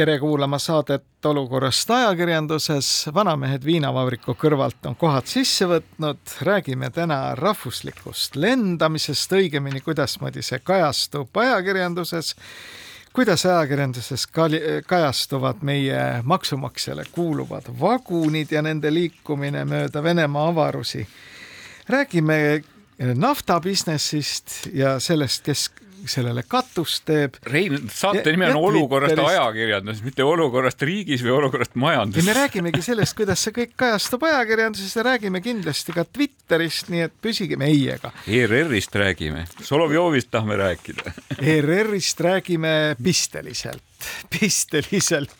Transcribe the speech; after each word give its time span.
tere 0.00 0.18
kuulama 0.18 0.58
saadet 0.58 1.26
Olukorrast 1.26 1.90
ajakirjanduses. 1.90 3.10
vanamehed 3.14 3.64
viinavabriku 3.64 4.32
kõrvalt 4.32 4.86
on 4.88 4.94
kohad 4.96 5.26
sisse 5.28 5.66
võtnud. 5.68 6.16
räägime 6.40 6.88
täna 6.90 7.34
rahvuslikust 7.34 8.36
lendamisest, 8.36 9.32
õigemini 9.32 9.82
kuidasmoodi 9.84 10.42
see 10.42 10.58
kajastub 10.64 11.36
ajakirjanduses. 11.36 12.34
kuidas 13.12 13.44
ajakirjanduses 13.46 14.24
kajastuvad 14.86 15.60
meie 15.60 16.22
maksumaksjale 16.22 17.04
kuuluvad 17.12 17.68
vagunid 17.80 18.52
ja 18.52 18.62
nende 18.62 18.94
liikumine 18.94 19.64
mööda 19.64 20.02
Venemaa 20.02 20.48
avarusi. 20.48 21.06
räägime 21.88 22.62
naftabusinessist 23.14 24.66
ja 24.72 24.98
sellest, 25.00 25.44
kes 25.44 25.70
sellele 26.08 26.44
katust 26.48 27.04
teeb. 27.08 27.36
Rein, 27.50 27.76
saate 27.92 28.32
nimi 28.32 28.48
on 28.50 28.60
olukorrast 28.70 29.18
ajakirjanduses, 29.18 30.02
mitte 30.06 30.24
olukorrast 30.24 30.82
riigis 30.86 31.24
või 31.26 31.34
olukorrast 31.38 31.76
majanduses. 31.80 32.26
me 32.26 32.36
räägimegi 32.36 32.82
sellest, 32.84 33.16
kuidas 33.18 33.44
see 33.44 33.56
kõik 33.56 33.76
kajastub 33.80 34.24
ajakirjanduses 34.28 34.96
ja 34.96 35.06
räägime 35.10 35.42
kindlasti 35.44 35.94
ka 35.96 36.04
Twitterist, 36.08 36.90
nii 36.92 37.06
et 37.08 37.16
püsige 37.22 37.58
meiega. 37.60 38.12
ERR-ist 38.26 38.96
räägime, 38.96 39.46
Solovjovist 39.62 40.30
tahame 40.30 40.56
rääkida 40.60 41.14
ERR-ist 41.40 42.20
räägime 42.20 42.96
pisteliselt, 43.02 43.82
pisteliselt. 44.40 45.34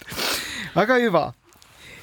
aga 0.75 0.97
hüva 1.03 1.27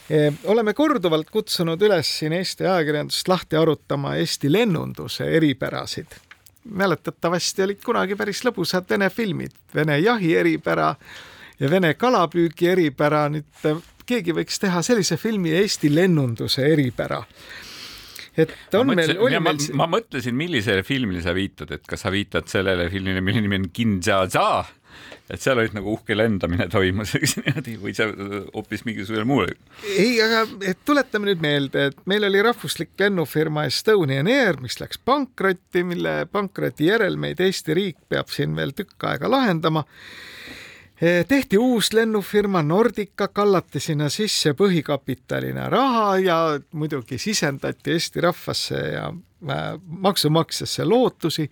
e, 0.10 0.32
oleme 0.52 0.73
korduvalt 0.73 1.30
kutsunud 1.34 1.82
üles 1.82 2.12
siin 2.20 2.36
Eesti 2.38 2.67
ajakirjandust 2.67 3.28
lahti 3.28 3.58
arutama 3.58 4.16
Eesti 4.22 4.52
lennunduse 4.52 5.30
eripärasid 5.39 6.17
mäletatavasti 6.70 7.64
olid 7.64 7.84
kunagi 7.86 8.16
päris 8.16 8.44
lõbusad 8.46 8.90
Vene 8.90 9.10
filmid, 9.10 9.56
Vene 9.76 10.00
jahi 10.00 10.36
eripära 10.36 10.96
ja 11.60 11.70
Vene 11.72 11.94
kalapüügi 11.94 12.72
eripära. 12.73 13.28
nüüd 13.30 13.66
äh, 13.66 13.80
keegi 14.06 14.36
võiks 14.36 14.60
teha 14.60 14.82
sellise 14.82 15.18
filmi 15.18 15.52
Eesti 15.58 15.94
lennunduse 15.94 16.68
eripära 16.68 17.23
et 18.38 18.76
on 18.78 18.88
ma 18.88 18.95
meil, 18.98 19.16
oli 19.18 19.40
meil. 19.42 19.64
ma 19.78 19.88
mõtlesin, 19.90 20.36
millisele 20.38 20.84
filmile 20.86 21.23
sa 21.26 21.34
viitad, 21.36 21.72
et 21.73 21.88
kas 21.90 22.06
sa 22.06 22.12
viitad 22.14 22.48
sellele 22.52 22.90
filmile, 22.94 23.22
mille 23.26 23.42
nimi 23.42 23.62
on 23.64 23.70
Kinjaza 23.73 24.50
et 25.30 25.44
seal 25.44 25.59
olid 25.59 25.76
nagu 25.76 25.92
uhke 25.98 26.16
lendamine 26.16 26.67
toimus, 26.73 27.14
eks 27.17 27.38
niimoodi, 27.42 27.76
või 27.81 27.94
see 27.98 28.08
hoopis 28.53 28.86
mingisugusel 28.88 29.28
muul. 29.28 29.52
ei, 29.92 30.16
aga 30.23 30.45
et 30.72 30.80
tuletame 30.88 31.31
nüüd 31.31 31.44
meelde, 31.44 31.89
et 31.92 32.00
meil 32.09 32.28
oli 32.28 32.42
rahvuslik 32.45 32.95
lennufirma 33.00 33.67
Estonian 33.67 34.30
Air, 34.31 34.62
mis 34.64 34.80
läks 34.81 35.02
pankrotti, 35.06 35.84
mille 35.88 36.20
pankroti 36.31 36.92
järelmeid 36.92 37.44
Eesti 37.44 37.78
riik 37.78 38.02
peab 38.09 38.31
siin 38.34 38.56
veel 38.58 38.73
tükk 38.78 39.09
aega 39.09 39.31
lahendama 39.31 39.84
e, 40.95 41.26
tehti 41.28 41.59
uus 41.59 41.92
lennufirma 41.98 42.64
Nordica, 42.64 43.28
kallati 43.28 43.84
sinna 43.84 44.08
sisse 44.14 44.56
põhikapitalina 44.58 45.67
raha 45.73 46.08
ja 46.23 46.39
muidugi 46.72 47.20
sisendati 47.20 47.98
Eesti 47.98 48.23
rahvasse 48.23 48.84
ja 48.95 49.11
äh, 49.11 49.70
maksumaksjasse 50.08 50.88
lootusi 50.88 51.50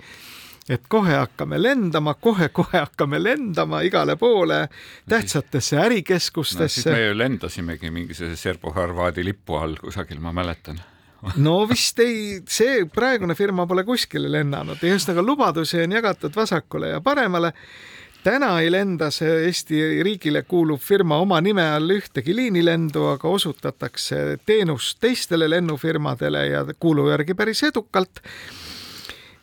et 0.70 0.88
kohe 0.90 1.14
hakkame 1.14 1.60
lendama 1.62 2.14
kohe,, 2.14 2.50
kohe-kohe 2.50 2.80
hakkame 2.80 3.20
lendama 3.24 3.82
igale 3.86 4.16
poole 4.16 4.68
tähtsatesse 5.10 5.78
ärikeskustesse 5.78 6.90
no,. 6.90 6.96
me 6.96 7.06
ju 7.06 7.18
lendasimegi 7.18 7.92
mingisuguse 7.92 8.42
serbo-horvaadi 8.42 9.26
lipu 9.26 9.60
all 9.62 9.78
kusagil, 9.82 10.20
ma 10.20 10.34
mäletan 10.34 10.82
no 11.38 11.58
vist 11.70 12.00
ei, 12.02 12.40
see 12.50 12.86
praegune 12.92 13.36
firma 13.38 13.68
pole 13.70 13.86
kuskile 13.86 14.32
lennanud 14.32 14.82
ühesõnaga 14.82 15.26
lubadusi 15.26 15.84
on 15.84 15.94
jagatud 16.00 16.36
vasakule 16.36 16.96
ja 16.96 17.02
paremale. 17.02 17.54
täna 18.24 18.56
ei 18.62 18.72
lenda 18.72 19.12
see 19.14 19.46
Eesti 19.46 20.04
riigile 20.04 20.42
kuuluv 20.50 20.82
firma 20.82 21.18
oma 21.22 21.42
nime 21.42 21.62
all 21.76 21.94
ühtegi 21.94 22.34
liinilendu, 22.36 23.06
aga 23.14 23.30
osutatakse 23.30 24.40
teenust 24.46 24.98
teistele 25.00 25.50
lennufirmadele 25.50 26.48
ja 26.48 26.66
kuulu 26.80 27.10
järgi 27.10 27.34
päris 27.34 27.64
edukalt 27.64 28.22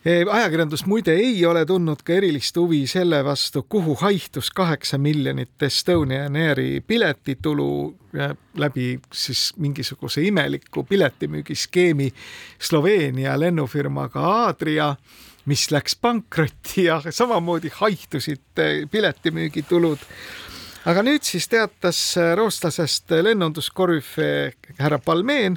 ajakirjandus 0.05 0.85
muide 0.85 1.13
ei 1.15 1.45
ole 1.45 1.63
tundnud 1.65 2.01
ka 2.03 2.17
erilist 2.17 2.57
huvi 2.59 2.81
selle 2.91 3.21
vastu, 3.23 3.63
kuhu 3.63 3.95
haihtus 4.01 4.49
kaheksa 4.51 4.97
miljonit 4.97 5.63
Estonian 5.63 6.35
Airi 6.35 6.83
piletitulu 6.87 7.95
läbi 8.57 8.99
siis 9.13 9.53
mingisuguse 9.57 10.21
imeliku 10.21 10.83
piletimüügiskeemi 10.83 12.09
Sloveenia 12.59 13.39
lennufirmaga 13.39 14.25
Adria, 14.47 14.95
mis 15.45 15.71
läks 15.71 15.95
pankrotti 15.95 16.83
ja 16.83 17.01
samamoodi 17.09 17.71
haihtusid 17.73 18.59
piletimüügitulud. 18.91 20.03
Aga 20.85 20.99
nüüd 21.03 21.23
siis 21.23 21.47
teatas 21.47 22.01
rootslasest 22.35 23.15
lennunduskorüfee 23.23 24.51
härra 24.83 24.99
Palmeen, 24.99 25.55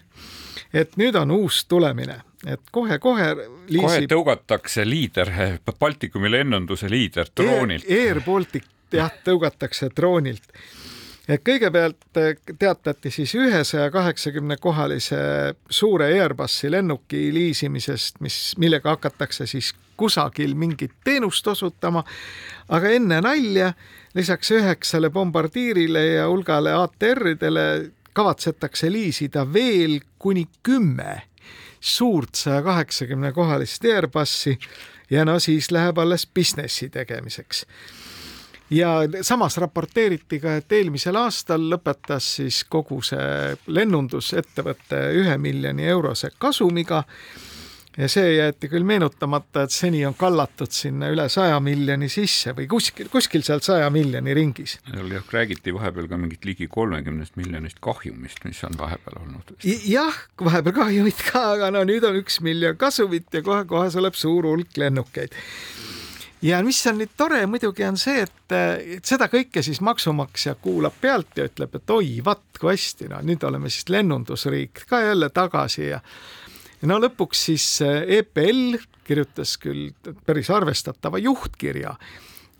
et 0.72 0.94
nüüd 0.96 1.18
on 1.18 1.34
uus 1.34 1.64
tulemine 1.66 2.22
et 2.46 2.72
kohe-kohe 2.72 3.28
liisib... 3.68 3.82
kohe 3.82 4.08
tõugatakse 4.10 4.86
liider, 4.86 5.30
Baltikumi 5.80 6.30
lennunduse 6.30 6.90
liider 6.90 7.30
droonilt 7.36 7.86
Air,. 7.88 8.16
Air 8.16 8.22
Baltic 8.26 8.68
jah, 8.92 9.10
tõugatakse 9.26 9.90
droonilt. 9.96 10.46
et 11.28 11.42
kõigepealt 11.42 12.20
eh, 12.22 12.36
teatati 12.58 13.10
siis 13.10 13.34
ühesaja 13.34 13.90
kaheksakümne 13.90 14.56
kohalise 14.62 15.18
suure 15.70 16.12
Airbusi 16.14 16.70
lennuki 16.70 17.28
liisimisest, 17.34 18.20
mis, 18.20 18.54
millega 18.58 18.94
hakatakse 18.94 19.46
siis 19.46 19.74
kusagil 19.96 20.54
mingit 20.54 20.92
teenust 21.04 21.46
osutama. 21.46 22.04
aga 22.68 22.88
enne 22.90 23.20
nalja 23.20 23.72
lisaks 24.14 24.50
üheksale 24.50 25.10
bombardiirile 25.10 26.06
ja 26.06 26.28
hulgale 26.28 26.72
ATR-idele 26.72 27.90
kavatsetakse 28.12 28.92
liisida 28.92 29.44
veel 29.52 30.00
kuni 30.18 30.46
kümme 30.62 31.22
suurt 31.80 32.34
saja 32.34 32.62
kaheksakümne 32.62 33.32
kohalist 33.32 33.84
Airbusi 33.84 34.58
ja 35.10 35.24
no 35.24 35.38
siis 35.38 35.70
läheb 35.70 35.98
alles 35.98 36.26
businessi 36.34 36.88
tegemiseks. 36.88 37.66
ja 38.70 38.88
samas 39.22 39.56
raporteeriti 39.56 40.40
ka, 40.40 40.56
et 40.56 40.72
eelmisel 40.72 41.16
aastal 41.16 41.68
lõpetas 41.70 42.32
siis 42.36 42.64
kogu 42.64 43.02
see 43.02 43.56
lennundusettevõte 43.66 45.02
ühe 45.20 45.36
miljoni 45.38 45.86
eurose 45.86 46.30
kasumiga 46.38 47.04
ja 47.96 48.08
see 48.12 48.34
jäeti 48.36 48.68
küll 48.70 48.84
meenutamata, 48.86 49.64
et 49.66 49.74
seni 49.74 50.02
on 50.06 50.14
kallatud 50.18 50.72
sinna 50.72 51.08
üle 51.12 51.28
saja 51.32 51.58
miljoni 51.64 52.08
sisse 52.12 52.52
või 52.56 52.68
kuskil, 52.70 53.08
kuskil 53.12 53.44
seal 53.46 53.62
saja 53.64 53.88
miljoni 53.92 54.34
ringis. 54.36 54.78
seal 54.90 55.16
jah, 55.16 55.24
räägiti 55.32 55.74
vahepeal 55.74 56.10
ka 56.10 56.20
mingit 56.20 56.44
ligi 56.48 56.68
kolmekümnest 56.72 57.36
miljonist 57.40 57.80
kahjumist, 57.84 58.44
mis 58.44 58.62
on 58.68 58.78
vahepeal 58.78 59.20
olnud. 59.22 59.56
jah, 59.64 60.22
vahepeal 60.40 60.76
kahjumit 60.82 61.26
ka, 61.30 61.44
aga 61.56 61.72
no 61.74 61.84
nüüd 61.88 62.04
on 62.08 62.20
üks 62.20 62.40
miljon 62.44 62.76
kasumit 62.80 63.32
ja 63.32 63.44
kohe-kohe 63.46 63.90
tuleb 63.94 64.18
suur 64.18 64.50
hulk 64.52 64.76
lennukeid 64.76 65.34
ja 66.44 66.60
mis 66.64 66.80
on 66.86 67.00
nüüd 67.00 67.12
tore 67.16 67.40
muidugi 67.48 67.84
on 67.86 67.96
see, 68.00 68.24
et, 68.26 68.56
seda 69.06 69.30
kõike 69.32 69.62
siis 69.64 69.80
maksumaksja 69.84 70.56
kuulab 70.62 70.98
pealt 71.00 71.38
ja 71.38 71.46
ütleb, 71.48 71.78
et 71.78 71.92
oi, 71.94 72.18
vaat 72.24 72.60
kui 72.60 72.74
hästi, 72.74 73.08
no 73.12 73.22
nüüd 73.24 73.44
oleme 73.48 73.72
siis 73.72 73.88
lennundusriik 73.92 74.84
ka 74.90 75.00
jälle 75.06 75.30
tagasi 75.34 75.88
ja 75.88 76.02
no 76.82 76.98
lõpuks 77.00 77.46
siis 77.48 77.66
EPL 77.82 78.76
kirjutas 79.06 79.56
küll 79.62 79.90
päris 80.26 80.50
arvestatava 80.50 81.18
juhtkirja, 81.22 81.94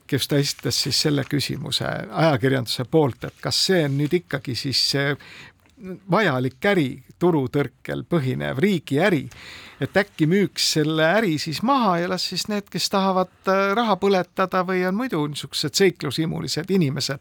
kes 0.07 0.29
ta 0.31 0.39
esitas 0.41 0.79
siis 0.87 1.03
selle 1.03 1.25
küsimuse 1.29 1.85
ajakirjanduse 1.87 2.87
poolt, 2.91 3.27
et 3.29 3.43
kas 3.43 3.59
see 3.69 3.85
on 3.85 3.99
nüüd 3.99 4.15
ikkagi 4.23 4.55
siis 4.57 4.83
vajalik 6.11 6.65
äri, 6.71 6.89
turutõrkel 7.21 8.05
põhinev 8.09 8.61
riigiäri, 8.63 9.27
et 9.81 9.97
äkki 9.97 10.29
müüks 10.29 10.71
selle 10.77 11.05
äri 11.19 11.37
siis 11.41 11.61
maha 11.67 11.99
ja 12.01 12.09
las 12.09 12.25
siis 12.31 12.47
need, 12.49 12.69
kes 12.73 12.89
tahavad 12.93 13.51
äh, 13.53 13.73
raha 13.77 13.99
põletada 14.01 14.63
või 14.65 14.87
on 14.89 14.97
muidu 14.97 15.21
niisugused 15.29 15.77
seiklushimulised 15.77 16.73
inimesed, 16.73 17.21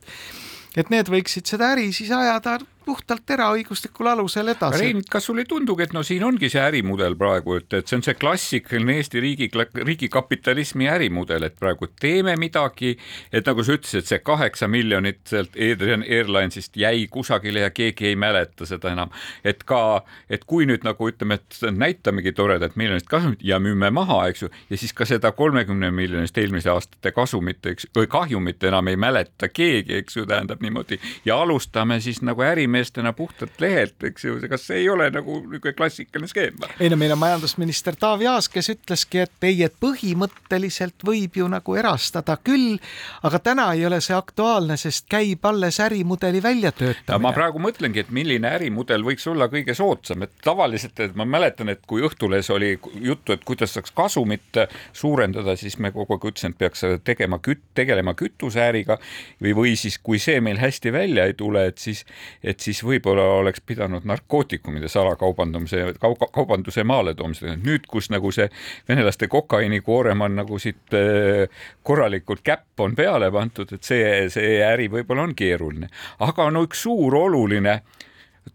et 0.77 0.91
need 0.93 1.11
võiksid 1.11 1.51
seda 1.51 1.73
äri 1.75 1.91
siis 1.95 2.13
ajada 2.15 2.59
puhtalt 2.85 3.29
eraõiguslikul 3.35 4.07
alusel 4.11 4.51
edasi. 4.53 4.81
Rein, 4.81 5.01
kas 5.11 5.25
sulle 5.25 5.43
ei 5.43 5.49
tundugi, 5.49 5.85
et 5.87 5.93
no 5.95 6.03
siin 6.05 6.23
ongi 6.23 6.49
see 6.51 6.61
ärimudel 6.61 7.17
praegu, 7.19 7.57
et, 7.59 7.73
et 7.73 7.87
see 7.87 7.99
on 7.99 8.05
see 8.05 8.17
klassikaline 8.19 8.97
Eesti 8.99 9.21
riigi, 9.23 9.49
riigikapitalismi 9.75 10.89
ärimudel, 10.91 11.47
et 11.47 11.57
praegu 11.59 11.89
teeme 11.99 12.35
midagi, 12.39 12.95
et 13.33 13.47
nagu 13.47 13.65
sa 13.65 13.75
ütlesid, 13.77 14.07
see 14.09 14.21
kaheksa 14.25 14.69
miljonit 14.71 15.23
sealt 15.29 15.57
Adrian 15.57 16.05
Airlinesist 16.05 16.77
jäi 16.79 17.07
kusagile 17.11 17.65
ja 17.65 17.71
keegi 17.73 18.11
ei 18.11 18.15
mäleta 18.19 18.65
seda 18.69 18.93
enam. 18.93 19.09
et 19.43 19.63
ka, 19.63 20.03
et 20.29 20.45
kui 20.45 20.65
nüüd 20.65 20.85
nagu 20.85 21.09
ütleme, 21.09 21.39
et 21.39 21.59
näitamegi 21.71 22.31
toredat 22.35 22.75
miljonit 22.75 23.07
kasumit 23.09 23.43
ja 23.43 23.59
müüme 23.59 23.89
maha, 23.91 24.27
eks 24.29 24.45
ju, 24.45 24.49
ja 24.69 24.77
siis 24.77 24.93
ka 24.93 25.05
seda 25.05 25.31
kolmekümne 25.31 25.91
miljonist 25.91 26.37
eelmise 26.37 26.69
aastate 26.69 27.11
kasumit, 27.15 27.65
eks, 27.65 27.89
või 27.95 28.07
kahjumit 28.11 28.63
enam 28.63 28.87
ei 28.87 28.99
mäleta 28.99 29.49
keegi, 29.49 30.01
eks 30.01 30.17
ju, 30.17 30.25
tähendab 30.29 30.61
niimoodi 30.61 30.99
ja 31.25 31.37
alustame 31.41 31.99
siis 31.99 32.21
nagu 32.25 32.41
ärimeestena 32.75 33.13
puhtalt 33.13 33.51
lehelt, 33.59 34.03
eks 34.03 34.25
ju, 34.25 34.35
kas 34.49 34.67
see 34.67 34.81
ei 34.83 34.89
ole 34.89 35.07
nagu 35.13 35.39
niisugune 35.39 35.73
klassikaline 35.73 36.27
skeem? 36.27 36.57
ei 36.79 36.89
no 36.89 36.97
meil 36.99 37.13
on 37.15 37.19
majandusminister 37.19 37.95
Taavi 37.99 38.27
Aas, 38.27 38.49
kes 38.49 38.69
ütleski, 38.73 39.21
et 39.23 39.47
ei, 39.47 39.63
et 39.63 39.75
põhimõtteliselt 39.79 41.05
võib 41.05 41.37
ju 41.39 41.47
nagu 41.51 41.75
erastada 41.75 42.37
küll, 42.43 42.75
aga 43.23 43.39
täna 43.39 43.69
ei 43.73 43.85
ole 43.87 44.01
see 44.03 44.15
aktuaalne, 44.15 44.77
sest 44.77 45.07
käib 45.09 45.45
alles 45.45 45.79
ärimudeli 45.79 46.41
väljatöötamine. 46.43 47.21
ma 47.23 47.31
praegu 47.35 47.61
mõtlengi, 47.63 48.03
et 48.03 48.11
milline 48.11 48.51
ärimudel 48.57 49.05
võiks 49.07 49.27
olla 49.31 49.47
kõige 49.51 49.75
soodsam, 49.77 50.25
et 50.27 50.35
tavaliselt, 50.43 50.99
et 50.99 51.15
ma 51.15 51.25
mäletan, 51.25 51.71
et 51.71 51.85
kui 51.87 52.03
Õhtulehes 52.05 52.51
oli 52.53 52.75
juttu, 53.01 53.33
et 53.33 53.45
kuidas 53.47 53.73
saaks 53.77 53.93
kasumit 53.95 54.59
suurendada, 54.93 55.55
siis 55.55 55.79
me 55.79 55.93
kogu 55.95 56.17
aeg 56.17 56.29
ütlesime, 56.31 56.55
et 56.55 56.59
peaks 56.65 56.83
tegema 57.07 57.39
küt-, 57.39 57.63
tegelema 57.77 58.13
kütuseäriga 58.19 58.99
või, 59.41 59.55
või 59.55 59.75
siis, 59.79 59.97
kui 60.03 60.19
see 60.19 60.41
meil 60.43 60.59
hästi 60.59 60.91
välja 60.93 61.25
ei 61.29 61.33
tule, 61.37 61.65
et 61.71 61.81
siis, 61.81 62.03
et 62.43 62.59
siis 62.65 62.81
võib-olla 62.85 63.25
oleks 63.39 63.61
pidanud 63.65 64.05
narkootikumide 64.09 64.89
salakaubandamise 64.91 65.93
kauba,, 66.01 66.29
kaubanduse 66.33 66.83
maaletoomisega. 66.87 67.57
nüüd, 67.63 67.85
kus 67.89 68.09
nagu 68.13 68.31
see 68.35 68.47
venelaste 68.89 69.29
kokaiinikoorem 69.31 70.25
on 70.25 70.39
nagu 70.41 70.59
siit 70.61 70.97
äh, 70.97 71.45
korralikult 71.83 72.43
käpp 72.45 72.85
on 72.85 72.95
peale 72.97 73.31
pandud, 73.31 73.71
et 73.75 73.83
see, 73.83 74.29
see 74.33 74.57
äri 74.65 74.89
võib-olla 74.91 75.27
on 75.29 75.35
keeruline, 75.37 75.91
aga 76.25 76.49
no 76.53 76.65
üks 76.65 76.85
suur 76.87 77.15
oluline 77.21 77.79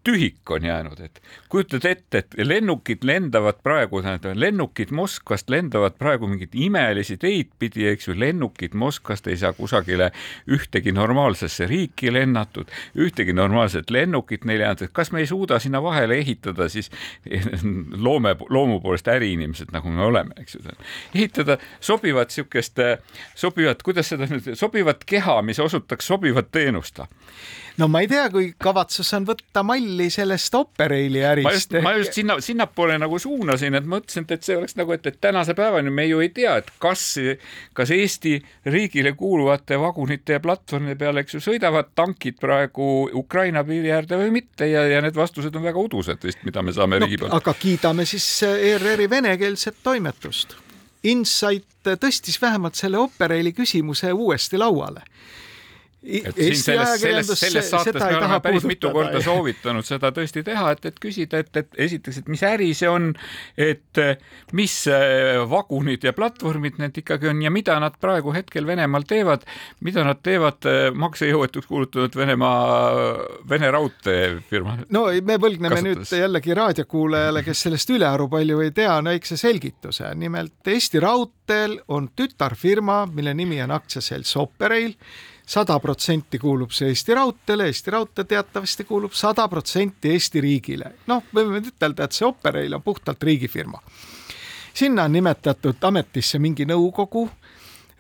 tühik 0.04 0.50
on 0.50 0.64
jäänud, 0.64 1.00
et 1.00 1.22
kujutad 1.48 1.84
ette, 1.84 2.18
et 2.18 2.34
lennukid 2.44 3.04
lendavad 3.04 3.60
praegu, 3.62 4.02
tähendab 4.02 4.38
lennukid 4.38 4.90
Moskvast 4.90 5.50
lendavad 5.50 5.96
praegu 5.98 6.28
mingeid 6.30 6.54
imelisi 6.54 7.16
teid 7.20 7.50
pidi, 7.58 7.86
eks 7.90 8.08
ju, 8.08 8.16
lennukid 8.18 8.74
Moskvast 8.74 9.26
ei 9.26 9.36
saa 9.36 9.52
kusagile 9.52 10.10
ühtegi 10.48 10.92
normaalsesse 10.92 11.66
riiki 11.66 12.12
lennatud, 12.12 12.70
ühtegi 12.96 13.32
normaalset 13.36 13.90
lennukit 13.90 14.44
neile 14.48 14.64
ei 14.64 14.70
anta, 14.70 14.88
kas 14.92 15.12
me 15.12 15.20
ei 15.20 15.28
suuda 15.28 15.58
sinna 15.58 15.82
vahele 15.82 16.18
ehitada 16.18 16.68
siis 16.68 16.90
loome, 18.06 18.36
loomu 18.48 18.80
poolest 18.80 19.08
äriinimesed, 19.08 19.72
nagu 19.72 19.92
me 19.92 20.04
oleme, 20.04 20.34
eks 20.40 20.56
ju, 20.56 20.76
ehitada 21.14 21.58
sobivat 21.80 22.30
niisugust, 22.30 22.78
sobivat, 23.34 23.82
kuidas 23.82 24.08
seda 24.12 24.28
nüüd, 24.30 24.52
sobivat 24.56 25.04
keha, 25.08 25.40
mis 25.42 25.60
osutaks 25.60 26.06
sobivat 26.06 26.52
teenust. 26.52 27.00
No 27.80 27.88
ma 27.88 28.02
ei 28.04 28.08
tea, 28.10 28.26
kui 28.32 28.50
kavatsus 28.60 29.08
on 29.16 29.26
võtta 29.28 29.62
malli 29.90 30.10
sellest 30.10 30.54
Operaili 30.54 31.24
ärist. 31.24 31.72
ma 31.82 31.92
just, 31.92 32.12
sinna, 32.12 32.40
sinnapoole 32.40 32.98
nagu 32.98 33.18
suunasin, 33.18 33.74
et 33.74 33.86
mõtlesin, 33.86 34.26
et 34.28 34.42
see 34.42 34.56
oleks 34.56 34.76
nagu, 34.78 34.92
et, 34.92 35.06
et 35.06 35.18
tänase 35.20 35.54
päevani 35.54 35.90
me 35.90 36.06
ju 36.06 36.20
ei 36.20 36.28
tea, 36.34 36.56
et 36.60 36.70
kas, 36.78 37.16
kas 37.74 37.90
Eesti 37.90 38.38
riigile 38.66 39.12
kuuluvate 39.18 39.78
vagunite 39.80 40.38
ja 40.38 40.40
platvormide 40.40 40.96
peal, 41.00 41.20
eks 41.22 41.34
ju, 41.34 41.42
sõidavad 41.44 41.90
tankid 41.94 42.38
praegu 42.40 43.10
Ukraina 43.14 43.64
piiri 43.64 43.92
äärde 43.92 44.18
või 44.20 44.30
mitte 44.40 44.70
ja, 44.70 44.86
ja 44.88 45.02
need 45.02 45.16
vastused 45.16 45.54
on 45.56 45.66
väga 45.66 45.82
udused 45.82 46.24
vist, 46.24 46.42
mida 46.46 46.62
me 46.62 46.74
saame 46.76 47.00
no, 47.00 47.06
riigi 47.06 47.20
poolt. 47.20 47.34
aga 47.40 47.54
kiidame 47.58 48.06
siis 48.08 48.26
ERR-i 48.46 49.10
venekeelset 49.10 49.82
toimetust. 49.82 50.56
Insight 51.10 51.66
tõstis 51.96 52.36
vähemalt 52.42 52.76
selle 52.76 52.98
Operaili 53.00 53.54
küsimuse 53.56 54.12
uuesti 54.12 54.58
lauale 54.60 55.06
et 56.02 56.36
siin 56.36 56.56
selles, 56.56 56.94
selles, 57.00 57.30
selles 57.36 57.70
saates 57.70 58.00
me 58.00 58.16
oleme 58.16 58.40
päris 58.40 58.64
mitu 58.68 58.90
korda 58.94 59.20
soovitanud 59.24 59.84
seda 59.84 60.10
tõesti 60.16 60.42
teha, 60.46 60.72
et, 60.74 60.86
et 60.88 61.00
küsida, 61.02 61.42
et, 61.44 61.50
et 61.60 61.80
esiteks, 61.86 62.22
et 62.22 62.30
mis 62.32 62.42
äri 62.46 62.70
see 62.76 62.88
on, 62.88 63.10
et 63.60 64.00
mis 64.56 64.76
äh, 64.88 65.40
vagunid 65.50 66.06
ja 66.08 66.14
platvormid 66.16 66.80
need 66.80 67.02
ikkagi 67.02 67.30
on 67.30 67.42
ja 67.44 67.52
mida 67.52 67.76
nad 67.82 67.98
praegu 68.00 68.32
hetkel 68.34 68.66
Venemaal 68.66 69.04
teevad, 69.08 69.44
mida 69.84 70.04
nad 70.06 70.22
teevad 70.24 70.68
äh, 70.70 70.80
maksejõuetuks 70.96 71.68
kuulutatud 71.68 72.16
Venemaa, 72.16 72.90
Vene 73.50 73.70
raudteefirma. 73.76 74.78
no 74.96 75.06
me 75.12 75.36
võlgneme 75.42 75.76
kasutades. 75.76 76.14
nüüd 76.14 76.24
jällegi 76.24 76.56
raadiokuulajale, 76.56 77.44
kes 77.44 77.66
sellest 77.68 77.92
ülearu 77.92 78.30
palju 78.32 78.64
ei 78.64 78.72
tea, 78.76 78.96
väikse 79.04 79.36
selgituse. 79.36 80.14
nimelt 80.14 80.66
Eesti 80.66 81.00
Raudteel 81.00 81.80
on 81.88 82.08
tütarfirma, 82.16 83.04
mille 83.12 83.34
nimi 83.34 83.60
on 83.62 83.70
aktsiaselts 83.76 84.36
Operail 84.40 84.94
sada 85.50 85.80
protsenti 85.80 86.38
kuulub 86.38 86.70
see 86.70 86.92
Eesti 86.92 87.14
Raudteele, 87.14 87.66
Eesti 87.66 87.90
Raudtee 87.90 88.24
teatavasti 88.24 88.84
kuulub 88.84 89.12
sada 89.12 89.48
protsenti 89.48 90.12
Eesti 90.14 90.40
riigile. 90.40 90.92
noh, 91.06 91.24
võime 91.34 91.58
ütelda, 91.58 92.06
et 92.06 92.14
see 92.14 92.26
Operail 92.26 92.74
on 92.74 92.82
puhtalt 92.82 93.22
riigifirma. 93.22 93.82
sinna 94.74 95.04
on 95.04 95.12
nimetatud 95.12 95.82
ametisse 95.82 96.38
mingi 96.38 96.64
nõukogu, 96.64 97.28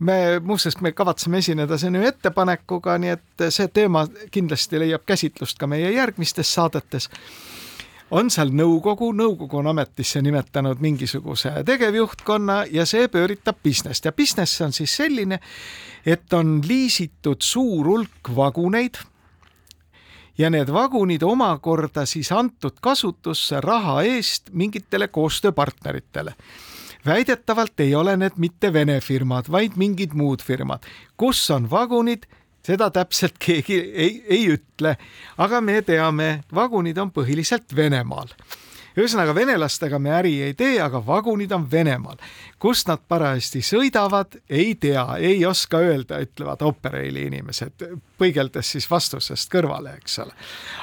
me 0.00 0.40
muuseas, 0.40 0.80
me 0.80 0.92
kavatseme 0.92 1.38
esineda 1.38 1.78
selle 1.78 2.06
ettepanekuga, 2.08 2.98
nii 2.98 3.10
et 3.16 3.46
see 3.50 3.68
teema 3.68 4.06
kindlasti 4.30 4.78
leiab 4.78 5.02
käsitlust 5.06 5.58
ka 5.58 5.66
meie 5.66 5.90
järgmistes 5.92 6.54
saadetes 6.54 7.10
on 8.10 8.30
seal 8.30 8.50
nõukogu, 8.54 9.12
nõukogu 9.16 9.60
on 9.60 9.70
ametisse 9.70 10.22
nimetanud 10.22 10.80
mingisuguse 10.82 11.52
tegevjuhtkonna 11.66 12.64
ja 12.72 12.86
see 12.88 13.08
pööritab 13.08 13.60
business't 13.62 14.06
ja 14.06 14.12
business 14.12 14.60
on 14.64 14.74
siis 14.74 14.96
selline, 14.96 15.40
et 16.06 16.32
on 16.32 16.58
liisitud 16.66 17.42
suur 17.42 17.86
hulk 17.86 18.32
vaguneid 18.36 18.98
ja 20.38 20.50
need 20.50 20.72
vagunid 20.72 21.22
omakorda 21.22 22.06
siis 22.06 22.32
antud 22.32 22.80
kasutusse 22.80 23.60
raha 23.60 24.00
eest 24.08 24.50
mingitele 24.52 25.08
koostööpartneritele. 25.08 26.34
Väidetavalt 27.06 27.80
ei 27.80 27.94
ole 27.94 28.16
need 28.16 28.36
mitte 28.36 28.72
Vene 28.72 28.98
firmad, 29.00 29.48
vaid 29.50 29.76
mingid 29.80 30.12
muud 30.12 30.42
firmad, 30.44 30.84
kus 31.16 31.46
on 31.50 31.70
vagunid 31.70 32.26
seda 32.66 32.90
täpselt 32.90 33.38
keegi 33.40 33.78
ei, 33.78 34.16
ei 34.28 34.48
ütle, 34.54 34.96
aga 35.40 35.60
me 35.64 35.80
teame, 35.86 36.32
vagunid 36.54 36.98
on 37.00 37.12
põhiliselt 37.14 37.76
Venemaal. 37.76 38.34
ühesõnaga, 38.98 39.32
venelastega 39.34 39.98
me 40.02 40.10
äri 40.12 40.32
ei 40.42 40.54
tee, 40.58 40.80
aga 40.82 41.00
vagunid 41.06 41.52
on 41.52 41.70
Venemaal. 41.70 42.18
kust 42.58 42.88
nad 42.88 43.00
parajasti 43.08 43.62
sõidavad, 43.64 44.36
ei 44.50 44.74
tea, 44.74 45.06
ei 45.16 45.44
oska 45.46 45.78
öelda, 45.78 46.20
ütlevad 46.20 46.62
Operaili 46.62 47.22
inimesed, 47.30 47.86
põigeldes 48.18 48.74
siis 48.76 48.90
vastusest 48.90 49.50
kõrvale, 49.52 49.96
eks 49.96 50.18
ole. 50.18 50.32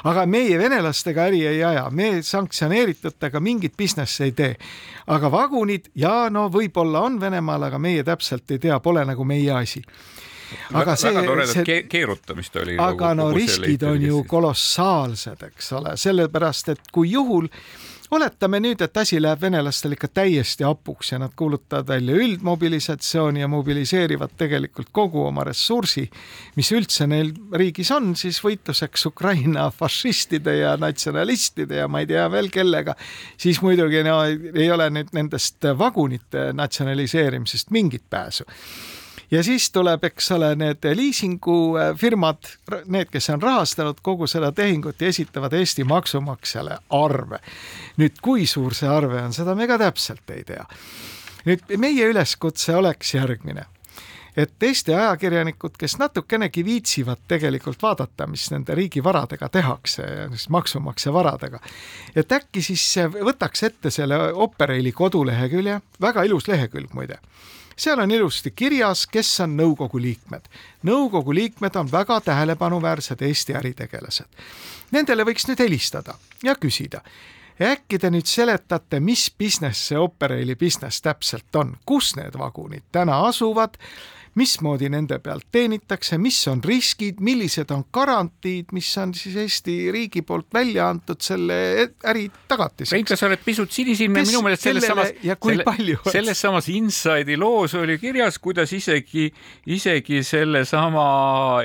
aga 0.04 0.26
meie 0.26 0.58
venelastega 0.58 1.30
äri 1.30 1.46
ei 1.48 1.64
aja, 1.64 1.90
me 1.92 2.24
sanktsioneeritutega 2.24 3.40
mingit 3.40 3.78
business'i 3.78 4.24
ei 4.24 4.32
tee. 4.32 4.56
aga 5.08 5.32
vagunid 5.32 5.92
ja 5.96 6.30
no 6.30 6.50
võib-olla 6.50 7.06
on 7.06 7.22
Venemaal, 7.22 7.70
aga 7.70 7.80
meie 7.80 8.04
täpselt 8.04 8.52
ei 8.52 8.60
tea, 8.60 8.80
pole 8.80 9.06
nagu 9.06 9.24
meie 9.24 9.52
asi 9.52 9.84
aga 10.74 10.96
see, 10.96 11.26
see, 11.54 11.82
keerutamist 11.90 12.56
oli. 12.62 12.78
aga 12.82 13.14
no 13.18 13.32
riskid 13.36 13.84
on 13.88 14.02
ju 14.02 14.24
kolossaalsed, 14.28 15.44
eks 15.52 15.72
ole, 15.80 15.98
sellepärast 16.00 16.74
et 16.76 16.92
kui 16.92 17.12
juhul 17.12 17.50
oletame 18.12 18.60
nüüd, 18.64 18.82
et 18.84 18.98
asi 18.98 19.20
läheb 19.22 19.42
venelastel 19.42 19.96
ikka 19.96 20.08
täiesti 20.22 20.64
hapuks 20.64 21.12
ja 21.12 21.20
nad 21.20 21.34
kuulutavad 21.36 21.88
välja 21.88 22.16
üldmobilisatsiooni 22.16 23.42
ja 23.42 23.48
mobiliseerivad 23.52 24.38
tegelikult 24.40 24.92
kogu 24.96 25.26
oma 25.28 25.44
ressursi, 25.48 26.06
mis 26.56 26.72
üldse 26.76 27.08
neil 27.08 27.34
riigis 27.60 27.92
on, 27.96 28.14
siis 28.16 28.40
võitluseks 28.44 29.08
Ukraina 29.12 29.68
fašistide 29.80 30.58
ja 30.62 30.76
natsionalistide 30.80 31.82
ja 31.84 31.88
ma 31.92 32.04
ei 32.04 32.12
tea 32.12 32.28
veel 32.32 32.52
kellega, 32.54 32.96
siis 33.38 33.62
muidugi 33.62 34.04
no 34.08 34.22
ei 34.28 34.70
ole 34.72 34.90
nüüd 34.94 35.12
nendest 35.18 35.68
vagunite 35.78 36.52
natsionaliseerimisest 36.56 37.76
mingit 37.76 38.08
pääsu 38.10 38.48
ja 39.32 39.44
siis 39.44 39.72
tuleb, 39.72 40.04
eks 40.04 40.32
ole, 40.32 40.54
need 40.56 40.88
liisingufirmad, 40.96 42.50
need, 42.86 43.12
kes 43.12 43.30
on 43.34 43.42
rahastanud 43.42 44.02
kogu 44.02 44.28
seda 44.28 44.52
tehingut 44.52 45.02
ja 45.02 45.12
esitavad 45.12 45.54
Eesti 45.54 45.84
maksumaksjale 45.84 46.78
arve. 46.90 47.40
nüüd, 47.98 48.22
kui 48.22 48.48
suur 48.48 48.76
see 48.76 48.90
arve 48.90 49.22
on, 49.22 49.34
seda 49.34 49.56
me 49.56 49.68
ka 49.68 49.78
täpselt 49.78 50.30
ei 50.36 50.44
tea. 50.44 50.66
nüüd 51.46 51.78
meie 51.78 52.08
üleskutse 52.12 52.76
oleks 52.76 53.14
järgmine 53.14 53.66
et 54.38 54.64
Eesti 54.64 54.94
ajakirjanikud, 54.94 55.74
kes 55.80 55.98
natukenegi 55.98 56.66
viitsivad 56.66 57.24
tegelikult 57.28 57.82
vaadata, 57.82 58.28
mis 58.28 58.52
nende 58.54 58.76
riigi 58.78 59.02
varadega 59.04 59.50
tehakse, 59.50 60.06
maksumaksja 60.50 61.14
varadega, 61.14 61.60
et 62.16 62.32
äkki 62.32 62.62
siis 62.62 62.86
võtaks 63.18 63.64
ette 63.66 63.90
selle 63.92 64.20
Operaili 64.34 64.92
kodulehekülje, 64.92 65.80
väga 66.02 66.24
ilus 66.30 66.48
lehekülg 66.48 66.94
muide 66.94 67.18
seal 67.78 68.00
on 68.00 68.12
ilusti 68.12 68.52
kirjas, 68.52 69.06
kes 69.08 69.40
on 69.46 69.58
nõukogu 69.58 70.02
liikmed. 70.02 70.50
nõukogu 70.84 71.34
liikmed 71.34 71.76
on 71.76 71.92
väga 71.92 72.22
tähelepanuväärsed 72.22 73.22
Eesti 73.22 73.54
äritegelased. 73.54 74.28
Nendele 74.92 75.24
võiks 75.24 75.48
nüüd 75.48 75.60
helistada 75.60 76.14
ja 76.44 76.56
küsida 76.56 77.02
äkki 77.62 78.00
te 78.00 78.10
nüüd 78.14 78.28
seletate, 78.30 79.00
mis 79.00 79.32
business 79.40 79.88
see 79.90 79.98
Operaili 79.98 80.56
business 80.56 81.02
täpselt 81.02 81.56
on, 81.56 81.76
kus 81.86 82.16
need 82.16 82.38
vagunid 82.38 82.86
täna 82.92 83.20
asuvad 83.28 83.78
mismoodi 84.38 84.90
nende 84.94 85.20
pealt 85.24 85.48
teenitakse, 85.52 86.20
mis 86.22 86.40
on 86.52 86.62
riskid, 86.64 87.22
millised 87.24 87.72
on 87.74 87.86
garantiid, 87.94 88.72
mis 88.76 88.90
on 89.02 89.14
siis 89.18 89.36
Eesti 89.44 89.78
riigi 89.94 90.24
poolt 90.28 90.48
välja 90.54 90.90
antud 90.92 91.22
selle 91.24 91.58
äri 92.08 92.28
tagatiseks. 92.48 92.94
Reinka, 92.96 93.18
sa 93.20 93.30
oled 93.30 93.44
pisut 93.46 93.74
sinisilmne, 93.74 94.24
minu 94.28 94.44
meelest 94.46 94.68
selles 94.68 94.88
samas, 94.88 95.14
selle, 95.24 95.98
selles 96.12 96.42
samas 96.46 96.70
Inside'i 96.74 97.38
loos 97.40 97.76
oli 97.80 97.98
kirjas, 98.02 98.40
kuidas 98.44 98.74
isegi, 98.78 99.30
isegi 99.78 100.24
sellesama 100.26 101.08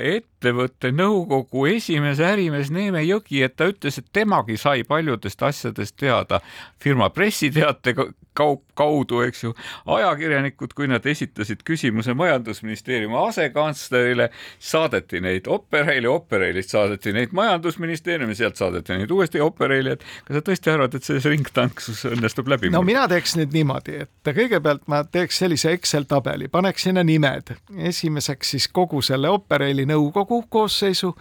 et 0.01 0.32
ettevõtte 0.43 0.91
nõukogu 0.91 1.67
esimees, 1.71 2.19
ärimees 2.19 2.71
Neeme 2.73 3.03
Jõgi, 3.05 3.43
et 3.45 3.55
ta 3.55 3.69
ütles, 3.71 3.97
et 3.99 4.09
temagi 4.13 4.57
sai 4.59 4.83
paljudest 4.83 5.43
asjadest 5.43 5.95
teada. 5.99 6.41
Firma 6.83 7.09
pressiteate 7.09 7.95
kaup 8.33 8.63
kaudu, 8.73 9.21
eks 9.21 9.43
ju. 9.43 9.53
ajakirjanikud, 9.85 10.73
kui 10.73 10.87
nad 10.89 11.05
esitasid 11.05 11.61
küsimuse 11.65 12.15
majandusministeeriumi 12.17 13.17
asekantslerile, 13.27 14.29
saadeti 14.59 15.21
neid 15.21 15.47
Operaili, 15.47 16.09
Operailist 16.09 16.73
saadeti 16.73 17.13
neid 17.13 17.35
majandusministeeriumi, 17.37 18.35
sealt 18.35 18.57
saadeti 18.57 18.97
neid 18.97 19.11
uuesti 19.13 19.41
Operaili, 19.41 19.93
et 19.93 20.05
kas 20.25 20.39
sa 20.39 20.41
tõesti 20.47 20.73
arvad, 20.73 20.97
et 20.97 21.05
see 21.05 21.21
ringtanksus 21.27 22.01
õnnestub 22.09 22.49
läbi 22.49 22.73
no 22.73 22.81
mina 22.85 23.05
teeks 23.11 23.37
nüüd 23.37 23.53
niimoodi, 23.53 23.99
et 24.07 24.33
kõigepealt 24.33 24.87
ma 24.89 25.03
teeks 25.05 25.43
sellise 25.43 25.75
Excel 25.77 26.09
tabeli, 26.09 26.49
paneks 26.49 26.89
sinna 26.89 27.05
nimed, 27.05 27.53
esimeseks 27.93 28.55
siis 28.55 28.67
kogu 28.73 29.03
selle 29.05 29.29
Operaili 29.29 29.85
nõukogu 29.89 30.32
nõukogu 30.33 30.47
koosseisu, 30.49 31.15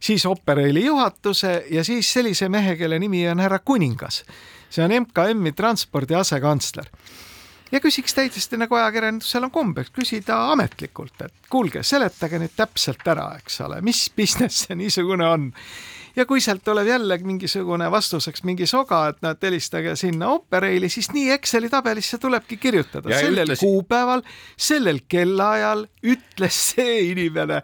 siis 0.00 0.26
Operaili 0.26 0.84
juhatuse 0.84 1.64
ja 1.70 1.84
siis 1.84 2.12
sellise 2.12 2.48
mehe, 2.48 2.76
kelle 2.76 2.98
nimi 2.98 3.28
on 3.28 3.40
härra 3.40 3.58
Kuningas. 3.58 4.24
see 4.72 4.84
on 4.84 4.90
MKM-i 4.90 5.52
transpordi 5.52 6.14
asekantsler 6.14 6.86
ja 7.72 7.80
küsiks 7.80 8.14
täiesti 8.14 8.56
nagu 8.56 8.74
ajakirjandusel 8.74 9.44
on 9.44 9.50
kombeks 9.50 9.90
küsida 9.92 10.52
ametlikult, 10.52 11.20
et 11.24 11.50
kuulge, 11.50 11.82
seletage 11.82 12.38
nüüd 12.38 12.54
täpselt 12.56 13.06
ära, 13.06 13.34
eks 13.38 13.60
ole, 13.66 13.80
mis 13.82 14.10
business 14.16 14.66
see 14.66 14.76
niisugune 14.76 15.26
on. 15.26 15.52
ja 16.16 16.26
kui 16.26 16.40
sealt 16.40 16.64
tuleb 16.64 16.86
jälle 16.86 17.18
mingisugune 17.18 17.90
vastuseks 17.90 18.44
mingi 18.44 18.66
soga, 18.66 19.08
et 19.08 19.22
noh, 19.22 19.32
et 19.32 19.42
helistage 19.42 19.96
sinna 19.96 20.28
Operaili, 20.28 20.88
siis 20.88 21.10
nii 21.12 21.30
Exceli 21.30 21.68
tabelisse 21.68 22.18
tulebki 22.18 22.56
kirjutada, 22.56 23.12
sellel 23.18 23.44
ütles... 23.44 23.60
kuupäeval, 23.60 24.22
sellel 24.56 25.00
kellaajal 25.08 25.86
ütles 26.02 26.62
see 26.72 27.00
inimene 27.10 27.62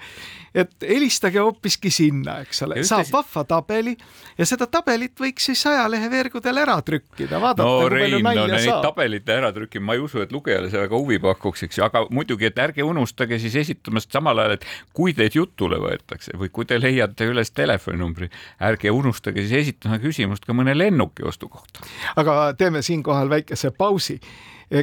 et 0.55 0.87
helistage 0.89 1.41
hoopiski 1.43 1.91
sinna, 1.93 2.39
eks 2.45 2.63
ole, 2.67 2.81
saab 2.87 3.11
vahva 3.13 3.45
tabeli 3.49 3.95
ja 4.39 4.47
seda 4.49 4.69
tabelit 4.71 5.19
võiks 5.21 5.49
siis 5.51 5.65
ajalehe 5.69 6.11
veergudel 6.13 6.63
ära 6.63 6.79
trükkida, 6.85 7.41
vaadata 7.43 7.67
no, 7.67 7.77
kui 7.85 8.03
palju 8.05 8.21
nalja 8.25 8.47
no, 8.55 8.61
saab. 8.65 8.83
tabelite 8.89 9.37
äratrükkimine, 9.37 9.87
ma 9.89 9.97
ei 9.99 10.03
usu, 10.05 10.23
et 10.25 10.33
lugejale 10.35 10.71
see 10.73 10.83
väga 10.83 11.01
huvi 11.01 11.21
pakuks, 11.23 11.65
eks 11.69 11.81
ju, 11.81 11.87
aga 11.87 12.05
muidugi, 12.15 12.49
et 12.49 12.61
ärge 12.65 12.87
unustage 12.87 13.41
siis 13.43 13.57
esitamast 13.65 14.13
samal 14.15 14.43
ajal, 14.43 14.59
et 14.59 14.67
kui 14.97 15.15
teid 15.17 15.37
jutule 15.39 15.81
võetakse 15.83 16.37
või 16.39 16.53
kui 16.55 16.69
te 16.69 16.81
leiate 16.81 17.29
üles 17.29 17.53
telefoninumbri, 17.55 18.31
ärge 18.71 18.93
unustage 18.95 19.45
siis 19.47 19.67
esitada 19.67 20.01
küsimust 20.03 20.49
ka 20.49 20.57
mõne 20.57 20.77
lennuki 20.77 21.27
ostu 21.29 21.51
kohta. 21.53 21.85
aga 22.17 22.55
teeme 22.59 22.83
siinkohal 22.83 23.31
väikese 23.31 23.71
pausi 23.71 24.21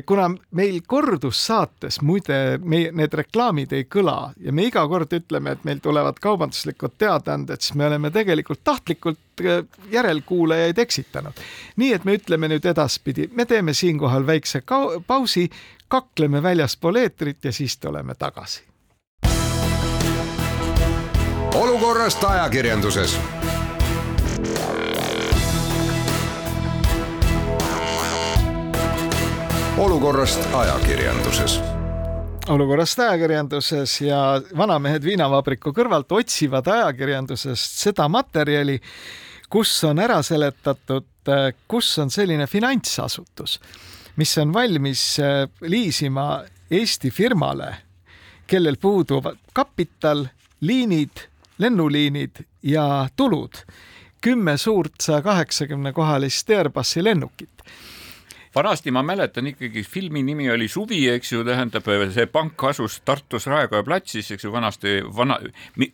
kuna 0.06 0.30
meil 0.52 0.80
kordus 0.88 1.46
saates 1.46 2.02
muide 2.02 2.58
meie 2.64 2.92
need 2.96 3.14
reklaamid 3.14 3.74
ei 3.76 3.86
kõla 3.86 4.32
ja 4.42 4.54
me 4.56 4.66
iga 4.66 4.86
kord 4.90 5.14
ütleme, 5.14 5.54
et 5.54 5.64
meil 5.68 5.82
tulevad 5.84 6.18
kaubanduslikud 6.22 6.98
teadaanded, 6.98 7.62
siis 7.62 7.78
me 7.78 7.86
oleme 7.86 8.12
tegelikult 8.12 8.64
tahtlikult 8.64 9.44
eh, 9.44 9.64
järelkuulajaid 9.92 10.78
eksitanud. 10.82 11.34
nii 11.76 11.94
et 11.94 12.06
me 12.06 12.18
ütleme 12.18 12.50
nüüd 12.50 12.66
edaspidi, 12.66 13.30
me 13.34 13.46
teeme 13.46 13.74
siinkohal 13.74 14.26
väikse 14.28 14.64
pausi, 15.08 15.50
kakleme 15.88 16.44
väljaspool 16.44 16.96
eetrit 16.96 17.46
ja 17.46 17.52
siis 17.54 17.78
tuleme 17.78 18.16
tagasi. 18.16 18.64
olukorrast 21.56 22.24
ajakirjanduses 22.24 23.20
olukorrast 29.78 30.54
ajakirjanduses. 30.56 31.60
Olukorrast 32.50 33.00
ajakirjanduses 33.00 34.02
ja 34.02 34.20
vanamehed 34.58 35.04
viinavabriku 35.04 35.74
kõrvalt 35.76 36.12
otsivad 36.16 36.68
ajakirjandusest 36.72 37.82
seda 37.84 38.08
materjali, 38.08 38.78
kus 39.52 39.74
on 39.84 40.00
ära 40.00 40.22
seletatud, 40.24 41.10
kus 41.68 41.90
on 42.00 42.14
selline 42.14 42.48
finantsasutus, 42.48 43.58
mis 44.16 44.38
on 44.40 44.54
valmis 44.54 45.04
äh, 45.20 45.44
liisima 45.62 46.44
Eesti 46.72 47.12
firmale, 47.12 47.74
kellel 48.48 48.80
puudub 48.82 49.28
kapital, 49.54 50.24
liinid, 50.62 51.26
lennuliinid 51.58 52.46
ja 52.64 53.10
tulud, 53.16 53.60
kümme 54.22 54.56
suurt 54.58 55.02
saja 55.04 55.20
kaheksakümne 55.26 55.92
kohalist 55.94 56.50
Airbusi 56.50 57.04
lennukit 57.04 57.56
vanasti 58.56 58.92
ma 58.92 59.04
mäletan 59.04 59.48
ikkagi, 59.48 59.84
filmi 59.84 60.24
nimi 60.24 60.50
oli 60.52 60.68
Suvi, 60.68 61.02
eks 61.10 61.32
ju, 61.34 61.44
tähendab, 61.48 61.88
see 62.14 62.26
pank 62.32 62.64
asus 62.70 63.00
Tartus 63.06 63.48
Raekoja 63.52 63.84
platsis, 63.84 64.32
eks 64.32 64.48
ju, 64.48 64.52
vanasti, 64.54 64.96
vana, 65.18 65.38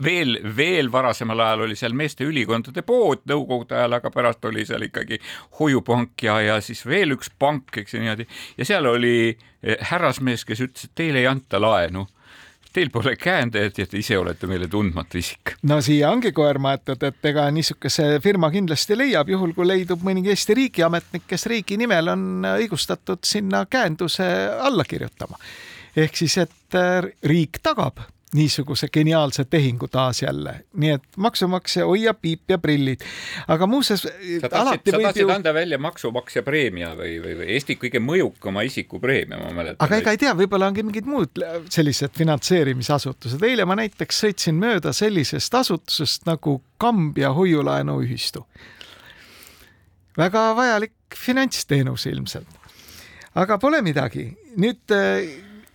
veel, 0.03 0.37
veel 0.57 0.91
varasemal 0.93 1.41
ajal 1.45 1.65
oli 1.67 1.77
seal 1.79 1.97
meeste 1.97 2.27
ülikondade 2.27 2.85
pood 2.85 3.25
nõukogude 3.29 3.77
ajal, 3.79 3.97
aga 3.97 4.13
pärast 4.13 4.45
oli 4.49 4.65
seal 4.69 4.85
ikkagi 4.87 5.19
hoiupank 5.59 6.27
ja, 6.27 6.39
ja 6.45 6.61
siis 6.61 6.85
veel 6.85 7.17
üks 7.17 7.31
pank, 7.39 7.81
eks 7.81 7.95
ju 7.95 8.03
niimoodi. 8.03 8.27
ja 8.57 8.67
seal 8.67 8.89
oli 8.89 9.15
eh, 9.31 9.77
härrasmees, 9.91 10.45
kes 10.45 10.65
ütles, 10.67 10.89
et 10.89 10.97
teile 11.01 11.23
ei 11.23 11.29
anta 11.31 11.61
laenu 11.61 12.07
Teil 12.73 12.89
pole 12.89 13.15
käendajat 13.19 13.81
ja 13.81 13.85
te 13.87 13.99
ise 13.99 14.15
olete 14.17 14.47
meile 14.47 14.67
tundmatu 14.71 15.19
isik. 15.19 15.55
no 15.67 15.81
siia 15.83 16.11
ongi 16.11 16.31
koer 16.31 16.59
maetud, 16.59 17.03
et 17.03 17.25
ega 17.31 17.49
niisuguse 17.51 18.05
firma 18.23 18.51
kindlasti 18.51 18.95
leiab, 18.97 19.29
juhul 19.29 19.51
kui 19.57 19.67
leidub 19.67 20.05
mõni 20.07 20.23
Eesti 20.31 20.55
riigiametnik, 20.55 21.27
kes 21.27 21.45
riigi 21.51 21.77
nimel 21.77 22.13
on 22.13 22.47
õigustatud 22.53 23.25
sinna 23.27 23.65
käenduse 23.65 24.25
alla 24.59 24.87
kirjutama. 24.87 25.37
ehk 25.95 26.15
siis, 26.15 26.37
et 26.37 26.79
äh, 26.79 27.11
riik 27.27 27.59
tagab 27.63 27.99
niisuguse 28.35 28.87
geniaalse 28.93 29.45
tehingu 29.45 29.87
taas 29.87 30.21
jälle, 30.21 30.53
nii 30.73 30.89
et 30.89 31.03
maksumaksja 31.17 31.85
hoia 31.85 32.13
piip 32.13 32.49
ja 32.49 32.57
prillid. 32.57 33.01
aga 33.47 33.67
muuseas. 33.67 34.01
sa 34.41 34.49
tahtsid, 34.49 34.91
sa 34.91 34.99
tahtsid 35.01 35.21
ju... 35.21 35.29
anda 35.29 35.53
välja 35.53 35.77
maksumaksja 35.77 36.43
preemia 36.43 36.93
või, 36.95 37.17
või, 37.23 37.35
või 37.41 37.49
Eesti 37.57 37.75
kõige 37.75 37.99
mõjukama 37.99 38.63
isiku 38.63 38.99
preemia, 38.99 39.37
ma 39.37 39.51
mäletan. 39.55 39.83
aga 39.83 39.99
ega 39.99 40.15
ei 40.15 40.21
tea, 40.21 40.33
võib-olla 40.37 40.71
ongi 40.71 40.83
mingid 40.83 41.09
muud 41.11 41.43
sellised 41.69 42.15
finantseerimisasutused. 42.17 43.43
eile 43.43 43.65
ma 43.67 43.75
näiteks 43.75 44.23
sõitsin 44.23 44.55
mööda 44.59 44.93
sellisest 44.95 45.53
asutusest 45.53 46.25
nagu 46.25 46.61
Kambja 46.81 47.33
hoiulaenuühistu. 47.35 48.47
väga 50.17 50.55
vajalik 50.55 50.93
finantsteenus 51.15 52.05
ilmselt. 52.05 52.47
aga 53.35 53.57
pole 53.57 53.81
midagi, 53.81 54.29
nüüd 54.55 54.99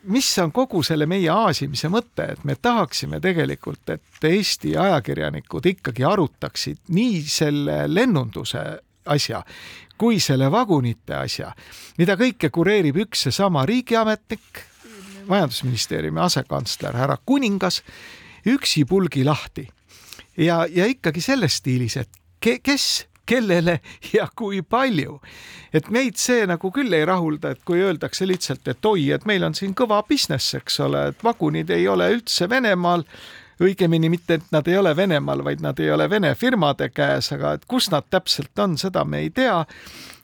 mis 0.06 0.28
on 0.38 0.52
kogu 0.52 0.82
selle 0.86 1.06
meie 1.06 1.30
aasimise 1.30 1.88
mõte, 1.92 2.30
et 2.32 2.44
me 2.44 2.54
tahaksime 2.54 3.20
tegelikult, 3.20 3.88
et 3.90 4.24
Eesti 4.24 4.76
ajakirjanikud 4.76 5.66
ikkagi 5.72 6.04
arutaksid 6.04 6.78
nii 6.94 7.22
selle 7.28 7.84
lennunduse 7.88 8.62
asja 9.06 9.42
kui 9.98 10.20
selle 10.20 10.48
vagunite 10.52 11.16
asja, 11.16 11.50
mida 11.98 12.16
kõike 12.20 12.50
kureerib 12.52 12.98
üks 13.06 13.26
seesama 13.26 13.64
riigiametnik, 13.68 14.62
majandusministeeriumi 15.26 16.20
asekantsler 16.22 16.96
härra 16.96 17.16
Kuningas, 17.26 17.82
üksipulgi 18.46 19.24
lahti. 19.24 19.68
ja, 20.36 20.66
ja 20.70 20.86
ikkagi 20.86 21.20
selles 21.20 21.56
stiilis, 21.62 21.96
et 21.96 22.08
ke, 22.40 22.58
kes 22.58 23.06
kellele 23.26 23.80
ja 24.16 24.28
kui 24.36 24.62
palju. 24.62 25.20
et 25.72 25.90
meid 25.90 26.16
see 26.16 26.46
nagu 26.48 26.70
küll 26.72 26.92
ei 26.96 27.04
rahulda, 27.04 27.50
et 27.52 27.64
kui 27.64 27.82
öeldakse 27.84 28.26
lihtsalt, 28.26 28.68
et 28.68 28.84
oi, 28.84 29.10
et 29.12 29.26
meil 29.26 29.44
on 29.44 29.54
siin 29.54 29.74
kõva 29.76 30.02
business, 30.08 30.54
eks 30.54 30.80
ole, 30.80 31.08
et 31.10 31.24
vagunid 31.24 31.70
ei 31.70 31.88
ole 31.88 32.08
üldse 32.14 32.48
Venemaal 32.48 33.04
õigemini 33.62 34.10
mitte, 34.12 34.38
et 34.38 34.50
nad 34.52 34.68
ei 34.68 34.76
ole 34.76 34.92
Venemaal, 34.96 35.44
vaid 35.44 35.62
nad 35.64 35.78
ei 35.80 35.90
ole 35.92 36.08
Vene 36.10 36.34
firmade 36.34 36.90
käes, 36.92 37.30
aga 37.32 37.56
et 37.56 37.64
kus 37.68 37.90
nad 37.92 38.08
täpselt 38.10 38.58
on, 38.62 38.76
seda 38.80 39.04
me 39.04 39.24
ei 39.24 39.30
tea. 39.30 39.62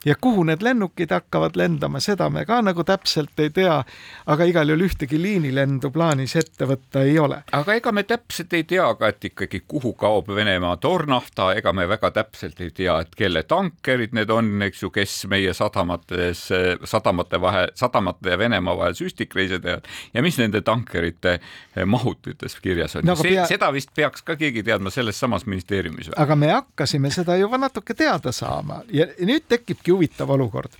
Ja 0.05 0.15
kuhu 0.21 0.43
need 0.43 0.61
lennukid 0.61 1.11
hakkavad 1.11 1.55
lendama, 1.55 1.99
seda 2.03 2.29
me 2.29 2.45
ka 2.45 2.61
nagu 2.61 2.83
täpselt 2.83 3.39
ei 3.39 3.49
tea, 3.49 3.77
aga 4.25 4.47
igal 4.49 4.69
juhul 4.69 4.85
ühtegi 4.87 5.19
liinilendu 5.21 5.91
plaanis 5.93 6.35
ette 6.39 6.67
võtta 6.67 7.03
ei 7.07 7.19
ole. 7.19 7.43
aga 7.51 7.77
ega 7.79 7.91
me 7.91 8.03
täpselt 8.03 8.53
ei 8.53 8.63
tea 8.67 8.87
ka, 8.99 9.13
et 9.13 9.29
ikkagi 9.31 9.63
kuhu 9.67 9.93
kaob 9.93 10.27
Venemaa 10.33 10.77
toornafta, 10.77 11.51
ega 11.53 11.73
me 11.73 11.87
väga 11.89 12.11
täpselt 12.11 12.61
ei 12.61 12.71
tea, 12.71 12.99
et 13.05 13.15
kelle 13.15 13.43
tankerid 13.43 14.15
need 14.17 14.29
on, 14.33 14.51
eks 14.67 14.83
ju, 14.83 14.89
kes 14.93 15.23
meie 15.31 15.53
sadamates, 15.53 16.47
sadamate 16.89 17.41
vahe, 17.41 17.67
sadamate 17.75 18.33
ja 18.33 18.37
Venemaa 18.39 18.77
vahel 18.77 18.97
süstikreise 18.97 19.59
teevad 19.63 19.87
ja 20.13 20.23
mis 20.25 20.37
nende 20.41 20.61
tankerite 20.61 21.39
mahutites 21.85 22.57
kirjas 22.61 22.95
on 22.95 23.07
no,. 23.07 23.15
Pea... 23.23 23.45
seda 23.47 23.71
vist 23.73 23.93
peaks 23.95 24.23
ka 24.25 24.35
keegi 24.35 24.63
teadma 24.63 24.91
selles 24.91 25.19
samas 25.19 25.45
ministeeriumis. 25.45 26.11
aga 26.17 26.35
me 26.35 26.51
hakkasime 26.51 27.11
seda 27.13 27.37
juba 27.39 27.57
natuke 27.57 27.93
teada 27.93 28.31
saama 28.35 28.81
ja 28.91 29.07
nüüd 29.19 29.47
tekibki 29.49 29.92
huvitav 29.93 30.29
olukord. 30.35 30.73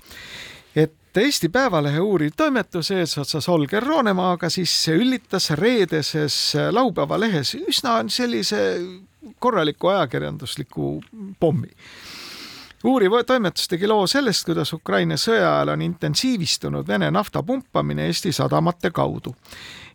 et 0.75 1.17
Eesti 1.17 1.49
Päevalehe 1.49 1.99
uuriv 2.01 2.33
toimetus 2.37 2.91
eesotsas 2.91 3.47
Holger 3.47 3.83
Roonemaaga 3.83 4.49
siis 4.49 4.73
üllitas 4.89 5.51
reedeses 5.59 6.55
laupäeva 6.71 7.19
lehes 7.19 7.55
üsna 7.55 7.99
sellise 8.09 8.57
korraliku 9.39 9.93
ajakirjandusliku 9.93 11.03
pommi 11.39 11.69
uuriv 12.83 13.11
toimetus 13.27 13.67
tegi 13.67 13.87
loo 13.87 14.07
sellest, 14.07 14.45
kuidas 14.47 14.73
Ukraina 14.73 15.15
sõja 15.19 15.47
ajal 15.55 15.73
on 15.75 15.83
intensiivistunud 15.85 16.87
Vene 16.87 17.09
nafta 17.11 17.43
pumpamine 17.43 18.07
Eesti 18.07 18.31
sadamate 18.31 18.91
kaudu. 18.91 19.35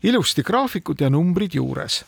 ilusti 0.02 0.42
graafikud 0.42 1.00
ja 1.00 1.10
numbrid 1.10 1.54
juures. 1.54 2.04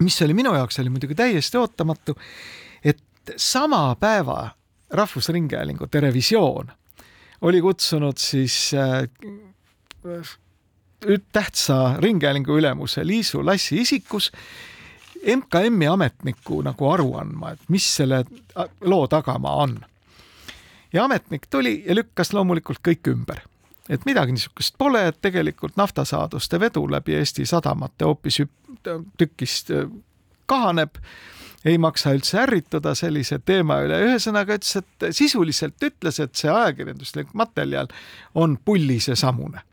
mis 0.00 0.22
oli 0.22 0.34
minu 0.34 0.54
jaoks, 0.54 0.78
oli 0.78 0.90
muidugi 0.90 1.14
täiesti 1.14 1.58
ootamatu, 1.58 2.16
et 2.84 3.02
sama 3.36 3.96
päeva 4.00 4.50
Rahvusringhäälingu 4.90 5.86
Terevisioon 5.86 6.72
oli 7.40 7.60
kutsunud 7.60 8.18
siis 8.18 8.70
äh, 8.74 9.08
tähtsa 11.32 11.94
ringhäälingu 11.98 12.58
ülemuse 12.58 13.06
Liisu 13.06 13.46
Lassi 13.46 13.76
isikus 13.76 14.32
MKM-i 15.36 15.86
ametniku 15.86 16.62
nagu 16.62 16.90
aru 16.90 17.14
andma, 17.18 17.50
et 17.50 17.68
mis 17.68 17.86
selle 17.96 18.24
loo 18.80 19.06
tagamaa 19.06 19.54
on. 19.54 19.80
ja 20.92 21.04
ametnik 21.04 21.46
tuli 21.50 21.84
ja 21.86 21.94
lükkas 21.94 22.32
loomulikult 22.32 22.78
kõik 22.88 23.10
ümber. 23.10 23.40
et 23.88 24.04
midagi 24.04 24.32
niisugust 24.32 24.74
pole, 24.78 25.08
et 25.08 25.20
tegelikult 25.22 25.76
naftasaaduste 25.76 26.60
vedu 26.60 26.90
läbi 26.90 27.14
Eesti 27.14 27.46
sadamate 27.46 28.04
hoopis 28.04 28.42
tükist 29.18 29.70
äh, 29.70 29.90
kahaneb 30.46 30.96
ei 31.66 31.78
maksa 31.82 32.14
üldse 32.14 32.38
ärrituda 32.44 32.94
sellise 32.98 33.40
teema 33.44 33.80
üle, 33.84 33.98
ühesõnaga 34.08 34.58
ütles, 34.60 34.76
et 34.80 35.08
sisuliselt 35.16 35.82
ütles, 35.82 36.20
et 36.22 36.34
see 36.38 36.52
ajakirjanduslik 36.52 37.32
materjal 37.34 37.90
on 38.34 38.56
pullis 38.64 39.10
ja 39.10 39.18
samune 39.18 39.64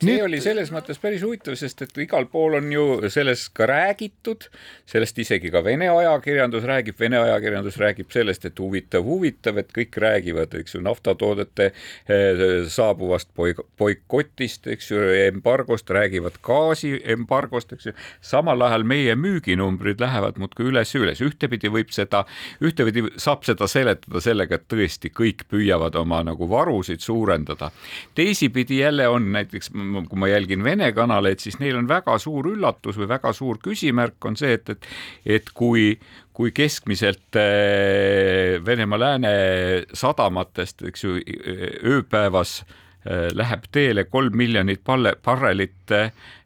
see 0.00 0.16
Nüüd... 0.16 0.24
oli 0.24 0.40
selles 0.40 0.70
mõttes 0.72 1.00
päris 1.00 1.22
huvitav, 1.24 1.56
sest 1.60 1.82
et 1.84 1.98
igal 2.00 2.26
pool 2.32 2.56
on 2.56 2.70
ju 2.72 2.84
sellest 3.12 3.50
ka 3.56 3.66
räägitud, 3.68 4.46
sellest 4.88 5.18
isegi 5.20 5.50
ka 5.52 5.60
Vene 5.64 5.90
ajakirjandus 5.92 6.64
räägib, 6.68 6.96
Vene 7.00 7.20
ajakirjandus 7.20 7.76
räägib 7.80 8.12
sellest, 8.12 8.46
et 8.48 8.58
huvitav, 8.58 9.04
huvitav, 9.04 9.60
et 9.60 9.68
kõik 9.76 9.98
räägivad, 10.00 10.54
eks 10.60 10.76
ju, 10.76 10.80
naftatoodete 10.86 11.70
eh, 11.70 12.44
saabuvast 12.72 13.28
boikotist, 13.36 14.70
eks 14.72 14.90
ju, 14.90 15.02
embargost, 15.26 15.90
räägivad 15.92 16.40
gaasiembargost, 16.46 17.76
eks 17.76 17.90
ju. 17.90 17.94
samal 18.24 18.64
ajal 18.70 18.86
meie 18.88 19.16
müüginumbrid 19.20 20.00
lähevad 20.00 20.40
muudkui 20.40 20.70
üles 20.72 20.94
ja 20.94 21.02
üles, 21.04 21.20
ühtepidi 21.24 21.68
võib 21.72 21.92
seda, 21.92 22.24
ühtepidi 22.64 23.04
saab 23.20 23.44
seda 23.48 23.68
seletada 23.68 24.24
sellega, 24.24 24.56
et 24.56 24.68
tõesti 24.70 25.12
kõik 25.12 25.44
püüavad 25.52 25.96
oma 26.00 26.22
nagu 26.24 26.48
varusid 26.48 27.04
suurendada. 27.04 27.70
teisipidi 28.14 28.80
jälle 28.80 29.08
on 29.08 29.28
näiteks 29.32 29.70
kui 30.08 30.20
ma 30.20 30.30
jälgin 30.30 30.64
Vene 30.64 30.90
kanaleid, 30.96 31.42
siis 31.42 31.58
neil 31.60 31.78
on 31.78 31.88
väga 31.90 32.16
suur 32.22 32.50
üllatus 32.52 32.98
või 33.00 33.08
väga 33.10 33.32
suur 33.36 33.60
küsimärk 33.62 34.28
on 34.28 34.38
see, 34.40 34.54
et, 34.58 34.74
et, 34.74 34.90
et 35.38 35.50
kui, 35.54 35.94
kui 36.36 36.54
keskmiselt 36.56 37.38
äh, 37.40 38.58
Venemaa 38.66 39.00
lääne 39.00 39.34
sadamatest, 39.92 40.86
eks 40.90 41.04
ju, 41.06 41.18
ööpäevas 41.94 42.60
läheb 43.34 43.64
teele 43.72 44.04
kolm 44.04 44.34
miljonit 44.36 44.82
barrelit 44.84 45.92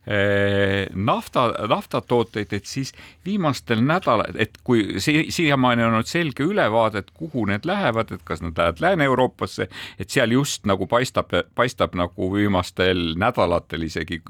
Eh, 0.06 0.87
nafta, 0.94 1.46
naftatooteid, 1.68 2.50
et 2.52 2.66
siis 2.68 2.90
viimastel 3.25 3.80
nädalal, 3.80 4.37
et 4.37 4.58
kui 4.64 5.00
siiamaani 5.00 5.80
on 5.80 5.94
olnud 5.94 6.11
selge 6.11 6.44
ülevaade, 6.44 7.00
et 7.00 7.08
kuhu 7.16 7.46
need 7.49 7.64
lähevad, 7.64 8.12
et 8.12 8.20
kas 8.28 8.42
nad 8.44 8.52
lähevad 8.52 8.82
Lääne-Euroopasse, 8.84 9.68
et 9.99 10.12
seal 10.12 10.37
just 10.37 10.68
nagu 10.68 10.84
paistab, 10.87 11.32
paistab 11.56 11.96
nagu 11.96 12.28
viimastel 12.34 13.14
nädalatel 13.16 13.88
isegi 13.88 14.20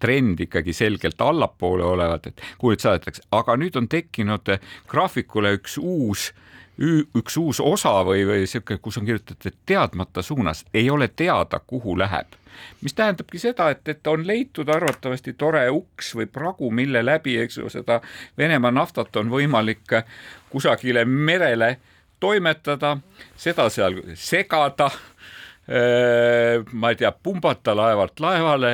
trend 0.00 0.40
ikkagi 0.48 0.72
selgelt 0.72 1.20
allapoole 1.20 1.84
olevat, 1.84 2.32
et 2.32 2.40
kuhu 2.56 2.72
nüüd 2.72 2.86
saadetakse, 2.88 3.28
aga 3.28 3.60
nüüd 3.60 3.76
on 3.76 3.92
tekkinud 3.92 4.48
graafikule 4.88 5.58
üks 5.60 5.76
uus 5.76 6.30
üks 6.78 7.36
uus 7.36 7.60
osa 7.60 7.92
või, 8.06 8.22
või 8.26 8.46
sihuke, 8.46 8.78
kus 8.82 8.98
on 9.00 9.06
kirjutatud, 9.06 9.50
et 9.50 9.58
teadmata 9.66 10.22
suunas 10.22 10.64
ei 10.74 10.90
ole 10.90 11.08
teada, 11.08 11.60
kuhu 11.66 11.98
läheb. 11.98 12.36
Mis 12.82 12.94
tähendabki 12.94 13.38
seda, 13.38 13.70
et, 13.70 13.88
et 13.88 14.06
on 14.06 14.26
leitud 14.26 14.68
arvatavasti 14.68 15.34
tore 15.38 15.62
uks 15.70 16.14
või 16.18 16.26
pragu, 16.26 16.70
mille 16.70 17.04
läbi, 17.06 17.36
eks 17.38 17.58
ju, 17.58 17.70
seda 17.70 18.00
Venemaa 18.38 18.70
naftat 18.74 19.16
on 19.16 19.30
võimalik 19.30 19.94
kusagile 20.50 21.04
merele 21.04 21.76
toimetada, 22.20 22.96
seda 23.36 23.68
seal 23.70 24.00
segada 24.18 24.90
ma 26.72 26.90
ei 26.90 26.96
tea, 26.96 27.10
pumbata 27.12 27.74
laevalt 27.76 28.20
laevale, 28.24 28.70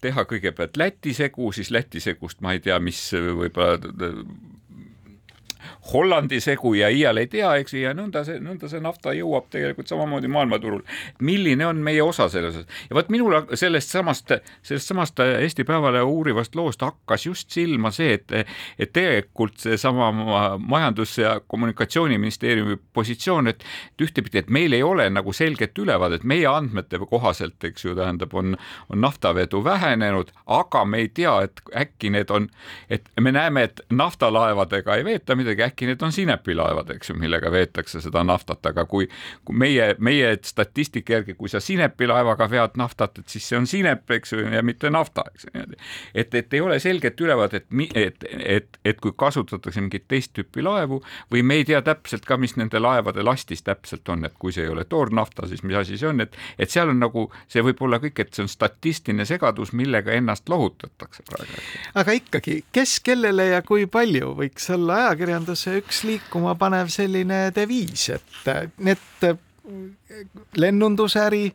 teha 0.00 0.24
kõigepealt 0.24 0.78
Läti 0.80 1.12
segu, 1.14 1.50
siis 1.52 1.68
Läti 1.70 2.00
segust 2.00 2.40
ma 2.40 2.54
ei 2.56 2.62
tea, 2.64 2.78
mis 2.80 3.02
võib-olla 3.12 3.76
Hollandi 5.92 6.40
segu 6.40 6.74
ja 6.74 6.88
iial 6.88 7.18
ei 7.18 7.26
tea, 7.30 7.54
eks 7.60 7.74
ju, 7.74 7.82
ja 7.84 7.94
nõnda 7.96 8.22
see, 8.26 8.38
nõnda 8.42 8.68
see 8.70 8.80
nafta 8.82 9.14
jõuab 9.16 9.48
tegelikult 9.50 9.90
samamoodi 9.90 10.28
maailmaturul. 10.30 10.82
milline 11.20 11.66
on 11.66 11.76
meie 11.84 12.02
osa 12.02 12.28
selles 12.28 12.56
osas 12.56 12.66
ja 12.90 12.96
vot 12.96 13.08
minul 13.10 13.34
sellest 13.54 13.90
samast, 13.90 14.32
sellest 14.62 14.90
samast 14.92 15.20
Eesti 15.20 15.64
Päevalehe 15.64 16.02
uurivast 16.02 16.54
loost 16.54 16.82
hakkas 16.82 17.26
just 17.26 17.50
silma 17.50 17.90
see, 17.90 18.14
et, 18.18 18.32
et 18.78 18.92
tegelikult 18.92 19.58
seesama 19.58 20.10
Majandus- 20.58 21.18
ja 21.18 21.40
Kommunikatsiooniministeeriumi 21.46 22.76
positsioon, 22.92 23.48
et 23.48 23.64
ühtepidi, 24.02 24.38
et 24.38 24.50
meil 24.50 24.72
ei 24.72 24.82
ole 24.82 25.08
nagu 25.10 25.32
selget 25.32 25.78
ülevaadet, 25.78 26.24
meie 26.24 26.46
andmete 26.46 26.98
kohaselt, 27.10 27.58
eks 27.64 27.84
ju, 27.84 27.94
tähendab, 27.98 28.34
on, 28.34 28.56
on 28.88 29.00
naftavedu 29.00 29.64
vähenenud, 29.64 30.32
aga 30.46 30.84
me 30.84 31.04
ei 31.04 31.08
tea, 31.08 31.34
et 31.46 31.62
äkki 31.76 32.10
need 32.10 32.30
on, 32.30 32.48
et 32.90 33.08
me 33.20 33.32
näeme, 33.32 33.68
et 33.68 33.80
naftalaevadega 33.92 34.96
ei 34.96 35.04
veeta 35.04 35.36
midagi, 35.36 35.64
äkki 35.66 35.79
need 35.88 36.02
on 36.02 36.12
sinepilaevad, 36.12 36.90
eks 36.96 37.10
ju, 37.10 37.16
millega 37.20 37.50
veetakse 37.52 38.00
seda 38.04 38.22
naftat, 38.26 38.64
aga 38.66 38.84
kui, 38.90 39.08
kui 39.44 39.56
meie, 39.56 39.94
meie 39.98 40.32
statistika 40.44 41.18
järgi, 41.18 41.34
kui 41.38 41.48
sa 41.48 41.60
sinepilaevaga 41.60 42.50
vead 42.50 42.76
naftat, 42.80 43.22
et 43.22 43.28
siis 43.32 43.48
see 43.48 43.58
on 43.58 43.68
sinep, 43.70 44.10
eks 44.10 44.34
ju, 44.34 44.44
ja 44.54 44.62
mitte 44.66 44.90
nafta, 44.90 45.24
eks 45.34 45.46
ju 45.46 45.54
niimoodi. 45.54 45.80
et, 46.14 46.34
et 46.34 46.54
ei 46.54 46.60
ole 46.60 46.78
selget 46.80 47.20
ülevaadet, 47.20 47.66
et, 47.70 47.96
et, 47.96 48.24
et, 48.56 48.80
et 48.84 49.00
kui 49.00 49.12
kasutatakse 49.16 49.80
mingit 49.80 50.06
teist 50.08 50.32
tüüpi 50.36 50.64
laevu 50.64 51.00
või 51.32 51.42
me 51.46 51.60
ei 51.60 51.64
tea 51.68 51.82
täpselt 51.86 52.26
ka, 52.28 52.36
mis 52.40 52.56
nende 52.56 52.80
laevade 52.80 53.24
lastis 53.26 53.62
täpselt 53.66 54.08
on, 54.08 54.24
et 54.24 54.36
kui 54.38 54.52
see 54.52 54.64
ei 54.66 54.72
ole 54.72 54.84
toornafta, 54.84 55.48
siis 55.50 55.62
mis 55.62 55.78
asi 55.78 55.98
see 56.00 56.08
on, 56.10 56.20
et, 56.24 56.36
et 56.58 56.70
seal 56.70 56.92
on 56.92 57.00
nagu, 57.00 57.26
see 57.48 57.64
võib 57.64 57.82
olla 57.86 58.00
kõik, 58.02 58.22
et 58.22 58.34
see 58.34 58.44
on 58.44 58.50
statistiline 58.50 59.26
segadus, 59.28 59.72
millega 59.76 60.14
ennast 60.16 60.48
lohutatakse 60.48 61.24
praegu. 61.28 61.64
aga 62.00 62.16
ikkagi, 62.16 62.60
kes 62.72 62.98
kellele 63.04 63.50
ja 63.52 63.62
kui 63.66 63.86
palju 63.90 64.34
võiks 64.38 64.70
olla 64.74 65.04
ajakirjandus 65.04 65.59
see 65.60 65.82
üks 65.82 66.02
liikuma 66.08 66.56
panev 66.58 66.90
selline 66.92 67.48
deviis, 67.56 68.08
et 68.16 68.50
need 68.78 69.30
lennundusäri, 70.56 71.50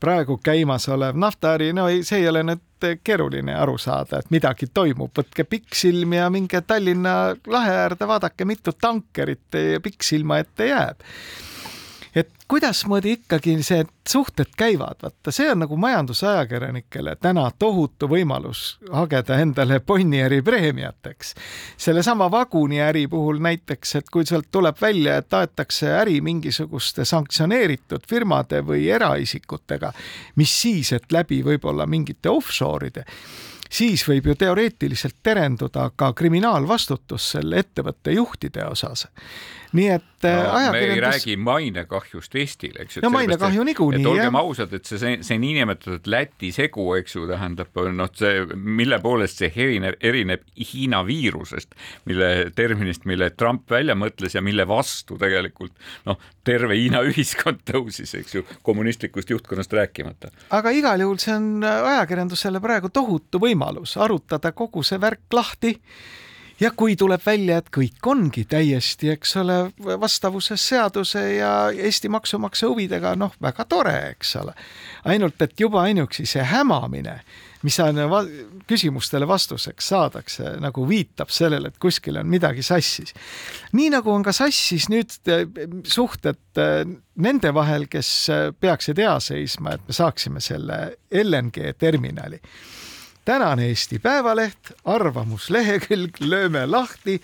praegu 0.00 0.36
käimasolev 0.44 1.16
naftaäri, 1.16 1.72
no 1.72 1.88
ei, 1.88 2.02
see 2.04 2.20
ei 2.20 2.28
ole 2.28 2.42
nüüd 2.44 2.88
keeruline 3.04 3.54
aru 3.56 3.78
saada, 3.80 4.20
et 4.20 4.30
midagi 4.30 4.68
toimub, 4.74 5.14
võtke 5.16 5.46
pikksilm 5.48 6.12
ja 6.18 6.28
minge 6.30 6.60
Tallinna 6.60 7.16
lahe 7.48 7.76
äärde, 7.86 8.08
vaadake, 8.08 8.44
mitu 8.44 8.76
tankerit 8.76 9.60
pikksilma 9.82 10.42
ette 10.44 10.68
jääb 10.70 11.06
et 12.16 12.30
kuidasmoodi 12.48 13.12
ikkagi 13.18 13.58
see 13.62 13.84
suhted 14.08 14.54
käivad, 14.56 15.02
vaata 15.02 15.32
see 15.34 15.50
on 15.52 15.60
nagu 15.60 15.76
majandusajakirjanikele 15.76 17.16
täna 17.20 17.44
tohutu 17.58 18.08
võimalus 18.08 18.62
hageda 18.92 19.36
endale 19.44 19.80
Bonnieri 19.80 20.40
preemiat, 20.42 21.10
eks. 21.10 21.34
sellesama 21.76 22.30
vaguniäri 22.32 23.06
puhul 23.12 23.42
näiteks, 23.44 23.94
et 24.00 24.08
kui 24.12 24.24
sealt 24.26 24.48
tuleb 24.50 24.80
välja, 24.80 25.18
et 25.20 25.34
aetakse 25.34 25.92
äri 25.98 26.20
mingisuguste 26.24 27.04
sanktsioneeritud 27.04 28.08
firmade 28.08 28.62
või 28.64 28.88
eraisikutega, 28.88 29.92
mis 30.36 30.56
siis, 30.62 30.92
et 30.96 31.12
läbi 31.12 31.42
võib-olla 31.44 31.86
mingite 31.86 32.32
offshore'ide 32.32 33.04
siis 33.70 34.06
võib 34.08 34.30
ju 34.30 34.34
teoreetiliselt 34.38 35.20
terenduda 35.22 35.90
ka 35.96 36.12
kriminaalvastutus 36.12 37.30
selle 37.36 37.62
ettevõtte 37.64 38.16
juhtide 38.16 38.66
osas 38.66 39.06
nii 39.76 39.88
et 39.90 40.24
no, 40.24 40.30
ajakirjandus. 40.30 40.72
me 40.72 40.94
ei 40.94 41.00
räägi 41.00 41.36
mainekahjust 41.36 42.34
Eestile, 42.40 42.84
eks 42.84 43.00
no 43.02 43.10
mainekahju 43.14 43.64
niikuinii. 43.66 44.00
et 44.00 44.08
olgem 44.10 44.38
ausad, 44.38 44.72
et 44.76 44.88
see, 44.88 44.98
see, 45.00 45.18
see 45.26 45.38
niinimetatud 45.42 46.08
Läti 46.10 46.52
segu, 46.54 46.86
eks 46.98 47.16
ju, 47.16 47.26
tähendab 47.30 47.80
noh, 47.94 48.10
see, 48.16 48.44
mille 48.54 48.98
poolest 49.02 49.42
see 49.42 49.50
erineb, 49.50 49.98
erineb 50.00 50.44
Hiina 50.56 51.02
viirusest, 51.06 51.74
mille 52.08 52.30
terminist, 52.56 53.06
mille 53.08 53.30
Trump 53.36 53.70
välja 53.70 53.96
mõtles 53.98 54.36
ja 54.36 54.42
mille 54.44 54.66
vastu 54.68 55.18
tegelikult 55.20 55.74
noh, 56.08 56.20
terve 56.46 56.78
Hiina 56.78 57.02
ühiskond 57.06 57.64
tõusis, 57.68 58.14
eks 58.20 58.38
ju, 58.38 58.46
kommunistlikust 58.66 59.30
juhtkonnast 59.34 59.72
rääkimata. 59.76 60.32
aga 60.56 60.74
igal 60.74 61.04
juhul 61.04 61.20
see 61.22 61.34
on 61.36 61.64
ajakirjandusele 61.66 62.62
praegu 62.62 62.92
tohutu 62.94 63.42
võimalus 63.42 63.55
arutada 63.96 64.52
kogu 64.52 64.82
see 64.82 65.00
värk 65.00 65.32
lahti 65.32 65.74
ja 66.60 66.70
kui 66.76 66.96
tuleb 66.96 67.20
välja, 67.26 67.60
et 67.60 67.68
kõik 67.74 68.08
ongi 68.08 68.44
täiesti, 68.48 69.10
eks 69.12 69.36
ole, 69.42 69.58
vastavuses 70.00 70.68
seaduse 70.68 71.22
ja 71.36 71.52
Eesti 71.72 72.08
maksumaksja 72.12 72.70
huvidega, 72.70 73.14
noh, 73.18 73.34
väga 73.42 73.66
tore, 73.68 73.96
eks 74.14 74.36
ole. 74.40 74.54
ainult 75.04 75.42
et 75.42 75.60
juba 75.60 75.82
ainuüksi 75.82 76.26
see 76.26 76.42
hämamine, 76.42 77.20
mis 77.62 77.78
on 77.80 77.98
va 78.10 78.22
küsimustele 78.68 79.28
vastuseks 79.28 79.88
saadakse, 79.92 80.56
nagu 80.62 80.86
viitab 80.88 81.30
sellele, 81.30 81.68
et 81.68 81.78
kuskil 81.82 82.16
on 82.16 82.26
midagi 82.26 82.62
sassis. 82.62 83.14
nii 83.72 83.90
nagu 83.90 84.12
on 84.12 84.22
ka 84.22 84.32
sassis 84.32 84.88
nüüd 84.92 85.12
eh, 85.28 85.44
suhted 85.84 86.62
eh, 86.62 86.84
nende 87.16 87.54
vahel, 87.54 87.86
kes 87.90 88.10
eh, 88.30 88.48
peaksid 88.60 88.98
hea 89.02 89.18
seisma, 89.20 89.76
et 89.76 89.86
me 89.88 89.92
saaksime 89.96 90.40
selle 90.40 90.96
LNG 91.10 91.76
terminali 91.78 92.40
tänane 93.26 93.66
Eesti 93.66 93.98
Päevaleht, 93.98 94.70
arvamuslehekülg, 94.84 96.20
lööme 96.20 96.62
lahti. 96.66 97.18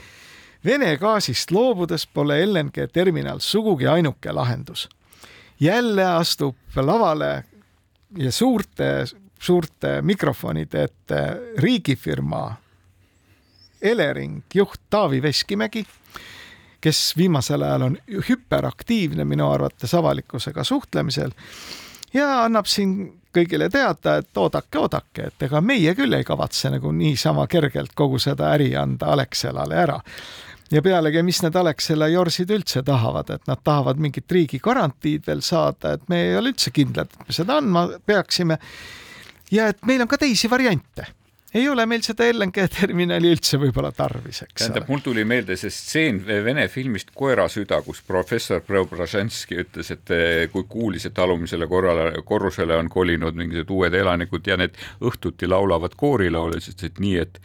Vene 0.65 0.97
gaasist 0.99 1.51
loobudes 1.55 2.07
pole 2.07 2.41
LNG 2.47 2.89
terminal 2.93 3.39
sugugi 3.39 3.87
ainuke 3.87 4.33
lahendus. 4.33 4.89
jälle 5.61 6.05
astub 6.07 6.57
lavale 6.77 7.45
ja 8.17 8.33
suurte, 8.33 9.05
suurte 9.39 10.03
mikrofonide 10.03 10.83
ette 10.83 11.41
riigifirma 11.59 12.57
Elering 13.83 14.43
juht 14.55 14.81
Taavi 14.91 15.23
Veskimägi, 15.23 15.87
kes 16.81 17.15
viimasel 17.17 17.63
ajal 17.63 17.83
on 17.83 17.99
hüperaktiivne 18.29 19.25
minu 19.25 19.51
arvates 19.51 19.95
avalikkusega 19.95 20.65
suhtlemisel 20.65 21.31
ja 22.15 22.45
annab 22.45 22.67
siin 22.67 23.22
kõigile 23.35 23.69
teada, 23.71 24.17
et 24.21 24.39
oodake, 24.39 24.79
oodake, 24.79 25.29
et 25.31 25.47
ega 25.49 25.61
meie 25.61 25.95
küll 25.99 26.15
ei 26.17 26.25
kavatse 26.25 26.71
nagu 26.73 26.93
niisama 26.93 27.47
kergelt 27.51 27.95
kogu 27.95 28.21
seda 28.23 28.53
äri 28.55 28.73
anda 28.77 29.13
Alexelale 29.13 29.77
ära. 29.77 30.01
ja 30.71 30.83
pealegi, 30.83 31.23
mis 31.23 31.43
need 31.43 31.57
Alexela 31.57 32.09
jorsid 32.09 32.51
üldse 32.51 32.83
tahavad, 32.83 33.31
et 33.31 33.47
nad 33.47 33.61
tahavad 33.65 33.97
mingit 34.01 34.33
riigi 34.33 34.59
garantiid 34.59 35.27
veel 35.27 35.43
saada, 35.43 35.93
et 35.93 36.09
me 36.09 36.23
ei 36.29 36.37
ole 36.37 36.53
üldse 36.55 36.71
kindlad, 36.71 37.11
et 37.13 37.29
me 37.29 37.35
seda 37.35 37.59
andma 37.61 37.89
peaksime. 38.07 38.59
ja 39.51 39.69
et 39.69 39.85
meil 39.87 40.01
on 40.01 40.09
ka 40.09 40.19
teisi 40.19 40.51
variante 40.51 41.07
ei 41.55 41.69
ole 41.69 41.85
meil 41.87 42.01
seda 42.05 42.25
LNG 42.33 42.65
terminali 42.73 43.29
üldse 43.33 43.59
võib-olla 43.61 43.91
tarvis, 43.93 44.43
eks 44.47 44.57
tähendab, 44.63 44.87
mul 44.89 45.03
tuli 45.05 45.25
meelde 45.29 45.57
see 45.61 45.73
stseen 45.73 46.21
Vene 46.25 46.65
filmist 46.73 47.13
Koerasüda, 47.17 47.83
kus 47.85 48.01
professor 48.07 48.63
Preobraženski 48.65 49.59
ütles, 49.61 49.91
et 49.93 50.13
eh, 50.15 50.47
kui 50.53 50.65
kuulis, 50.69 51.05
et 51.09 51.19
alumisele 51.21 51.69
korrale, 51.69 52.23
korrusele 52.29 52.79
on 52.81 52.89
kolinud 52.93 53.37
mingisugused 53.37 53.75
uued 53.75 53.97
elanikud 54.01 54.49
ja 54.49 54.57
need 54.61 54.79
õhtuti 55.05 55.51
laulavad 55.51 55.97
koorilaule, 56.01 56.61
siis 56.61 56.79
ütles, 56.79 56.95
et 56.95 57.03
nii, 57.05 57.17
et 57.21 57.41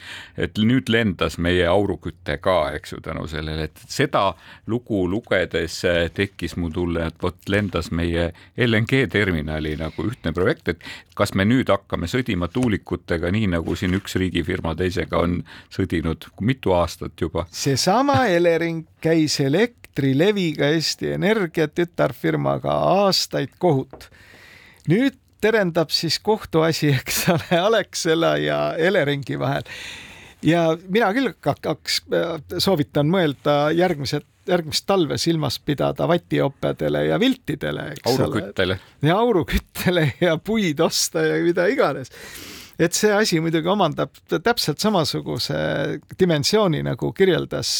et 0.48 0.62
nüüd 0.62 0.88
lendas 0.94 1.36
meie 1.42 1.66
auruküte 1.68 2.38
ka, 2.44 2.58
eks 2.78 2.96
ju, 2.96 3.02
tänu 3.04 3.28
sellele, 3.28 3.68
et 3.68 3.84
seda 3.92 4.30
lugu 4.72 5.04
lugedes 5.12 5.82
eh, 5.88 6.06
tekkis 6.16 6.56
mul 6.56 6.72
tunne, 6.76 7.10
et 7.12 7.20
vot 7.24 7.52
lendas 7.52 7.92
meie 7.92 8.30
LNG 8.56 9.04
terminali 9.12 9.76
nagu 9.80 10.08
ühtne 10.08 10.32
projekt, 10.36 10.72
et 10.72 10.88
kas 11.18 11.34
me 11.36 11.44
nüüd 11.48 11.70
hakkame 11.74 12.08
sõdima 12.08 12.48
tuulikutega, 12.54 13.32
nii 13.34 13.52
nagu 13.58 13.76
siin 13.76 13.97
üks 13.98 14.18
riigifirma 14.20 14.76
teisega 14.78 15.22
on 15.24 15.40
sõdinud 15.74 16.30
mitu 16.42 16.74
aastat 16.78 17.20
juba. 17.22 17.46
seesama 17.52 18.26
Elering 18.32 18.86
käis 19.02 19.40
Elektrileviga 19.44 20.72
Eesti 20.76 21.14
Energia 21.18 21.68
tütarfirmaga 21.68 22.74
aastaid 23.04 23.56
kohut. 23.60 24.10
nüüd 24.88 25.18
terendab 25.42 25.94
siis 25.94 26.20
kohtuasi, 26.20 26.94
eks 27.00 27.28
ole, 27.30 27.62
Alexela 27.62 28.38
ja 28.38 28.62
Eleringi 28.78 29.40
vahel. 29.40 29.64
ja 30.42 30.78
mina 30.90 31.12
küll 31.14 31.34
hakkaks, 31.46 32.02
soovitan 32.58 33.10
mõelda 33.10 33.68
järgmised 33.76 34.26
järgmist 34.48 34.86
talve 34.88 35.18
silmas 35.20 35.60
pidada 35.60 36.08
vatiopedele 36.08 37.06
ja 37.10 37.20
viltidele, 37.20 37.90
eks 37.98 38.12
auruküttele. 38.12 38.78
ole. 38.78 39.10
ja 39.10 39.18
auruküttele 39.18 40.06
ja 40.22 40.38
puid 40.38 40.80
osta 40.80 41.26
ja 41.26 41.42
mida 41.44 41.68
iganes 41.68 42.12
et 42.80 42.94
see 42.94 43.14
asi 43.14 43.40
muidugi 43.42 43.70
omandab 43.70 44.14
täpselt 44.30 44.80
samasuguse 44.80 45.58
dimensiooni, 46.20 46.84
nagu 46.86 47.12
kirjeldas 47.14 47.72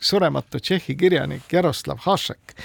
surematu 0.00 0.60
Tšehhi 0.60 0.96
kirjanik 0.96 1.52
Jaroslav 1.52 2.02
Hašek 2.04 2.56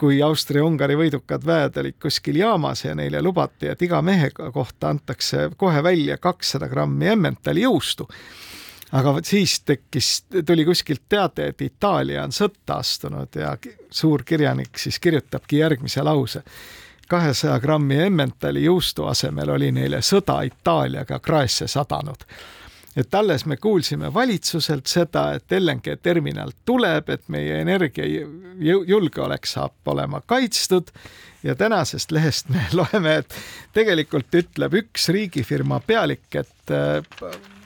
kui 0.00 0.18
Austria-Ungari 0.22 0.96
võidukad 0.98 1.44
väed 1.46 1.78
olid 1.80 1.96
kuskil 2.02 2.40
jaamas 2.40 2.84
ja 2.84 2.94
neile 2.98 3.22
lubati, 3.22 3.70
et 3.70 3.82
iga 3.86 4.02
mehe 4.02 4.30
kohta 4.34 4.90
antakse 4.90 5.48
kohe 5.56 5.82
välja 5.86 6.18
kakssada 6.18 6.68
grammi 6.68 7.12
Emmentali 7.14 7.62
juustu. 7.62 8.08
aga 8.92 9.12
vot 9.12 9.26
siis 9.26 9.60
tekkis, 9.60 10.24
tuli 10.46 10.64
kuskilt 10.64 11.02
teade, 11.08 11.48
et 11.48 11.62
Itaalia 11.62 12.24
on 12.24 12.32
sõtta 12.32 12.76
astunud 12.78 13.34
ja 13.34 13.56
suur 13.90 14.22
kirjanik 14.22 14.78
siis 14.78 15.00
kirjutabki 15.00 15.58
järgmise 15.58 16.02
lause 16.02 16.42
kahesaja 17.14 17.60
grammi 17.60 18.00
Emmentali 18.02 18.64
juustu 18.64 19.04
asemel 19.06 19.52
oli 19.54 19.68
neile 19.72 20.00
sõda 20.02 20.40
Itaaliaga 20.48 21.20
kraesse 21.22 21.68
sadanud. 21.70 22.26
et 22.96 23.14
alles 23.14 23.46
me 23.46 23.56
kuulsime 23.56 24.14
valitsuselt 24.14 24.86
seda, 24.86 25.32
et 25.34 25.52
LNG 25.52 25.96
terminal 26.02 26.50
tuleb, 26.64 27.08
et 27.08 27.22
meie 27.28 27.60
energiajulgeolek 27.60 29.46
saab 29.46 29.94
olema 29.94 30.20
kaitstud 30.26 30.90
ja 31.42 31.54
tänasest 31.54 32.10
lehest 32.10 32.48
me 32.48 32.66
loeme, 32.78 33.14
et 33.22 33.34
tegelikult 33.72 34.34
ütleb 34.34 34.74
üks 34.82 35.08
riigifirma 35.14 35.80
pealik, 35.86 36.26
et 36.34 36.74
äh, 36.74 36.98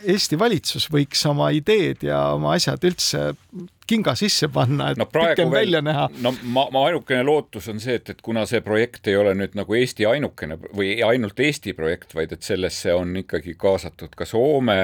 Eesti 0.05 0.39
valitsus 0.39 0.91
võiks 0.93 1.25
oma 1.27 1.51
ideed 1.57 2.05
ja 2.07 2.21
oma 2.37 2.53
asjad 2.57 2.85
üldse 2.85 3.33
kinga 3.89 4.15
sisse 4.19 4.49
panna, 4.53 4.91
et 4.93 5.01
no 5.01 5.07
pikem 5.11 5.49
veel, 5.49 5.55
välja 5.61 5.83
näha. 5.85 6.09
no 6.23 6.35
ma, 6.43 6.67
ma 6.75 6.85
ainukene 6.89 7.25
lootus 7.27 7.69
on 7.73 7.81
see, 7.81 7.99
et, 8.01 8.11
et 8.13 8.23
kuna 8.25 8.45
see 8.49 8.61
projekt 8.65 9.09
ei 9.09 9.17
ole 9.17 9.35
nüüd 9.39 9.57
nagu 9.59 9.79
Eesti 9.79 10.07
ainukene 10.09 10.59
või 10.77 10.99
ainult 11.07 11.41
Eesti 11.41 11.75
projekt, 11.79 12.15
vaid 12.19 12.35
et 12.37 12.47
sellesse 12.47 12.95
on 12.95 13.17
ikkagi 13.23 13.57
kaasatud 13.59 14.17
ka 14.19 14.29
Soome, 14.29 14.81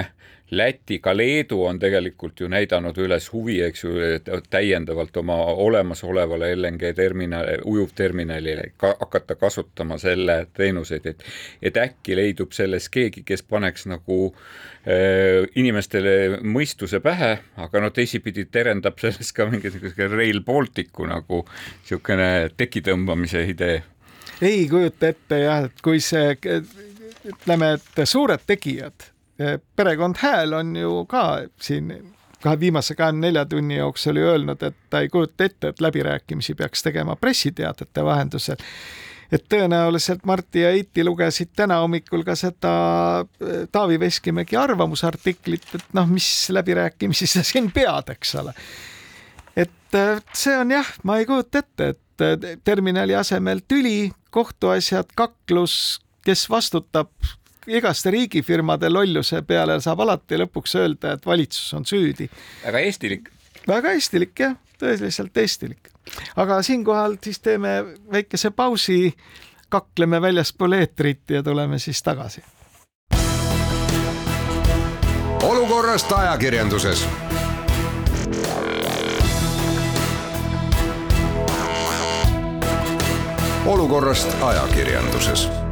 Läti, 0.56 0.98
ka 0.98 1.16
Leedu 1.16 1.62
on 1.64 1.78
tegelikult 1.78 2.40
ju 2.40 2.48
näidanud 2.48 2.98
üles 2.98 3.26
huvi, 3.32 3.58
eks 3.62 3.84
ju, 3.84 3.92
täiendavalt 4.50 5.16
oma 5.16 5.36
olemasolevale 5.64 6.52
LNG 6.56 6.92
terminali, 6.96 7.56
ujuvterminalile 7.64 8.64
ka, 8.76 8.94
hakata 9.00 9.34
kasutama 9.34 9.98
selle 9.98 10.46
teenuseid, 10.56 11.06
et 11.06 11.24
et 11.62 11.76
äkki 11.76 12.16
leidub 12.16 12.52
selles 12.52 12.88
keegi, 12.88 13.22
kes 13.26 13.42
paneks 13.42 13.86
nagu 13.90 14.18
äh, 14.30 15.46
inimestele 15.54 16.40
mõistuse 16.42 17.00
pähe, 17.04 17.32
aga 17.56 17.80
no 17.80 17.90
teisipidi 17.90 18.44
terendab 18.44 19.00
selles 19.02 19.32
ka 19.32 19.48
mingisuguse 19.50 20.08
Rail 20.12 20.42
Balticu 20.44 21.08
nagu 21.08 21.44
niisugune 21.46 22.50
teki 22.56 22.84
tõmbamise 22.90 23.46
idee. 23.48 23.82
ei 24.42 24.68
kujuta 24.68 25.08
ette 25.08 25.40
jah, 25.40 25.64
et 25.64 25.82
kui 25.82 26.00
see 26.00 26.36
ütleme, 27.24 27.74
et 27.78 28.06
suured 28.08 28.40
tegijad 28.46 29.13
perekond 29.76 30.16
Hääl 30.18 30.52
on 30.52 30.76
ju 30.76 31.04
ka 31.10 31.24
siin 31.60 31.90
kahe 32.44 32.60
viimase 32.60 32.94
kahekümne 32.94 33.26
nelja 33.26 33.46
tunni 33.48 33.78
jooksul 33.78 34.20
ju 34.20 34.28
öelnud, 34.28 34.62
et 34.62 34.76
ta 34.90 35.00
ei 35.00 35.08
kujuta 35.08 35.48
ette, 35.48 35.72
et 35.72 35.80
läbirääkimisi 35.80 36.54
peaks 36.54 36.82
tegema 36.84 37.16
pressiteadete 37.16 38.04
vahendusel. 38.04 38.56
et 39.32 39.46
tõenäoliselt 39.50 40.26
Martti 40.28 40.60
ja 40.60 40.70
Eiti 40.70 41.04
lugesid 41.04 41.54
täna 41.56 41.80
hommikul 41.80 42.22
ka 42.22 42.36
seda 42.38 42.74
äh, 43.20 43.64
Taavi 43.72 43.96
Veskimägi 44.00 44.56
arvamusartiklit, 44.56 45.64
et 45.74 45.86
noh, 45.96 46.06
mis 46.06 46.28
läbirääkimisi 46.50 47.26
sa 47.26 47.42
siin 47.42 47.72
pead, 47.72 48.12
eks 48.12 48.34
ole. 48.42 48.52
et 49.56 49.96
äh, 49.96 50.20
see 50.36 50.58
on 50.58 50.70
jah, 50.70 50.92
ma 51.02 51.18
ei 51.18 51.26
kujuta 51.26 51.64
ette, 51.64 51.94
et 51.94 52.60
terminali 52.64 53.16
asemel 53.16 53.64
tüli, 53.68 54.12
kohtuasjad, 54.30 55.08
kaklus, 55.16 56.02
kes 56.22 56.44
vastutab 56.50 57.10
igaste 57.66 58.10
riigifirmade 58.10 58.88
lolluse 58.90 59.42
peale 59.42 59.78
saab 59.80 60.00
alati 60.04 60.38
lõpuks 60.40 60.76
öelda, 60.80 61.14
et 61.14 61.26
valitsus 61.26 61.74
on 61.74 61.86
süüdi. 61.86 62.28
väga 62.64 62.78
eestilik. 62.78 63.28
väga 63.68 63.92
eestilik 63.92 64.40
jah, 64.40 64.56
tõeliselt 64.78 65.36
eestilik. 65.36 65.90
aga 66.36 66.62
siinkohal 66.62 67.16
siis 67.22 67.40
teeme 67.40 67.84
väikese 68.12 68.50
pausi, 68.50 69.14
kakleme 69.68 70.20
väljaspool 70.20 70.72
eetrit 70.72 71.30
ja 71.30 71.42
tuleme 71.42 71.78
siis 71.78 72.02
tagasi. 72.02 72.44
olukorrast 75.42 76.12
ajakirjanduses 76.12 77.06
olukorrast 83.66 84.36
ajakirjanduses. 84.42 85.63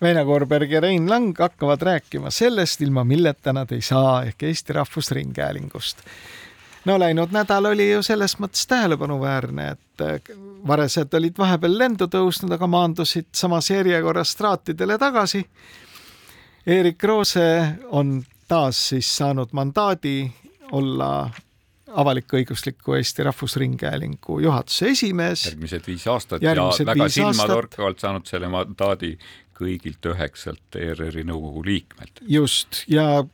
Väino 0.00 0.24
Koorberg 0.24 0.70
ja 0.70 0.80
Rein 0.80 1.10
Lang 1.10 1.38
hakkavad 1.38 1.82
rääkima 1.82 2.30
sellest, 2.30 2.80
ilma 2.80 3.04
milleta 3.04 3.52
nad 3.52 3.70
ei 3.72 3.80
saa 3.82 4.24
ehk 4.24 4.42
Eesti 4.42 4.72
Rahvusringhäälingust. 4.72 5.98
no 6.84 6.98
läinud 6.98 7.32
nädal 7.32 7.64
oli 7.64 7.92
ju 7.92 8.02
selles 8.02 8.36
mõttes 8.38 8.66
tähelepanuväärne, 8.68 9.70
et 9.70 10.28
varesed 10.66 11.14
olid 11.14 11.38
vahepeal 11.38 11.78
lendu 11.78 12.06
tõusnud, 12.12 12.52
aga 12.52 12.66
maandusid 12.66 13.26
samas 13.32 13.70
järjekorras 13.70 14.36
traatidele 14.36 14.98
tagasi. 14.98 15.46
Erik 16.66 17.02
Roose 17.02 17.48
on 17.90 18.22
taas 18.48 18.88
siis 18.88 19.16
saanud 19.16 19.48
mandaadi 19.52 20.30
olla 20.72 21.30
avalik-õigusliku 21.96 22.96
Eesti 22.98 23.22
Rahvusringhäälingu 23.22 24.38
juhatuse 24.40 24.86
esimees. 24.90 25.46
järgmised 25.46 25.86
viis 25.86 26.06
aastat 26.06 26.42
järgmised 26.42 26.84
ja 26.84 26.86
väga 26.86 27.08
silmatorkavalt 27.08 27.98
saanud 27.98 28.26
selle 28.26 28.48
mandaadi 28.48 29.16
kõigilt 29.56 30.06
üheksalt 30.12 30.76
ERR-i 30.78 31.24
nõukogu 31.26 31.64
liikmelt. 31.66 32.20
just, 32.28 32.82
ja 32.88 33.24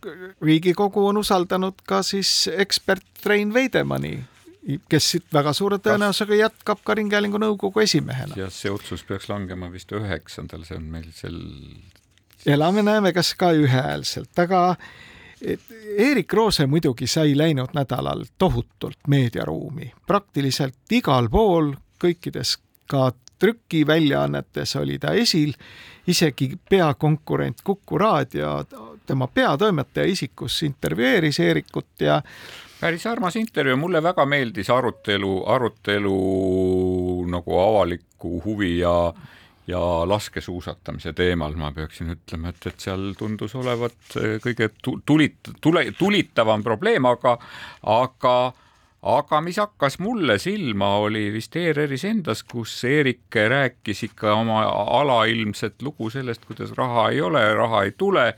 Riigikogu 0.43 1.07
on 1.07 1.23
usaldanud 1.23 1.83
ka 1.87 2.03
siis 2.07 2.49
ekspert 2.53 3.27
Rein 3.27 3.55
Veidemanni, 3.55 4.21
kes 4.89 5.11
siit 5.15 5.27
väga 5.35 5.53
suure 5.53 5.79
tõenäosusega 5.83 6.39
jätkab 6.39 6.83
ka 6.85 6.95
Ringhäälingu 6.95 7.41
nõukogu 7.43 7.83
esimehena. 7.83 8.37
jah, 8.37 8.53
see 8.53 8.71
otsus 8.71 9.03
peaks 9.05 9.29
langema 9.29 9.71
vist 9.73 9.93
üheksandal, 9.93 10.67
see 10.69 10.79
on 10.79 10.91
meil 10.91 11.09
sel 11.17 11.41
elame-näeme, 12.47 13.13
kas 13.13 13.35
ka 13.39 13.53
ühehäälselt, 13.55 14.33
aga 14.39 14.77
et 15.43 15.61
Erik 15.99 16.33
Roose 16.33 16.67
muidugi 16.67 17.07
sai 17.11 17.37
läinud 17.39 17.75
nädalal 17.75 18.25
tohutult 18.39 19.09
meediaruumi, 19.09 19.93
praktiliselt 20.07 20.95
igal 20.95 21.29
pool, 21.31 21.75
kõikides 22.03 22.57
ka 22.91 23.11
trükiväljaannetes 23.43 24.77
oli 24.79 24.99
ta 25.03 25.17
esil, 25.19 25.53
isegi 26.07 26.53
peakonkurent 26.71 27.63
Kuku 27.65 27.99
raadio, 27.99 28.53
tema 29.07 29.27
peatoimetaja 29.27 30.07
isikus 30.07 30.63
intervjueeris 30.63 31.41
Eerikut 31.41 32.01
ja 32.01 32.21
päris 32.81 33.07
armas 33.07 33.37
intervjuu, 33.37 33.77
mulle 33.77 34.03
väga 34.03 34.27
meeldis 34.27 34.71
arutelu, 34.71 35.35
arutelu 35.47 36.17
nagu 37.35 37.59
avaliku 37.59 38.39
huvi 38.45 38.79
ja 38.79 38.97
ja 39.67 39.81
laskesuusatamise 40.09 41.13
teemal. 41.13 41.55
Ma 41.59 41.71
peaksin 41.73 42.15
ütlema, 42.15 42.51
et, 42.51 42.67
et 42.67 42.83
seal 42.83 43.13
tundus 43.19 43.55
olevat 43.59 44.17
kõige 44.43 44.71
tulit-, 44.83 45.55
tule, 45.63 45.85
tulitavam 45.99 46.63
probleem, 46.67 47.07
aga, 47.07 47.37
aga 47.95 48.35
aga 49.03 49.41
mis 49.43 49.59
hakkas 49.59 49.99
mulle 49.99 50.37
silma, 50.39 50.95
oli 51.03 51.25
vist 51.35 51.57
ERR-is 51.59 52.05
endas, 52.07 52.45
kus 52.47 52.75
Eerik 52.87 53.35
rääkis 53.35 54.05
ikka 54.07 54.37
oma 54.39 54.63
alailmset 55.01 55.83
lugu 55.83 56.11
sellest, 56.11 56.45
kuidas 56.47 56.71
raha 56.79 57.09
ei 57.11 57.21
ole, 57.21 57.43
raha 57.55 57.83
ei 57.83 57.93
tule 57.99 58.29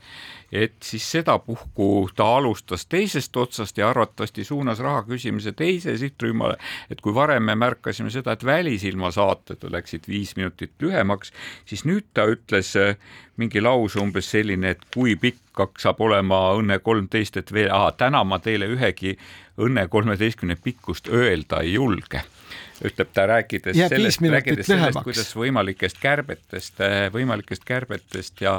et 0.51 0.75
siis 0.83 1.05
sedapuhku 1.11 2.09
ta 2.15 2.27
alustas 2.37 2.85
teisest 2.85 3.37
otsast 3.37 3.77
ja 3.77 3.89
arvatavasti 3.89 4.43
suunas 4.43 4.79
raha 4.79 5.03
küsimise 5.07 5.51
teise 5.51 5.97
sihtrühmale, 5.97 6.57
et 6.89 7.01
kui 7.01 7.13
varem 7.15 7.43
me 7.43 7.55
märkasime 7.55 8.11
seda, 8.13 8.35
et 8.35 8.45
Välisilma 8.45 9.11
saated 9.11 9.65
läksid 9.71 10.07
viis 10.07 10.35
minutit 10.35 10.71
lühemaks, 10.81 11.33
siis 11.65 11.85
nüüd 11.85 12.07
ta 12.13 12.27
ütles 12.29 12.75
äh, 12.79 12.95
mingi 13.37 13.61
lause 13.61 13.99
umbes 13.99 14.29
selline, 14.31 14.75
et 14.75 14.85
kui 14.93 15.15
pikk 15.19 15.65
saab 15.79 15.99
olema 16.03 16.53
Õnne 16.55 16.79
kolmteist, 16.83 17.37
et 17.39 17.51
veel, 17.53 17.71
täna 17.97 18.23
ma 18.23 18.39
teile 18.43 18.69
ühegi 18.71 19.15
Õnne 19.61 19.87
kolmeteistkümne 19.87 20.57
pikkust 20.59 21.07
öelda 21.07 21.61
ei 21.63 21.77
julge. 21.77 22.25
Ütleb 22.83 23.11
ta 23.15 23.23
rääkides 23.29 23.77
Jääb 23.77 23.93
sellest, 23.93 24.19
rääkides 24.19 24.67
sellest, 24.67 24.99
kuidas 25.03 25.31
võimalikest 25.35 25.99
kärbetest, 26.01 26.81
äh, 26.83 27.05
võimalikest 27.13 27.63
kärbetest 27.67 28.43
ja 28.43 28.57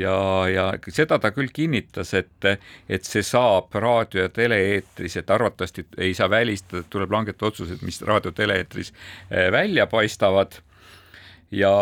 ja, 0.00 0.16
ja 0.48 0.66
seda 0.88 1.18
ta 1.20 1.32
küll 1.34 1.50
kinnitas, 1.52 2.14
et, 2.18 2.48
et 2.88 3.06
see 3.06 3.22
saab 3.26 3.74
raadio- 3.74 4.26
ja 4.26 4.32
tele-eetris, 4.32 5.16
et 5.20 5.30
arvatavasti 5.30 5.86
ei 5.98 6.14
saa 6.14 6.30
välistada, 6.30 6.84
et 6.84 6.92
tuleb 6.92 7.12
langetada 7.12 7.50
otsused, 7.50 7.82
mis 7.86 8.02
raadio-tele-eetris 8.06 8.92
eh, 9.30 9.50
välja 9.52 9.86
paistavad. 9.90 10.60
Ja 11.50 11.74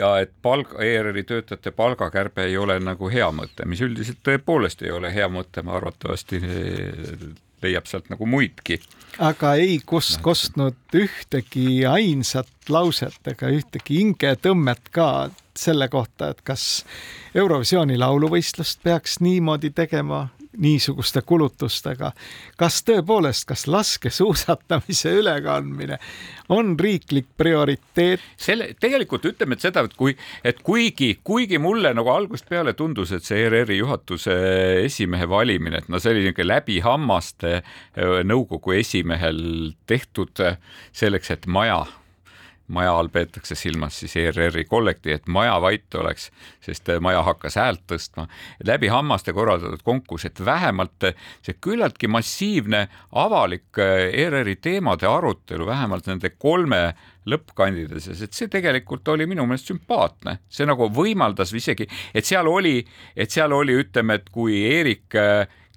ja 0.00 0.14
et 0.22 0.32
palga, 0.42 0.78
ERR-i 0.80 1.22
töötajate 1.28 1.70
palgakärbe 1.76 2.46
ei 2.48 2.56
ole 2.56 2.78
nagu 2.80 3.10
hea 3.12 3.28
mõte, 3.36 3.66
mis 3.68 3.82
üldiselt 3.84 4.22
tõepoolest 4.24 4.84
ei 4.86 4.94
ole 4.96 5.12
hea 5.12 5.28
mõte, 5.28 5.64
ma 5.66 5.76
arvatavasti 5.76 6.40
eh, 6.40 7.24
leiab 7.60 7.88
sealt 7.90 8.08
nagu 8.12 8.26
muidki. 8.26 8.80
aga 9.18 9.54
ei 9.60 9.80
kus-, 9.86 10.16
kostnud 10.22 10.96
ühtegi 10.96 11.84
ainsat 11.88 12.70
lauset 12.72 13.32
ega 13.34 13.50
ühtegi 13.52 14.00
hingetõmmet 14.00 14.88
ka 14.94 15.30
selle 15.60 15.88
kohta, 15.92 16.30
et 16.32 16.42
kas 16.46 16.84
Eurovisiooni 17.34 17.98
lauluvõistlust 18.00 18.82
peaks 18.82 19.20
niimoodi 19.20 19.70
tegema, 19.76 20.26
niisuguste 20.58 21.22
kulutustega. 21.22 22.12
kas 22.56 22.80
tõepoolest, 22.84 23.46
kas 23.46 23.66
laskesuusatamise 23.70 25.12
ülekandmine 25.20 25.98
on 26.48 26.74
riiklik 26.80 27.28
prioriteet? 27.36 28.20
selle, 28.36 28.72
tegelikult 28.80 29.24
ütleme, 29.30 29.54
et 29.54 29.66
seda, 29.66 29.84
et 29.86 29.94
kui, 29.94 30.16
et 30.44 30.62
kuigi, 30.66 31.12
kuigi 31.24 31.58
mulle 31.58 31.94
nagu 31.94 32.10
algusest 32.10 32.48
peale 32.50 32.74
tundus, 32.74 33.12
et 33.12 33.24
see 33.24 33.44
ERR-i 33.46 33.78
juhatuse 33.78 34.34
esimehe 34.84 35.28
valimine, 35.30 35.84
et 35.84 35.88
no 35.88 36.02
see 36.02 36.14
oli 36.14 36.26
niisugune 36.26 36.50
läbi 36.50 36.80
hammaste 36.84 37.60
nõukogu 38.26 38.74
esimehel 38.80 39.40
tehtud 39.86 40.42
selleks, 40.92 41.30
et 41.30 41.46
maja 41.46 41.84
maja 42.70 42.92
all 42.96 43.10
peetakse 43.12 43.56
silmas 43.58 43.98
siis 44.00 44.16
ERR-i 44.20 44.64
kollektiivi, 44.68 45.18
et 45.18 45.28
maja 45.28 45.56
vait 45.62 45.98
oleks, 45.98 46.30
sest 46.64 46.88
maja 47.02 47.22
hakkas 47.26 47.58
häält 47.60 47.84
tõstma. 47.90 48.26
läbi 48.66 48.88
hammaste 48.88 49.32
korraldatud 49.36 49.82
konkurss, 49.84 50.28
et 50.30 50.44
vähemalt 50.44 51.10
see 51.42 51.56
küllaltki 51.60 52.08
massiivne 52.08 52.86
avalik 53.12 53.78
ERR-i 53.78 54.56
teemade 54.56 55.08
arutelu, 55.10 55.66
vähemalt 55.66 56.06
nende 56.06 56.30
kolme 56.38 56.82
lõppkandidaadides, 57.30 58.24
et 58.24 58.36
see 58.36 58.48
tegelikult 58.50 59.08
oli 59.12 59.26
minu 59.28 59.44
meelest 59.46 59.70
sümpaatne, 59.70 60.38
see 60.48 60.66
nagu 60.68 60.88
võimaldas 60.94 61.52
isegi, 61.56 61.86
et 62.14 62.26
seal 62.26 62.48
oli, 62.48 62.78
et 63.16 63.30
seal 63.30 63.52
oli, 63.52 63.76
ütleme, 63.84 64.20
et 64.20 64.30
kui 64.32 64.62
Eerik 64.70 65.16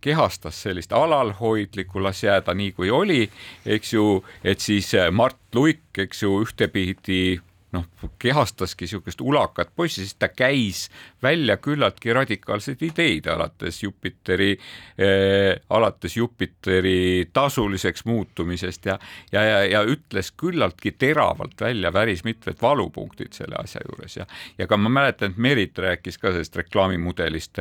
kehastas 0.04 0.60
sellist 0.66 0.94
alalhoidlikku, 0.94 2.04
las 2.04 2.24
jääda 2.24 2.54
nii 2.58 2.74
kui 2.76 2.92
oli, 2.92 3.24
eks 3.66 3.94
ju, 3.96 4.08
et 4.44 4.60
siis 4.60 4.92
Mart 5.12 5.40
Luik, 5.56 5.86
eks 5.98 6.24
ju, 6.26 6.36
ühtepidi 6.44 7.40
noh, 7.74 7.86
kehastaski 8.20 8.86
niisugust 8.86 9.22
ulakat 9.22 9.72
poissi, 9.76 10.04
siis 10.04 10.16
ta 10.20 10.30
käis 10.30 10.90
välja 11.24 11.58
küllaltki 11.58 12.14
radikaalseid 12.14 12.82
ideid, 12.86 13.28
alates 13.32 13.84
Jupiteri 13.84 14.52
äh,, 14.54 15.62
alates 15.70 16.18
Jupiteri 16.18 17.30
tasuliseks 17.34 18.06
muutumisest 18.06 18.86
ja, 18.86 19.00
ja, 19.32 19.44
ja, 19.44 19.64
ja 19.66 19.84
ütles 19.84 20.32
küllaltki 20.38 20.92
teravalt 20.92 21.62
välja 21.62 21.92
päris 21.92 22.24
mitmed 22.24 22.62
valupunktid 22.62 23.34
selle 23.34 23.58
asja 23.60 23.82
juures 23.90 24.18
ja, 24.18 24.28
ja 24.58 24.68
ka 24.68 24.78
ma 24.78 24.90
mäletan, 24.90 25.34
et 25.34 25.38
Merit 25.38 25.78
rääkis 25.78 26.18
ka 26.22 26.32
sellest 26.32 26.56
reklaamimudelist 26.62 27.60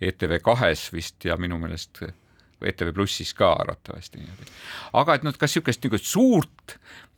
ETV 0.00 0.40
kahes 0.42 0.88
vist 0.92 1.24
ja 1.24 1.36
minu 1.36 1.58
meelest 1.60 2.02
ETV 2.60 2.92
Plussis 2.94 3.34
ka 3.34 3.52
arvatavasti 3.52 4.18
niimoodi. 4.18 4.50
aga 4.92 5.14
et 5.14 5.24
noh, 5.24 5.36
kas 5.36 5.54
niisugust 5.54 5.84
niisugust 5.84 6.10
suurt 6.10 6.76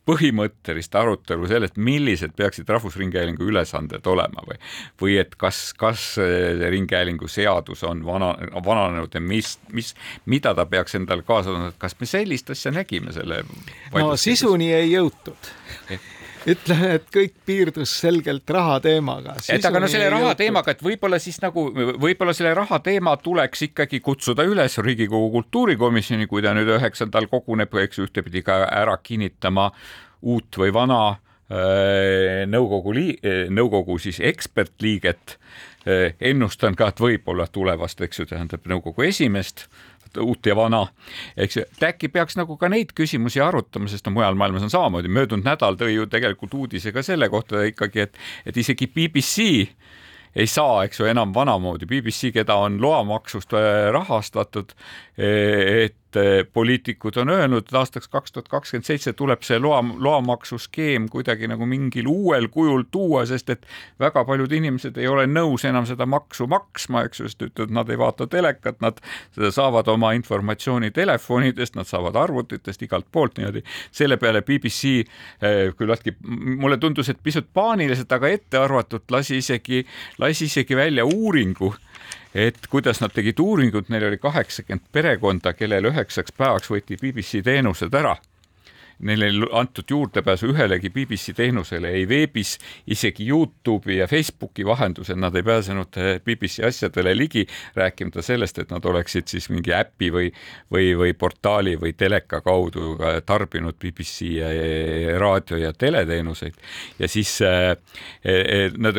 põhimõttelist 0.09 0.95
arutelu 0.99 1.49
sellest, 1.51 1.77
millised 1.77 2.35
peaksid 2.37 2.69
Rahvusringhäälingu 2.69 3.47
ülesanded 3.47 4.07
olema 4.11 4.43
või, 4.49 4.59
või 5.01 5.19
et 5.23 5.37
kas, 5.39 5.61
kas 5.79 6.07
Ringhäälingu 6.75 7.29
seadus 7.31 7.85
on 7.87 8.03
vana, 8.07 8.33
vananenud 8.65 9.15
ja 9.15 9.23
mis, 9.23 9.55
mis, 9.73 9.93
mida 10.27 10.55
ta 10.59 10.67
peaks 10.67 10.99
endale 10.99 11.23
kaasa 11.27 11.53
tooma, 11.53 11.71
kas 11.79 11.95
me 12.01 12.11
sellist 12.11 12.51
asja 12.51 12.75
nägime 12.75 13.15
selle? 13.15 13.45
no 13.95 14.17
sisuni 14.19 14.73
ei 14.75 14.91
jõutud 14.93 15.53
ütleme, 16.49 16.91
et 16.99 17.09
kõik 17.15 17.35
piirdus 17.47 17.93
selgelt 18.03 18.51
raha 18.51 18.79
teemaga. 18.85 19.37
et 19.53 19.65
aga 19.65 19.83
no 19.83 19.91
selle 19.91 20.09
raha 20.13 20.35
teemaga, 20.39 20.75
et 20.75 20.85
võib-olla 20.85 21.19
siis 21.23 21.41
nagu, 21.43 21.69
võib-olla 21.73 22.35
selle 22.37 22.55
raha 22.57 22.81
teema 22.85 23.17
tuleks 23.21 23.67
ikkagi 23.69 24.01
kutsuda 24.05 24.47
üles 24.49 24.79
Riigikogu 24.79 25.31
kultuurikomisjoni, 25.37 26.29
kui 26.31 26.43
ta 26.45 26.55
nüüd 26.57 26.71
üheksandal 26.79 27.29
koguneb, 27.33 27.75
eks 27.85 28.03
ühtepidi 28.05 28.45
ka 28.47 28.63
ära 28.71 28.97
kinnitama 29.03 29.71
uut 30.23 30.59
või 30.59 30.73
vana 30.75 31.03
äh, 31.13 32.43
nõukogu 32.51 32.97
lii-, 32.97 33.19
nõukogu 33.51 33.99
siis 34.03 34.21
ekspertliiget. 34.23 35.39
Äh, 35.83 36.13
ennustan 36.23 36.77
ka, 36.79 36.93
et 36.93 37.01
võib-olla 37.03 37.49
tulevast, 37.51 38.01
eks 38.07 38.23
ju, 38.23 38.29
tähendab 38.31 38.69
nõukogu 38.71 39.03
esimeest 39.09 39.67
uut 40.21 40.47
ja 40.47 40.57
vana, 40.59 40.83
eks 41.37 41.57
ju, 41.57 41.65
et 41.77 41.87
äkki 41.93 42.11
peaks 42.13 42.37
nagu 42.39 42.57
ka 42.61 42.69
neid 42.73 42.93
küsimusi 42.97 43.43
arutama, 43.45 43.89
sest 43.91 44.07
no 44.09 44.17
mujal 44.17 44.37
maailmas 44.39 44.67
on 44.67 44.73
samamoodi, 44.73 45.13
möödunud 45.13 45.47
nädal 45.47 45.79
tõi 45.81 45.95
ju 45.95 46.09
tegelikult 46.11 46.55
uudise 46.59 46.93
ka 46.93 47.05
selle 47.07 47.31
kohta 47.33 47.65
ikkagi, 47.69 48.07
et, 48.09 48.23
et 48.47 48.57
isegi 48.57 48.91
BBC 48.93 49.49
ei 50.33 50.49
saa, 50.49 50.85
eks 50.87 51.01
ju, 51.01 51.07
enam 51.11 51.35
vanamoodi. 51.35 51.87
BBC, 51.87 52.31
keda 52.33 52.57
on 52.65 52.79
loamaksust 52.81 53.53
rahastatud, 53.93 54.73
et 55.19 55.97
et 56.17 56.51
poliitikud 56.53 57.17
on 57.23 57.33
öelnud, 57.33 57.67
et 57.67 57.77
aastaks 57.79 58.09
kaks 58.09 58.33
tuhat 58.33 58.49
kakskümmend 58.53 58.87
seitse 58.87 59.13
tuleb 59.17 59.43
see 59.47 59.59
loa, 59.61 59.81
loamaksuskeem 59.83 61.09
kuidagi 61.13 61.49
nagu 61.51 61.67
mingil 61.69 62.09
uuel 62.11 62.49
kujul 62.53 62.85
tuua, 62.91 63.25
sest 63.27 63.51
et 63.55 63.67
väga 64.01 64.25
paljud 64.29 64.53
inimesed 64.53 64.99
ei 65.01 65.09
ole 65.09 65.27
nõus 65.31 65.67
enam 65.69 65.87
seda 65.89 66.07
maksu 66.07 66.47
maksma, 66.51 67.05
eks 67.09 67.23
ju, 67.23 67.31
sest 67.31 67.47
ütlevad, 67.49 67.75
nad 67.79 67.93
ei 67.93 68.01
vaata 68.01 68.27
telekat, 68.31 68.81
nad 68.85 69.01
saavad 69.51 69.89
oma 69.93 70.13
informatsiooni 70.19 70.93
telefonidest, 70.95 71.77
nad 71.79 71.89
saavad 71.89 72.17
arvutitest 72.19 72.83
igalt 72.83 73.09
poolt 73.13 73.39
niimoodi. 73.39 73.63
selle 73.91 74.17
peale 74.17 74.43
BBC 74.43 75.03
eh, 75.03 75.73
küllaltki, 75.77 76.17
mulle 76.23 76.77
tundus, 76.79 77.09
et 77.09 77.23
pisut 77.23 77.49
paaniliselt, 77.55 78.13
aga 78.13 78.29
ettearvatult 78.29 79.11
lasi 79.11 79.39
isegi, 79.43 79.85
lasi 80.19 80.45
isegi 80.51 80.77
välja 80.77 81.05
uuringu 81.05 81.75
et 82.35 82.59
kuidas 82.71 83.01
nad 83.01 83.13
tegid 83.15 83.41
uuringut, 83.41 83.89
neil 83.89 84.09
oli 84.09 84.19
kaheksakümmend 84.19 84.89
perekonda, 84.93 85.53
kellel 85.53 85.91
üheksaks 85.93 86.33
päevaks 86.37 86.71
võeti 86.73 87.01
BBC 87.01 87.45
teenused 87.45 87.95
ära 87.95 88.17
neil 89.03 89.27
ei 89.27 89.41
antud 89.59 89.91
juurdepääsu 89.91 90.53
ühelegi 90.53 90.91
BBC 90.91 91.35
teenusele 91.37 91.91
ei 91.99 92.07
veebis, 92.09 92.57
isegi 92.87 93.27
Youtube'i 93.29 93.99
ja 93.99 94.07
Facebooki 94.11 94.67
vahendusel 94.67 95.19
nad 95.21 95.37
ei 95.37 95.47
pääsenud 95.47 95.99
eh, 95.99 96.21
BBC 96.25 96.65
asjadele 96.67 97.17
ligi, 97.17 97.47
rääkimata 97.77 98.23
sellest, 98.23 98.59
et 98.63 98.71
nad 98.71 98.85
oleksid 98.85 99.29
siis 99.31 99.49
mingi 99.51 99.75
äpi 99.75 100.11
või, 100.15 100.31
või, 100.73 100.93
või 100.99 101.15
portaali 101.19 101.77
või 101.81 101.95
teleka 101.99 102.41
kaudu 102.45 102.97
tarbinud 103.27 103.79
BBC 103.81 104.33
raadio 105.19 105.57
ja 105.57 105.73
teleteenuseid. 105.73 106.55
ja 106.99 107.09
siis 107.09 107.39
äh, 107.43 107.77
nad 108.79 108.97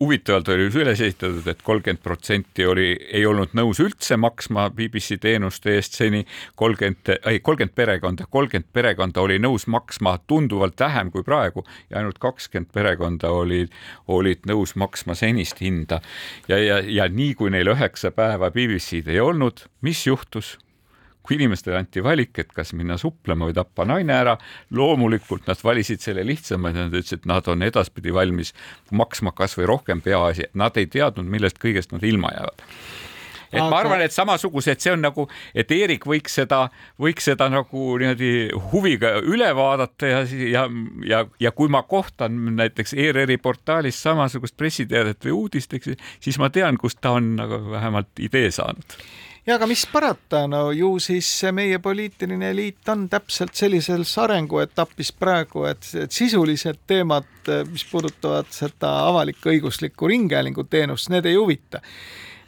huvitavalt 0.00 0.48
oli 0.48 0.68
üles 0.68 1.00
ehitatud, 1.00 1.46
et 1.46 1.62
kolmkümmend 1.62 2.02
protsenti 2.02 2.66
oli, 2.66 2.90
ei 3.12 3.26
olnud 3.26 3.54
nõus 3.58 3.80
üldse 3.82 4.16
maksma 4.16 4.68
BBC 4.74 5.18
teenuste 5.20 5.74
eest 5.76 5.96
seni, 5.98 6.24
kolmkümmend, 6.56 7.14
ei 7.26 7.40
kolmkümmend 7.40 7.74
perekonda, 7.74 8.26
kolmkümmend 8.30 8.68
perekonda 8.72 9.22
oli 9.24 9.37
oli 9.38 9.46
nõus 9.46 9.66
maksma 9.70 10.18
tunduvalt 10.26 10.78
vähem 10.80 11.10
kui 11.10 11.22
praegu 11.22 11.64
ja 11.90 11.98
ainult 11.98 12.18
kakskümmend 12.18 12.72
perekonda 12.74 13.30
olid, 13.30 13.70
olid 14.08 14.46
nõus 14.46 14.74
maksma 14.76 15.14
senist 15.14 15.60
hinda. 15.60 16.00
ja, 16.48 16.58
ja, 16.58 16.80
ja 16.80 17.08
nii 17.08 17.34
kui 17.34 17.50
neil 17.50 17.68
üheksa 17.68 18.10
päeva 18.10 18.50
BBC-d 18.50 19.08
ei 19.08 19.20
olnud, 19.20 19.68
mis 19.82 20.06
juhtus? 20.06 20.58
kui 21.22 21.36
inimestele 21.36 21.76
anti 21.76 22.00
valik, 22.00 22.38
et 22.40 22.54
kas 22.56 22.72
minna 22.72 22.96
suplema 22.96 23.44
või 23.44 23.52
tappa 23.52 23.84
naine 23.84 24.14
ära, 24.16 24.38
loomulikult 24.72 25.44
nad 25.46 25.60
valisid 25.60 26.00
selle 26.00 26.22
lihtsama 26.24 26.72
nad 26.72 26.88
ütlesid, 26.88 27.20
et 27.20 27.26
nad 27.28 27.50
on 27.52 27.66
edaspidi 27.66 28.14
valmis 28.16 28.54
maksma 28.90 29.34
kasvõi 29.36 29.66
rohkem, 29.68 30.00
peaasi, 30.00 30.48
et 30.48 30.56
nad 30.56 30.80
ei 30.80 30.88
teadnud, 30.88 31.28
millest 31.28 31.60
kõigest 31.60 31.92
nad 31.92 32.06
ilma 32.08 32.32
jäävad 32.32 32.64
et 33.52 33.60
aga... 33.60 33.68
ma 33.70 33.80
arvan, 33.82 34.02
et 34.04 34.14
samasugused, 34.14 34.80
see 34.82 34.92
on 34.92 35.04
nagu, 35.04 35.28
et 35.54 35.70
Eerik 35.74 36.06
võiks 36.08 36.38
seda, 36.40 36.64
võiks 37.00 37.28
seda 37.30 37.48
nagu 37.52 37.84
niimoodi 38.00 38.32
huviga 38.72 39.16
üle 39.24 39.50
vaadata 39.56 40.12
ja, 40.12 40.24
ja, 40.28 40.66
ja, 41.06 41.22
ja 41.40 41.54
kui 41.56 41.70
ma 41.72 41.82
kohtan 41.88 42.56
näiteks 42.58 42.96
ERR-i 42.98 43.38
portaalis 43.42 44.02
samasugust 44.02 44.56
pressiteadet 44.58 45.24
või 45.24 45.36
uudist, 45.44 45.74
eks 45.74 45.96
siis 46.20 46.38
ma 46.40 46.52
tean, 46.54 46.78
kust 46.80 47.00
ta 47.00 47.16
on 47.18 47.34
nagu 47.38 47.62
vähemalt 47.72 48.22
idee 48.22 48.50
saanud. 48.54 48.98
Ja 49.48 49.54
aga 49.56 49.64
mis 49.64 49.86
parata, 49.88 50.42
no 50.44 50.66
ju 50.76 50.90
siis 51.00 51.28
meie 51.56 51.78
poliitiline 51.80 52.50
eliit 52.52 52.88
on 52.92 53.06
täpselt 53.08 53.56
sellises 53.56 54.10
arenguetapis 54.20 55.14
praegu, 55.16 55.64
et, 55.70 55.88
et 55.96 56.12
sisulised 56.12 56.82
teemad, 56.90 57.30
mis 57.70 57.86
puudutavad 57.88 58.50
seda 58.52 58.90
avalik-õiguslikku 59.06 60.10
ringhäälingu 60.12 60.66
teenust, 60.68 61.08
need 61.08 61.30
ei 61.30 61.38
huvita 61.40 61.80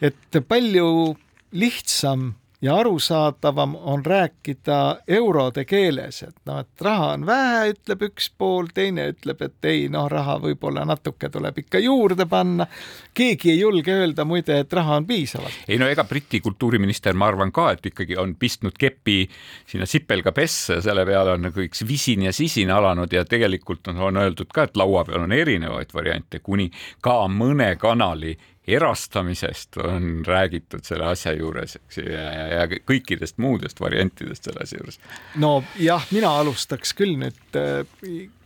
et 0.00 0.42
palju 0.48 1.16
lihtsam 1.52 2.32
ja 2.62 2.76
arusaadavam 2.76 3.76
on 3.80 4.06
rääkida 4.06 4.96
eurode 5.08 5.64
keeles, 5.64 6.22
et 6.22 6.34
noh, 6.44 6.58
et 6.60 6.82
raha 6.84 7.12
on 7.14 7.24
vähe, 7.26 7.70
ütleb 7.72 8.02
üks 8.10 8.28
pool, 8.38 8.68
teine 8.74 9.06
ütleb, 9.14 9.40
et 9.46 9.68
ei, 9.68 9.86
noh, 9.92 10.08
raha 10.12 10.36
võib-olla 10.42 10.84
natuke 10.88 11.30
tuleb 11.32 11.62
ikka 11.64 11.80
juurde 11.80 12.26
panna. 12.28 12.66
keegi 13.14 13.50
ei 13.50 13.60
julge 13.60 13.94
öelda 13.94 14.24
muide, 14.24 14.58
et 14.60 14.72
raha 14.72 15.00
on 15.00 15.06
piisavalt. 15.06 15.64
ei 15.68 15.78
no 15.78 15.88
ega 15.88 16.04
Briti 16.04 16.40
kultuuriminister, 16.40 17.14
ma 17.14 17.30
arvan 17.32 17.52
ka, 17.52 17.70
et 17.72 17.86
ikkagi 17.86 18.16
on 18.16 18.36
pistnud 18.36 18.76
kepi 18.78 19.28
sinna 19.66 19.86
sipelga 19.86 20.32
pesse, 20.32 20.82
selle 20.84 21.06
peale 21.06 21.32
on 21.38 21.48
nagu 21.48 21.64
üks 21.64 21.86
visin 21.88 22.28
ja 22.28 22.32
sisin 22.32 22.70
alanud 22.70 23.12
ja 23.12 23.24
tegelikult 23.24 23.88
on, 23.88 24.04
on 24.10 24.20
öeldud 24.20 24.52
ka, 24.52 24.68
et 24.68 24.76
laua 24.76 25.04
peal 25.08 25.24
on 25.24 25.32
erinevaid 25.32 25.94
variante, 25.94 26.44
kuni 26.44 26.70
ka 27.00 27.22
mõne 27.28 27.72
kanali 27.80 28.36
erastamisest 28.76 29.76
on 29.84 30.24
räägitud 30.26 30.84
selle 30.86 31.10
asja 31.12 31.32
juures, 31.36 31.76
eks 31.80 32.00
ju, 32.00 32.06
ja, 32.10 32.26
ja, 32.34 32.46
ja 32.60 32.80
kõikidest 32.88 33.38
muudest 33.42 33.80
variantidest 33.80 34.48
selle 34.48 34.64
asja 34.64 34.80
juures. 34.80 35.00
no 35.42 35.52
jah, 35.80 36.06
mina 36.14 36.32
alustaks 36.42 36.94
küll 36.98 37.16
nüüd 37.20 37.58
äh, 37.58 37.82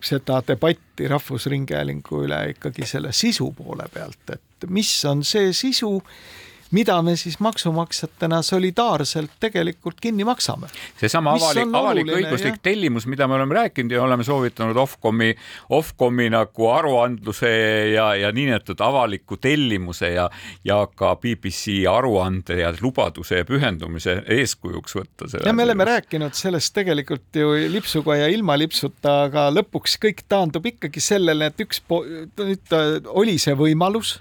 seda 0.05 0.41
debatti 0.47 1.09
Rahvusringhäälingu 1.11 2.25
üle 2.27 2.41
ikkagi 2.55 2.87
selle 2.89 3.13
sisu 3.17 3.51
poole 3.57 3.89
pealt, 3.93 4.37
et 4.37 4.69
mis 4.69 4.93
on 5.09 5.25
see 5.27 5.53
sisu 5.57 5.99
mida 6.71 6.97
me 7.03 7.17
siis 7.17 7.39
maksumaksjatena 7.41 8.43
solidaarselt 8.43 9.31
tegelikult 9.41 10.01
kinni 10.01 10.25
maksame. 10.25 10.69
seesama 11.01 11.35
avalik, 11.37 11.69
avalik-õiguslik 11.73 12.61
tellimus, 12.63 13.07
mida 13.07 13.29
me 13.29 13.35
oleme 13.39 13.55
rääkinud 13.55 13.93
ja 13.93 14.03
oleme 14.03 14.25
soovitanud 14.25 14.77
Ofcomi, 14.77 15.35
Ofcomi 15.71 16.29
nagu 16.31 16.69
aruandluse 16.71 17.53
ja, 17.95 18.15
ja 18.15 18.33
niinimetatud 18.33 18.81
avaliku 18.81 19.37
tellimuse 19.37 20.13
ja, 20.15 20.29
ja 20.65 20.81
ka 20.95 21.15
BBC 21.17 21.85
aruande 21.91 22.61
ja 22.61 22.73
lubaduse 22.81 23.43
ja 23.43 23.49
pühendumise 23.49 24.21
eeskujuks 24.39 24.97
võtta. 24.99 25.31
ja 25.45 25.53
me 25.53 25.67
oleme 25.67 25.85
rääkinud 25.85 26.35
sellest 26.35 26.75
tegelikult 26.75 27.37
ju 27.39 27.55
lipsuga 27.71 28.17
ja 28.17 28.29
ilma 28.33 28.59
lipsuta, 28.59 29.25
aga 29.29 29.49
lõpuks 29.55 29.99
kõik 30.03 30.25
taandub 30.29 30.67
ikkagi 30.67 31.01
sellele, 31.01 31.51
et 31.53 31.61
üks, 31.65 31.83
nüüd 32.39 32.79
oli 33.15 33.39
see 33.39 33.57
võimalus 33.59 34.19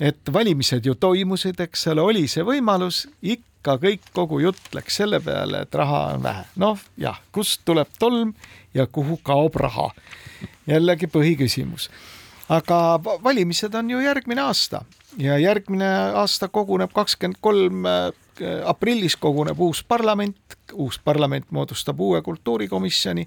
et 0.00 0.32
valimised 0.32 0.86
ju 0.86 0.94
toimusid, 0.94 1.60
eks 1.60 1.86
ole, 1.92 2.02
oli 2.02 2.24
see 2.30 2.44
võimalus, 2.46 3.04
ikka 3.22 3.76
kõik, 3.82 4.08
kogu 4.16 4.40
jutt 4.42 4.74
läks 4.74 4.98
selle 5.00 5.20
peale, 5.24 5.64
et 5.64 5.74
raha 5.74 6.00
on 6.14 6.22
vähe. 6.22 6.44
noh, 6.56 6.80
jah, 7.00 7.20
kust 7.32 7.62
tuleb 7.64 7.88
tolm 7.98 8.34
ja 8.74 8.86
kuhu 8.86 9.20
kaob 9.22 9.56
raha? 9.56 9.90
jällegi 10.66 11.06
põhiküsimus. 11.06 11.90
aga 12.48 13.00
valimised 13.22 13.74
on 13.74 13.90
ju 13.90 14.00
järgmine 14.00 14.42
aasta 14.42 14.84
ja 15.18 15.38
järgmine 15.38 15.88
aasta 16.14 16.48
koguneb 16.48 16.92
kakskümmend 16.92 17.38
kolm 17.40 17.86
äh, 17.86 18.10
aprillis 18.66 19.16
koguneb 19.16 19.60
uus 19.60 19.84
parlament, 19.84 20.58
uus 20.72 20.98
parlament 20.98 21.46
moodustab 21.50 22.00
uue 22.00 22.22
kultuurikomisjoni. 22.22 23.26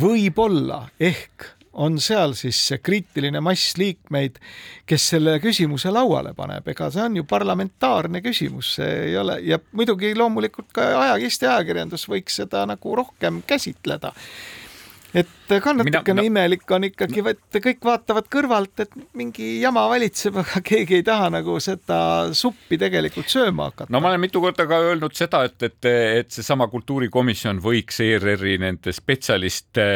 võib-olla 0.00 0.86
ehk 1.00 1.59
on 1.72 2.00
seal 2.02 2.34
siis 2.38 2.58
see 2.70 2.80
kriitiline 2.82 3.40
mass 3.44 3.76
liikmeid, 3.78 4.38
kes 4.88 5.08
selle 5.14 5.36
küsimuse 5.42 5.92
lauale 5.94 6.32
paneb, 6.36 6.66
ega 6.72 6.90
see 6.90 7.04
on 7.04 7.20
ju 7.20 7.26
parlamentaarne 7.30 8.22
küsimus, 8.24 8.74
see 8.78 8.90
ei 9.10 9.18
ole 9.20 9.38
ja 9.46 9.60
muidugi 9.72 10.12
loomulikult 10.18 10.72
ka 10.74 10.88
aja, 11.02 11.18
Eesti 11.20 11.46
ajakirjandus 11.46 12.08
võiks 12.10 12.40
seda 12.42 12.64
nagu 12.68 12.96
rohkem 12.96 13.42
käsitleda. 13.46 14.12
Et 15.14 15.39
ka 15.58 15.72
natukene 15.74 16.20
no, 16.20 16.26
imelik 16.26 16.70
on 16.70 16.86
ikkagi, 16.86 17.22
et 17.32 17.58
kõik 17.64 17.84
vaatavad 17.84 18.28
kõrvalt, 18.30 18.82
et 18.84 18.92
mingi 19.18 19.60
jama 19.62 19.86
valitseb, 19.90 20.38
aga 20.42 20.62
keegi 20.64 21.00
ei 21.00 21.06
taha 21.06 21.30
nagu 21.34 21.56
seda 21.62 22.00
suppi 22.36 22.78
tegelikult 22.80 23.30
sööma 23.32 23.70
hakata. 23.70 23.90
no 23.92 24.02
ma 24.02 24.12
olen 24.12 24.22
mitu 24.22 24.42
korda 24.42 24.66
ka 24.70 24.80
öelnud 24.90 25.16
seda, 25.16 25.42
et, 25.48 25.56
et, 25.66 25.90
et 25.90 26.30
seesama 26.30 26.68
kultuurikomisjon 26.72 27.60
võiks 27.64 28.00
ERR-i 28.04 28.58
nende 28.62 28.94
spetsialiste, 28.94 29.86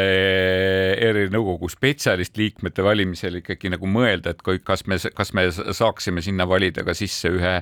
ERR-i 0.94 1.32
nõukogu 1.34 1.70
spetsialistliikmete 1.72 2.84
valimisel 2.84 3.40
ikkagi 3.42 3.72
nagu 3.74 3.90
mõelda, 3.90 4.34
et 4.34 4.42
kui, 4.44 4.60
kas 4.64 4.86
me, 4.90 4.98
kas 5.14 5.34
me 5.36 5.46
saaksime 5.52 6.24
sinna 6.24 6.48
valida 6.48 6.84
ka 6.86 6.96
sisse 6.96 7.30
ühe 7.32 7.54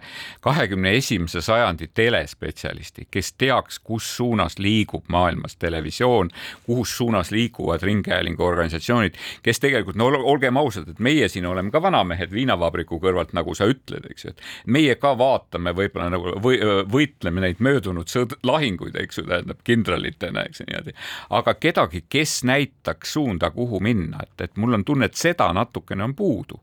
kahekümne 0.44 0.94
esimese 0.98 1.42
sajandi 1.44 1.90
telespetsialisti, 1.94 3.08
kes 3.10 3.34
teaks, 3.40 3.78
kus 3.82 4.08
suunas 4.16 4.58
liigub 4.62 5.08
maailmas 5.12 5.56
televisioon, 5.60 6.30
kus 6.66 6.96
suunas 6.96 7.32
liigub 7.34 7.72
liiguvad 7.82 8.02
ringhäälingu 8.02 8.44
organisatsioonid, 8.44 9.14
kes 9.42 9.60
tegelikult, 9.60 9.96
no 9.96 10.06
olgem 10.06 10.56
ausad, 10.56 10.88
et 10.88 10.98
meie 10.98 11.28
siin 11.28 11.46
oleme 11.46 11.70
ka 11.70 11.82
vanamehed 11.82 12.32
viinavabriku 12.32 12.98
kõrvalt, 13.02 13.32
nagu 13.32 13.54
sa 13.54 13.66
ütled, 13.70 14.06
eks 14.10 14.24
ju, 14.24 14.30
et 14.30 14.42
meie 14.66 14.94
ka 14.94 15.14
vaatame 15.18 15.74
võib-olla 15.76 16.10
nagu 16.10 16.36
või 16.42 16.58
võitleme 16.90 17.40
neid 17.40 17.60
möödunud 17.60 18.08
sõd, 18.08 18.36
lahinguid, 18.42 18.96
eks 18.96 19.18
ju, 19.18 19.26
tähendab 19.28 19.62
kindralitena, 19.64 20.46
eks 20.48 20.62
ju 20.62 20.68
niimoodi. 20.68 20.96
aga 21.30 21.54
kedagi, 21.54 22.04
kes 22.08 22.42
näitaks 22.44 23.12
suunda, 23.12 23.50
kuhu 23.50 23.80
minna, 23.80 24.22
et, 24.22 24.40
et 24.40 24.56
mul 24.56 24.74
on 24.74 24.84
tunne, 24.84 25.10
et 25.10 25.18
seda 25.18 25.52
natukene 25.52 26.04
on 26.04 26.14
puudu 26.14 26.60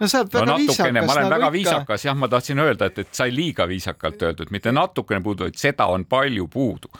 no 0.00 0.08
sa 0.10 0.24
oled 0.24 0.32
väga 0.32 0.46
no, 0.46 0.56
natukene, 0.58 1.00
viisakas. 1.00 1.06
ma 1.06 1.12
olen 1.12 1.28
nagu 1.28 1.34
väga 1.34 1.46
ikka... 1.46 1.52
viisakas, 1.58 2.04
jah, 2.04 2.16
ma 2.18 2.28
tahtsin 2.28 2.58
öelda, 2.58 2.88
et, 2.90 2.98
et 2.98 3.12
sai 3.14 3.34
liiga 3.34 3.68
viisakalt 3.70 4.22
öeldud, 4.22 4.50
mitte 4.50 4.72
natukene 4.72 5.22
puudu, 5.22 5.48
vaid 5.48 5.60
seda 5.60 5.86
on 5.86 6.04
palju 6.08 6.48
puudu 6.50 6.90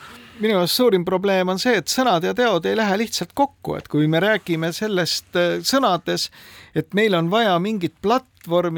minu 0.42 0.58
arust 0.58 0.80
suurim 0.80 1.04
probleem 1.06 1.52
on 1.52 1.60
see, 1.62 1.76
et 1.78 1.90
sõnad 1.90 2.24
ja 2.26 2.34
teod 2.36 2.66
ei 2.66 2.76
lähe 2.78 2.98
lihtsalt 3.04 3.34
kokku, 3.36 3.76
et 3.78 3.88
kui 3.90 4.08
me 4.10 4.20
räägime 4.22 4.72
sellest 4.74 5.36
äh, 5.38 5.58
sõnades, 5.66 6.30
et 6.74 6.94
meil 6.94 7.14
on 7.18 7.30
vaja 7.32 7.54
mingit 7.62 7.96
platvormi, 8.02 8.33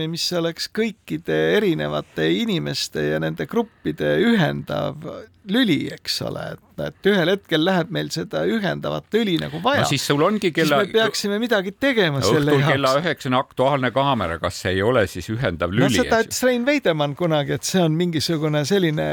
mis 0.08 0.26
oleks 0.32 0.68
kõikide 0.74 1.36
erinevate 1.56 2.28
inimeste 2.30 3.10
ja 3.12 3.22
nende 3.22 3.46
gruppide 3.46 4.16
ühendav 4.22 5.02
lüli, 5.46 5.86
eks 5.94 6.20
ole, 6.26 6.42
et, 6.56 6.82
et 6.88 7.08
ühel 7.10 7.30
hetkel 7.30 7.62
läheb 7.64 7.90
meil 7.94 8.08
seda 8.14 8.42
ühendavat 8.50 9.14
õli 9.14 9.36
nagu 9.40 9.60
vaja 9.62 9.84
no,. 9.84 9.90
siis 9.90 10.06
sul 10.08 10.22
ongi 10.26 10.50
kella. 10.54 10.80
siis 10.80 10.90
me 10.90 10.98
peaksime 10.98 11.38
midagi 11.42 11.72
tegema 11.78 12.20
no, 12.22 12.26
selle 12.26 12.56
jaoks. 12.56 12.70
kella 12.72 12.94
üheksane 13.00 13.38
Aktuaalne 13.38 13.92
kaamera, 13.94 14.40
kas 14.42 14.62
see 14.64 14.74
ei 14.76 14.82
ole 14.82 15.06
siis 15.10 15.28
ühendav 15.32 15.74
lüli? 15.74 15.86
no 15.86 15.92
seda 15.94 16.22
ütles 16.24 16.42
Rein 16.46 16.66
Veidemann 16.66 17.14
kunagi, 17.18 17.54
et 17.60 17.68
see 17.68 17.84
on 17.84 17.94
mingisugune 17.98 18.64
selline 18.66 19.06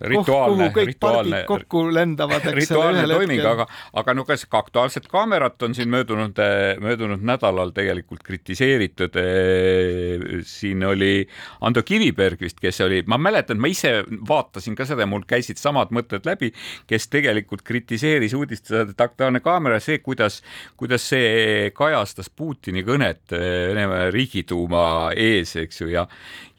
rituaalne, 0.00 0.70
rituaalne, 0.74 1.42
kokku 1.48 1.84
lendavad, 1.94 2.46
eks 2.52 2.72
ole, 2.74 2.90
ühel 2.96 3.14
toiming, 3.14 3.38
hetkel. 3.38 3.52
aga, 3.52 3.66
aga 4.02 4.16
no 4.16 4.26
kas 4.28 4.46
ka 4.48 4.64
Aktuaalset 4.64 5.06
Kaamerat 5.10 5.62
on 5.66 5.76
siin 5.76 5.90
möödunud, 5.92 6.40
möödunud 6.82 7.22
nädalal 7.26 7.74
tegelikult 7.76 8.24
kritiseeritud. 8.26 9.18
Siin 10.46 10.84
oli 10.86 11.28
Ando 11.66 11.82
Kiviberg 11.86 12.40
vist, 12.40 12.60
kes 12.60 12.80
oli, 12.84 13.02
ma 13.10 13.18
mäletan, 13.20 13.60
ma 13.60 13.70
ise 13.70 14.00
vaatasin 14.28 14.76
ka 14.78 14.86
seda, 14.88 15.06
mul 15.10 15.24
käisid 15.28 15.60
samad 15.60 15.94
mõtted 15.94 16.26
läbi, 16.28 16.52
kes 16.90 17.08
tegelikult 17.12 17.64
kritiseeris 17.66 18.34
uudistesaadet 18.38 19.00
Aktuaalne 19.00 19.42
Kaamera, 19.44 19.80
see, 19.82 20.00
kuidas, 20.04 20.40
kuidas 20.80 21.08
see 21.12 21.70
kajastas 21.76 22.30
Putini 22.30 22.84
kõnet 22.86 23.34
Venemaa 23.34 24.10
Riigiduuma 24.14 24.84
ees, 25.16 25.56
eks 25.60 25.84
ju, 25.84 25.90
ja 25.94 26.06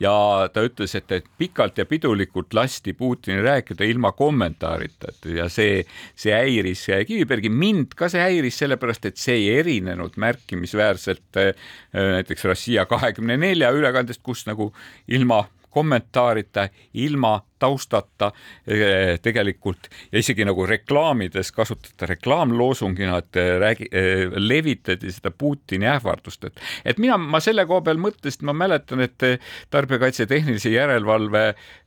ja 0.02 0.50
ta 0.54 0.64
ütles, 0.66 0.94
et, 0.98 1.12
et 1.14 1.28
pikalt 1.38 1.78
ja 1.78 1.86
pidulikult 1.90 2.56
lasti 2.58 2.94
Putinil 2.98 3.44
rääkida 3.46 3.86
ilma 3.86 4.12
kommentaarita, 4.18 5.12
et 5.14 5.28
ja 5.38 5.48
see, 5.52 5.82
see 6.18 6.34
häiris 6.34 6.88
Kivibergi, 7.08 7.52
mind 7.54 7.96
ka 7.98 8.10
see 8.12 8.24
häiris, 8.24 8.58
sellepärast 8.64 9.06
et 9.12 9.22
see 9.22 9.38
ei 9.38 9.60
erinenud 9.62 10.18
märkimisväärselt 10.22 11.42
äh, 11.42 11.52
näiteks 11.94 12.46
Rossija 12.50 12.88
kahekümne 13.12 13.38
nelja 13.38 13.72
ülekandest, 13.76 14.24
kus 14.24 14.46
nagu 14.48 14.72
ilma 15.08 15.46
kommentaarita, 15.72 16.66
ilma 17.00 17.38
taustata 17.60 18.32
eh, 18.68 19.20
tegelikult 19.24 19.88
ja 20.12 20.20
isegi 20.20 20.44
nagu 20.44 20.66
reklaamides 20.68 21.54
kasutada 21.56 22.10
reklaamloosungina, 22.12 23.22
et 23.22 23.40
eh, 23.40 23.52
räägi, 23.62 23.88
eh, 23.92 24.26
levitati 24.36 25.12
seda 25.12 25.32
Putini 25.32 25.88
ähvardust, 25.88 26.44
et, 26.50 26.60
et 26.86 27.00
mina, 27.00 27.16
ma 27.18 27.40
selle 27.40 27.66
koha 27.70 27.86
peal 27.88 28.02
mõtlesin, 28.04 28.44
ma 28.50 28.58
mäletan, 28.66 29.06
et 29.08 29.28
Tarbijakaitse 29.72 30.28
Tehnilise 30.28 30.76
Järelevalve 30.76 31.46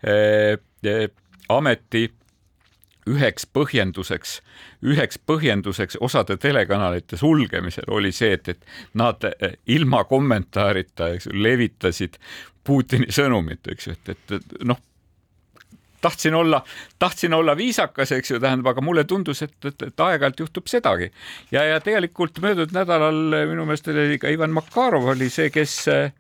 eh, 0.09 1.05
ameti 1.53 2.07
üheks 3.11 3.47
põhjenduseks, 3.53 4.39
üheks 4.85 5.21
põhjenduseks 5.27 5.99
osade 6.01 6.37
telekanalite 6.41 7.19
sulgemisel 7.21 7.89
oli 7.93 8.13
see, 8.13 8.33
et, 8.39 8.49
et 8.49 8.67
nad 8.95 9.29
ilma 9.67 10.05
kommentaarita, 10.09 11.13
eks 11.17 11.31
ju, 11.31 11.37
levitasid 11.47 12.19
Putini 12.65 13.13
sõnumit, 13.13 13.67
eks 13.69 13.87
ju, 13.87 13.93
et, 13.93 14.15
et, 14.15 14.37
et 14.39 14.53
noh, 14.65 14.79
tahtsin 16.05 16.35
olla, 16.35 16.63
tahtsin 16.99 17.35
olla 17.37 17.57
viisakas, 17.57 18.13
eks 18.13 18.31
ju, 18.31 18.41
tähendab, 18.41 18.73
aga 18.73 18.85
mulle 18.85 19.05
tundus, 19.09 19.43
et, 19.45 19.57
et, 19.65 19.87
et 19.89 20.05
aeg-ajalt 20.07 20.41
juhtub 20.41 20.69
sedagi. 20.69 21.11
ja, 21.53 21.65
ja 21.65 21.81
tegelikult 21.81 22.41
möödunud 22.45 22.73
nädalal 22.77 23.21
minu 23.51 23.65
meelest 23.69 23.89
oli 23.93 24.19
ka 24.21 24.33
Ivan 24.33 24.53
Makarov 24.57 25.13
oli 25.13 25.29
see, 25.33 25.51
kes 25.53 25.77
äh, 25.93 26.13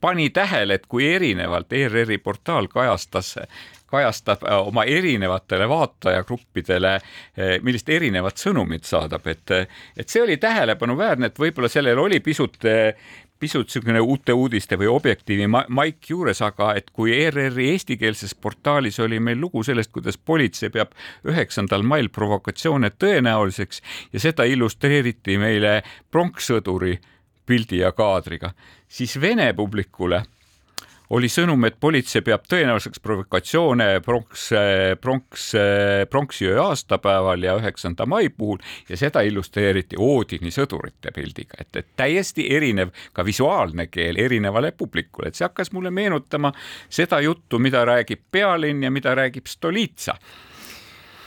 pani 0.00 0.30
tähele, 0.30 0.74
et 0.74 0.86
kui 0.86 1.08
erinevalt 1.14 1.72
ERR-i 1.72 2.18
portaal 2.18 2.68
kajastas 2.70 3.36
kajastab 3.90 4.44
äh, 4.46 4.58
oma 4.66 4.84
erinevatele 4.86 5.68
vaatajagruppidele, 5.68 6.94
äh, 6.94 7.56
millist 7.66 7.88
erinevat 7.90 8.38
sõnumit 8.38 8.86
saadab, 8.86 9.26
et, 9.26 9.50
et 9.98 10.08
see 10.08 10.22
oli 10.22 10.36
tähelepanuväärne, 10.40 11.30
et 11.30 11.38
võib-olla 11.42 11.68
sellel 11.68 11.98
oli 11.98 12.20
pisut 12.22 12.58
pisut 13.40 13.66
niisugune 13.66 14.00
uute 14.00 14.34
uudiste 14.36 14.76
või 14.78 14.90
Objektiivi 14.92 15.46
maik 15.48 16.10
juures, 16.12 16.42
aga 16.44 16.74
et 16.76 16.90
kui 16.92 17.14
ERR-i 17.16 17.70
eestikeelses 17.72 18.34
portaalis 18.34 19.00
oli 19.00 19.20
meil 19.20 19.40
lugu 19.40 19.62
sellest, 19.64 19.92
kuidas 19.92 20.18
politsei 20.18 20.70
peab 20.70 20.92
üheksandal 21.28 21.82
mail 21.82 22.10
provokatsioone 22.12 22.92
tõenäoliseks 23.00 23.82
ja 24.12 24.20
seda 24.20 24.44
illustreeriti 24.44 25.38
meile 25.40 25.80
pronkssõduri 26.10 26.98
pildi 27.46 27.80
ja 27.80 27.92
kaadriga, 27.96 28.52
siis 28.88 29.16
Vene 29.20 29.52
publikule 29.56 30.22
oli 31.10 31.28
sõnum, 31.30 31.64
et 31.66 31.78
politsei 31.80 32.22
peab 32.26 32.44
tõenäoliseks 32.50 33.02
provokatsioone 33.02 33.88
pronks, 34.04 34.48
pronks, 35.00 35.46
pronksiöö 36.10 36.58
aastapäeval 36.62 37.42
ja 37.42 37.56
üheksanda 37.58 38.06
mai 38.06 38.28
puhul 38.28 38.60
ja 38.88 38.98
seda 39.00 39.24
illustreeriti 39.26 39.98
Oodini 39.98 40.52
sõdurite 40.54 41.14
pildiga, 41.14 41.58
et, 41.60 41.72
et 41.76 41.88
täiesti 41.98 42.46
erinev 42.54 42.94
ka 43.12 43.24
visuaalne 43.26 43.88
keel 43.90 44.20
erinevale 44.22 44.72
publikule, 44.72 45.28
et 45.30 45.38
see 45.38 45.48
hakkas 45.48 45.72
mulle 45.74 45.90
meenutama 45.90 46.52
seda 46.88 47.20
juttu, 47.24 47.58
mida 47.58 47.84
räägib 47.84 48.22
Pealinn 48.30 48.86
ja 48.86 48.90
mida 48.94 49.14
räägib 49.18 49.50
Stolitsa 49.50 50.16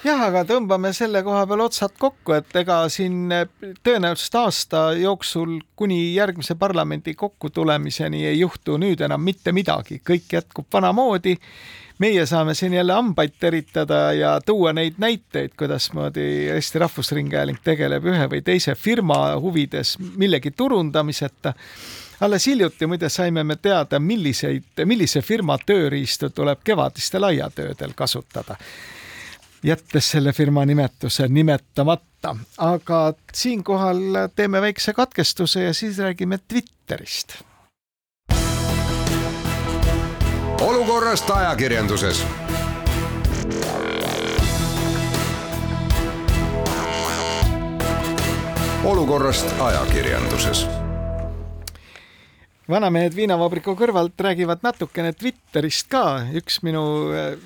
jah, 0.03 0.23
aga 0.27 0.43
tõmbame 0.47 0.91
selle 0.95 1.23
koha 1.25 1.45
peal 1.47 1.63
otsad 1.65 1.95
kokku, 1.99 2.35
et 2.35 2.55
ega 2.59 2.81
siin 2.91 3.31
eh, 3.31 3.45
tõenäoliselt 3.85 4.35
aasta 4.41 4.83
jooksul 4.99 5.59
kuni 5.79 6.13
järgmise 6.15 6.55
parlamendi 6.59 7.15
kokkutulemiseni 7.19 8.25
ei 8.27 8.39
juhtu 8.41 8.77
nüüd 8.81 9.03
enam 9.05 9.23
mitte 9.23 9.53
midagi, 9.55 10.01
kõik 10.03 10.37
jätkub 10.39 10.67
vanamoodi. 10.73 11.37
meie 11.99 12.25
saame 12.25 12.53
siin 12.53 12.73
jälle 12.73 12.93
hambaid 12.93 13.35
teritada 13.39 14.13
ja 14.13 14.39
tuua 14.45 14.73
neid 14.73 14.93
näiteid, 14.97 15.51
kuidasmoodi 15.57 16.49
Eesti 16.51 16.79
Rahvusringhääling 16.79 17.59
tegeleb 17.63 18.05
ühe 18.05 18.25
või 18.29 18.41
teise 18.41 18.75
firma 18.75 19.35
huvides 19.39 19.97
millegi 20.17 20.51
turundamiseta. 20.51 21.53
Alles 22.19 22.47
hiljuti 22.47 22.87
muide 22.87 23.09
saime 23.09 23.43
me 23.43 23.55
teada, 23.55 23.99
milliseid, 23.99 24.83
millise 24.85 25.21
firma 25.21 25.57
tööriistu 25.65 26.29
tuleb 26.29 26.59
kevadistel 26.63 27.23
aiatöödel 27.23 27.93
kasutada 27.95 28.57
jättes 29.63 30.11
selle 30.11 30.33
firma 30.33 30.65
nimetuse 30.65 31.27
nimetamata. 31.27 32.35
aga 32.57 33.13
siinkohal 33.33 33.97
teeme 34.35 34.61
väikse 34.61 34.93
katkestuse 34.93 35.63
ja 35.63 35.73
siis 35.73 35.97
räägime 35.97 36.39
Twitterist. 36.47 37.33
olukorrast 40.61 41.29
ajakirjanduses 41.29 42.25
olukorrast 48.83 49.45
ajakirjanduses 49.59 50.82
vanamehed 52.69 53.15
viinavabriku 53.15 53.75
kõrvalt 53.77 54.19
räägivad 54.23 54.63
natukene 54.63 55.13
Twitterist 55.17 55.89
ka. 55.91 56.23
üks 56.39 56.61
minu, 56.63 56.83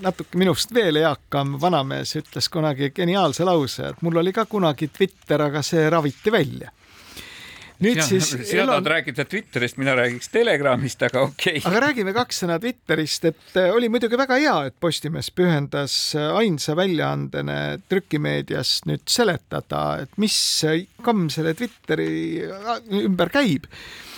natuke 0.04 0.38
minust 0.38 0.74
veel 0.74 1.02
eakam 1.02 1.58
vanamees 1.62 2.16
ütles 2.20 2.50
kunagi 2.54 2.92
geniaalse 2.96 3.48
lause, 3.48 3.94
et 3.94 4.02
mul 4.06 4.22
oli 4.22 4.34
ka 4.34 4.46
kunagi 4.46 4.92
Twitter, 4.94 5.48
aga 5.50 5.64
see 5.66 5.90
raviti 5.90 6.34
välja 6.34 6.74
nüüd 7.84 8.00
sina, 8.02 8.06
siis. 8.08 8.50
sina 8.50 8.64
Elon... 8.64 8.74
tahad 8.74 8.90
rääkida 8.94 9.26
Twitterist, 9.30 9.78
mina 9.78 9.94
räägiks 9.98 10.32
Telegramist, 10.34 11.04
aga 11.06 11.22
okei 11.28 11.60
okay.. 11.60 11.70
aga 11.70 11.82
räägime 11.88 12.14
kaks 12.16 12.42
sõna 12.44 12.58
Twitterist, 12.62 13.28
et 13.30 13.60
äh, 13.60 13.70
oli 13.74 13.90
muidugi 13.94 14.18
väga 14.18 14.40
hea, 14.42 14.56
et 14.70 14.78
Postimees 14.82 15.30
pühendas 15.36 15.98
äh, 16.18 16.30
ainsa 16.42 16.76
väljaandena 16.78 17.78
trükimeedias 17.90 18.80
nüüd 18.90 19.06
seletada, 19.10 19.84
et 20.06 20.18
mis 20.22 20.38
kamm 21.06 21.30
selle 21.34 21.54
Twitteri 21.58 22.10
ümber 23.04 23.34
käib 23.34 23.70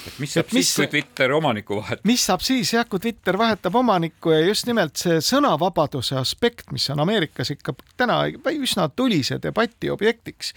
et 0.08 0.20
mis 0.20 0.34
saab 0.34 0.48
et 0.48 0.54
mis, 0.58 0.68
siis, 0.68 0.76
kui 0.76 0.88
Twitter 0.94 1.34
omanikku 1.36 1.80
vahetab? 1.82 2.06
mis 2.10 2.28
saab 2.30 2.46
siis 2.46 2.74
jah, 2.74 2.88
kui 2.90 3.02
Twitter 3.04 3.38
vahetab 3.40 3.76
omanikku 3.76 4.36
ja 4.36 4.44
just 4.46 4.70
nimelt 4.70 5.00
see 5.02 5.20
sõnavabaduse 5.24 6.20
aspekt, 6.20 6.72
mis 6.76 6.90
on 6.94 7.04
Ameerikas 7.06 7.54
ikka 7.56 7.76
täna 7.98 8.24
üsna 8.30 8.90
tulise 8.96 9.40
debati 9.44 9.92
objektiks 9.94 10.54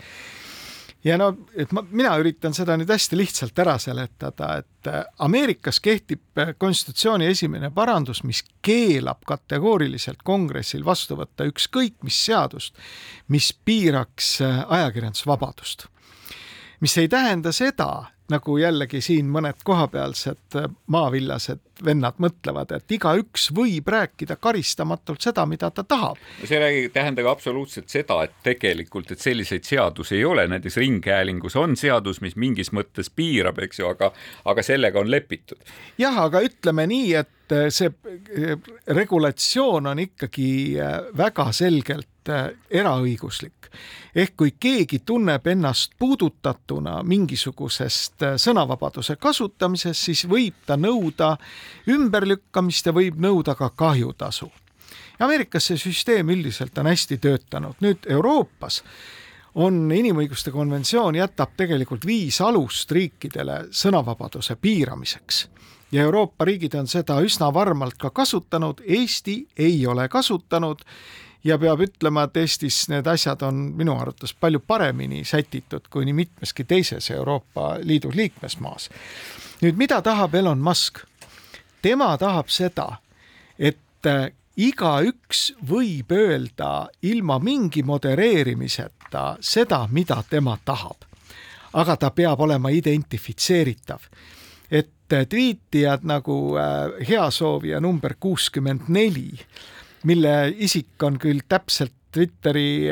ja 1.05 1.17
no, 1.19 1.33
et 1.59 1.73
ma, 1.75 1.83
mina 1.91 2.15
üritan 2.21 2.55
seda 2.57 2.77
nüüd 2.79 2.91
hästi 2.93 3.19
lihtsalt 3.19 3.59
ära 3.63 3.75
seletada, 3.83 4.53
et 4.63 4.91
äh, 4.91 5.03
Ameerikas 5.25 5.81
kehtib 5.83 6.39
äh, 6.39 6.53
konstitutsiooni 6.59 7.27
esimene 7.33 7.73
parandus, 7.75 8.23
mis 8.29 8.45
keelab 8.65 9.25
kategooriliselt 9.29 10.23
kongressil 10.27 10.87
vastu 10.87 11.19
võtta 11.19 11.47
ükskõik 11.51 11.99
mis 12.07 12.19
seadust, 12.27 12.77
mis 13.33 13.53
piiraks 13.65 14.37
äh, 14.47 14.63
ajakirjandusvabadust. 14.79 15.89
mis 16.81 16.97
ei 16.99 17.09
tähenda 17.09 17.53
seda, 17.53 18.13
nagu 18.33 18.57
jällegi 18.61 19.01
siin 19.05 19.29
mõned 19.33 19.61
kohapealsed 19.65 20.59
maavillased 20.93 21.61
vennad 21.85 22.19
mõtlevad, 22.23 22.73
et 22.77 22.95
igaüks 22.95 23.49
võib 23.55 23.89
rääkida 23.91 24.37
karistamatult 24.41 25.25
seda, 25.25 25.45
mida 25.49 25.71
ta 25.71 25.85
tahab. 25.85 26.21
see 26.45 26.61
ei 26.63 26.89
tähenda 26.95 27.25
ka 27.25 27.33
absoluutselt 27.35 27.91
seda, 27.93 28.23
et 28.27 28.35
tegelikult, 28.45 29.11
et 29.13 29.21
selliseid 29.21 29.67
seadusi 29.67 30.17
ei 30.21 30.25
ole, 30.25 30.47
näiteks 30.51 30.77
Ringhäälingus 30.83 31.57
on 31.57 31.77
seadus, 31.77 32.21
mis 32.21 32.37
mingis 32.37 32.73
mõttes 32.73 33.11
piirab, 33.11 33.59
eks 33.67 33.83
ju, 33.83 33.89
aga, 33.91 34.13
aga 34.45 34.63
sellega 34.63 35.01
on 35.01 35.11
lepitud. 35.11 35.59
jah, 35.99 36.23
aga 36.27 36.43
ütleme 36.45 36.87
nii, 36.87 37.15
et 37.15 37.57
see 37.75 37.91
regulatsioon 38.87 39.91
on 39.91 39.99
ikkagi 40.07 40.53
väga 41.19 41.51
selgelt 41.53 42.12
eraõiguslik. 42.71 43.71
Ehk 44.15 44.37
kui 44.37 44.55
keegi 44.61 44.99
tunneb 45.07 45.47
ennast 45.47 45.93
puudutatuna 45.99 47.01
mingisugusest 47.03 48.23
äh, 48.23 48.35
sõnavabaduse 48.37 49.17
kasutamisest, 49.17 50.03
siis 50.11 50.27
võib 50.29 50.59
ta 50.67 50.77
nõuda 50.77 51.37
ümberlükkamist 51.89 52.87
ja 52.87 52.93
võib 52.93 53.21
nõuda 53.21 53.57
ka 53.59 53.71
kahjutasu. 53.71 54.51
Ameerikas 55.23 55.71
see 55.71 55.81
süsteem 55.81 56.31
üldiselt 56.35 56.79
on 56.79 56.91
hästi 56.91 57.19
töötanud, 57.23 57.79
nüüd 57.81 58.09
Euroopas 58.11 58.83
on 59.55 59.85
inimõiguste 59.93 60.51
konventsioon 60.51 61.17
jätab 61.17 61.53
tegelikult 61.57 62.07
viis 62.09 62.41
alust 62.41 62.93
riikidele 62.93 63.67
sõnavabaduse 63.71 64.57
piiramiseks. 64.57 65.47
Ja 65.93 66.03
Euroopa 66.03 66.45
riigid 66.49 66.75
on 66.75 66.87
seda 66.89 67.19
üsna 67.21 67.51
varmalt 67.55 67.99
ka 68.01 68.11
kasutanud, 68.11 68.81
Eesti 68.87 69.43
ei 69.57 69.87
ole 69.87 70.09
kasutanud 70.09 70.81
ja 71.45 71.59
peab 71.59 71.81
ütlema, 71.81 72.27
et 72.27 72.37
Eestis 72.37 72.85
need 72.93 73.07
asjad 73.07 73.43
on 73.43 73.65
minu 73.77 73.97
arvates 73.99 74.35
palju 74.35 74.63
paremini 74.67 75.25
sätitud 75.25 75.89
kui 75.91 76.07
nii 76.07 76.17
mitmeski 76.25 76.65
teises 76.65 77.11
Euroopa 77.11 77.77
Liidu 77.83 78.13
liikmesmaas. 78.15 78.91
nüüd, 79.63 79.77
mida 79.77 80.03
tahab 80.03 80.35
Elon 80.35 80.59
Musk? 80.59 80.99
tema 81.83 82.19
tahab 82.19 82.49
seda, 82.49 82.97
et 83.59 84.07
äh, 84.07 84.31
igaüks 84.57 85.53
võib 85.69 86.13
öelda 86.13 86.89
ilma 87.03 87.39
mingi 87.39 87.83
modereerimiseta 87.83 89.37
seda, 89.41 89.87
mida 89.91 90.23
tema 90.31 90.59
tahab. 90.65 91.09
aga 91.73 91.97
ta 91.97 92.11
peab 92.11 92.41
olema 92.41 92.69
identifitseeritav. 92.69 94.01
et 94.71 95.13
äh, 95.13 95.27
tweetijad 95.27 96.05
nagu 96.05 96.57
äh, 96.57 97.09
heasoovija 97.09 97.81
number 97.81 98.15
kuuskümmend 98.21 98.81
neli 98.89 99.39
mille 100.05 100.55
isik 100.59 101.03
on 101.03 101.19
küll 101.19 101.45
täpselt 101.49 101.95
Twitteri 102.13 102.91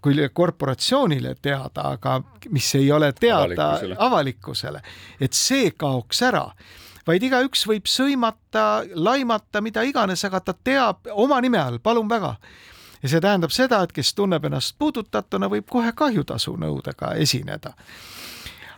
kui 0.00 0.14
korporatsioonile 0.32 1.34
teada, 1.42 1.90
aga 1.92 2.14
mis 2.48 2.68
ei 2.78 2.86
ole 2.92 3.10
teada 3.12 3.66
avalikkusele, 3.74 3.96
avalikkusele, 3.98 4.80
et 5.20 5.36
see 5.36 5.74
kaoks 5.76 6.22
ära. 6.24 6.46
Vaid 7.06 7.26
igaüks 7.28 7.66
võib 7.68 7.84
sõimata, 7.88 8.86
laimata, 8.94 9.60
mida 9.64 9.84
iganes, 9.84 10.24
aga 10.24 10.40
ta 10.40 10.54
teab 10.64 11.10
oma 11.12 11.42
nime 11.44 11.60
all, 11.60 11.76
palun 11.78 12.08
väga. 12.08 12.36
ja 13.02 13.08
see 13.08 13.20
tähendab 13.20 13.52
seda, 13.52 13.82
et 13.84 13.92
kes 13.92 14.14
tunneb 14.14 14.44
ennast 14.44 14.78
puudutatuna, 14.78 15.48
võib 15.52 15.68
kohe 15.68 15.92
kahjutasu 15.92 16.56
nõudega 16.56 17.14
esineda 17.20 17.74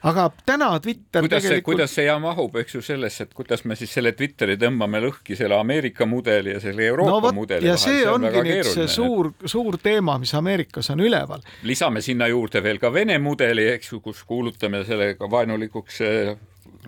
aga 0.02 0.30
täna 0.46 0.70
Twitter 0.80 1.24
kuidas 1.24 1.42
tegelikult... 1.42 1.56
see, 1.56 1.64
kuidas 1.64 1.94
see 1.94 2.06
ja 2.06 2.16
mahub, 2.22 2.56
eks 2.62 2.74
ju, 2.74 2.82
sellesse, 2.84 3.26
et 3.28 3.34
kuidas 3.36 3.64
me 3.68 3.76
siis 3.76 3.92
selle 3.92 4.12
Twitteri 4.16 4.56
tõmbame 4.60 5.02
lõhki 5.04 5.36
selle 5.38 5.58
Ameerika 5.60 6.06
mudeli 6.08 6.54
ja 6.54 6.60
selle 6.62 6.86
Euroopa 6.88 7.12
no, 7.12 7.20
võt, 7.26 7.36
mudeli 7.36 7.68
ja 7.68 7.76
vahel, 7.76 7.84
see, 7.84 8.02
see 8.02 8.12
on 8.12 8.28
ongi 8.28 8.44
nüüd 8.46 8.70
see 8.70 8.86
suur, 8.90 9.32
suur 9.44 9.80
teema, 9.82 10.16
mis 10.22 10.32
Ameerikas 10.38 10.92
on 10.94 11.04
üleval. 11.04 11.44
lisame 11.68 12.04
sinna 12.04 12.30
juurde 12.30 12.62
veel 12.64 12.80
ka 12.80 12.92
Vene 12.92 13.18
mudeli, 13.22 13.66
eks 13.74 13.92
ju, 13.92 14.00
kus 14.04 14.22
kuulutame 14.28 14.84
sellega 14.88 15.28
vaenulikuks 15.30 16.00
eh, 16.06 16.32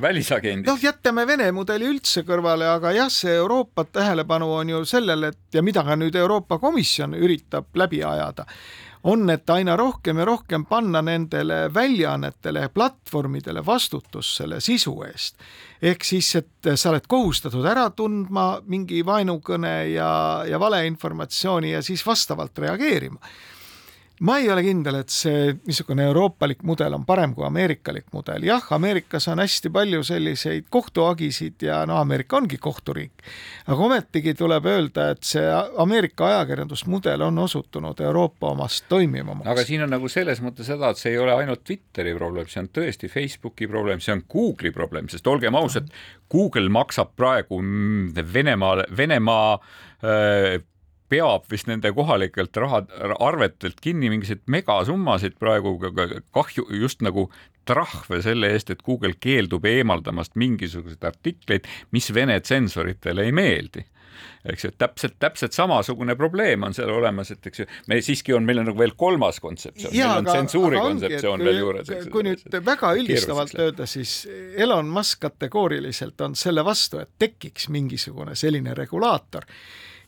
välisagendid. 0.01 0.71
noh, 0.71 0.81
jätame 0.81 1.27
Vene 1.29 1.51
mudeli 1.53 1.91
üldse 1.91 2.25
kõrvale, 2.29 2.69
aga 2.73 2.95
jah, 2.97 3.11
see 3.13 3.35
Euroopa 3.37 3.85
tähelepanu 3.85 4.49
on 4.57 4.73
ju 4.73 4.85
sellel, 4.89 5.29
et 5.33 5.59
ja 5.59 5.63
mida 5.63 5.85
ka 5.85 5.99
nüüd 6.01 6.17
Euroopa 6.17 6.59
Komisjon 6.63 7.19
üritab 7.19 7.69
läbi 7.77 8.01
ajada 8.05 8.47
on, 9.05 9.31
et 9.31 9.51
aina 9.51 9.77
rohkem 9.77 10.19
ja 10.19 10.25
rohkem 10.25 10.65
panna 10.67 11.03
nendele 11.03 11.67
väljaannetele, 11.75 12.69
platvormidele 12.75 13.65
vastutus 13.67 14.37
selle 14.37 14.61
sisu 14.61 14.95
eest. 15.07 15.37
ehk 15.83 16.05
siis, 16.05 16.35
et 16.37 16.75
sa 16.75 16.91
oled 16.91 17.07
kohustatud 17.09 17.67
ära 17.67 17.89
tundma 17.91 18.61
mingi 18.67 19.03
vaenukõne 19.07 19.75
ja, 19.93 20.13
ja 20.49 20.61
valeinformatsiooni 20.61 21.73
ja 21.73 21.83
siis 21.83 22.07
vastavalt 22.07 22.59
reageerima 22.59 23.19
ma 24.23 24.39
ei 24.39 24.49
ole 24.51 24.63
kindel, 24.63 25.01
et 25.03 25.11
see 25.13 25.53
niisugune 25.67 26.05
euroopalik 26.07 26.63
mudel 26.67 26.95
on 26.95 27.05
parem 27.07 27.35
kui 27.35 27.47
ameerikalik 27.47 28.07
mudel. 28.15 28.47
jah, 28.47 28.65
Ameerikas 28.77 29.27
on 29.33 29.43
hästi 29.43 29.71
palju 29.75 30.03
selliseid 30.07 30.69
kohtuagisid 30.71 31.65
ja 31.67 31.83
no 31.87 31.99
Ameerika 31.99 32.39
ongi 32.39 32.59
kohturiik. 32.63 33.25
aga 33.67 33.89
ometigi 33.89 34.35
tuleb 34.39 34.67
öelda, 34.71 35.11
et 35.17 35.27
see 35.27 35.45
Ameerika 35.83 36.29
ajakirjandusmudel 36.29 37.27
on 37.29 37.43
osutunud 37.43 38.01
Euroopa 38.01 38.53
omast 38.55 38.87
toimivamaks. 38.89 39.51
aga 39.51 39.67
siin 39.67 39.83
on 39.87 39.95
nagu 39.97 40.09
selles 40.13 40.43
mõttes 40.45 40.71
seda, 40.71 40.93
et 40.93 41.03
see 41.03 41.15
ei 41.17 41.19
ole 41.23 41.35
ainult 41.35 41.65
Twitteri 41.67 42.15
probleem, 42.15 42.49
see 42.49 42.63
on 42.63 42.71
tõesti 42.71 43.11
Facebooki 43.11 43.67
probleem, 43.71 44.01
see 44.01 44.15
on 44.15 44.23
Google'i 44.23 44.75
probleem, 44.75 45.11
sest 45.11 45.27
olgem 45.27 45.59
ausad, 45.59 45.91
Google 46.31 46.71
maksab 46.73 47.17
praegu 47.19 47.59
Venemaal, 48.33 48.87
Venemaa 48.97 49.59
öö, 50.03 50.61
peab 51.13 51.49
vist 51.53 51.69
nende 51.69 51.93
kohalikelt 51.95 52.57
raha, 52.57 52.83
arvetelt 53.21 53.81
kinni 53.85 54.11
mingisuguseid 54.13 54.49
megasummasid 54.57 55.39
praegu 55.41 55.77
kahju, 56.33 56.67
just 56.81 57.05
nagu 57.05 57.29
trahve 57.69 58.23
selle 58.25 58.51
eest, 58.55 58.73
et 58.73 58.83
Google 58.83 59.15
keeldub 59.21 59.67
eemaldamast 59.69 60.37
mingisuguseid 60.41 61.05
artikleid, 61.13 61.69
mis 61.95 62.11
Vene 62.15 62.41
tsensoritele 62.41 63.29
ei 63.29 63.35
meeldi. 63.35 63.85
Eks 64.43 64.65
ju, 64.65 64.71
täpselt, 64.79 65.15
täpselt 65.23 65.55
samasugune 65.55 66.17
probleem 66.19 66.65
on 66.67 66.75
seal 66.75 66.91
olemas, 66.91 67.31
et 67.31 67.47
eks 67.47 67.63
ju, 67.63 67.67
me 67.91 68.01
siiski 68.03 68.35
on, 68.35 68.43
meil 68.47 68.59
on 68.63 68.67
nagu 68.73 68.81
veel 68.81 68.97
kolmas 68.99 69.39
kontseptsioon, 69.43 69.95
meil 69.95 70.19
on 70.19 70.31
tsensuuri 70.31 70.81
kontseptsioon 70.83 71.45
veel 71.47 71.61
juures. 71.61 71.93
kui 72.11 72.27
nüüd 72.27 72.59
väga 72.67 72.91
üldistavalt 72.99 73.55
öelda, 73.55 73.87
siis 73.87 74.17
Elon 74.59 74.91
Musk 74.91 75.23
kategooriliselt 75.23 76.27
on 76.27 76.35
selle 76.39 76.67
vastu, 76.67 76.99
et 77.03 77.15
tekiks 77.23 77.71
mingisugune 77.71 78.35
selline 78.39 78.75
regulaator 78.79 79.47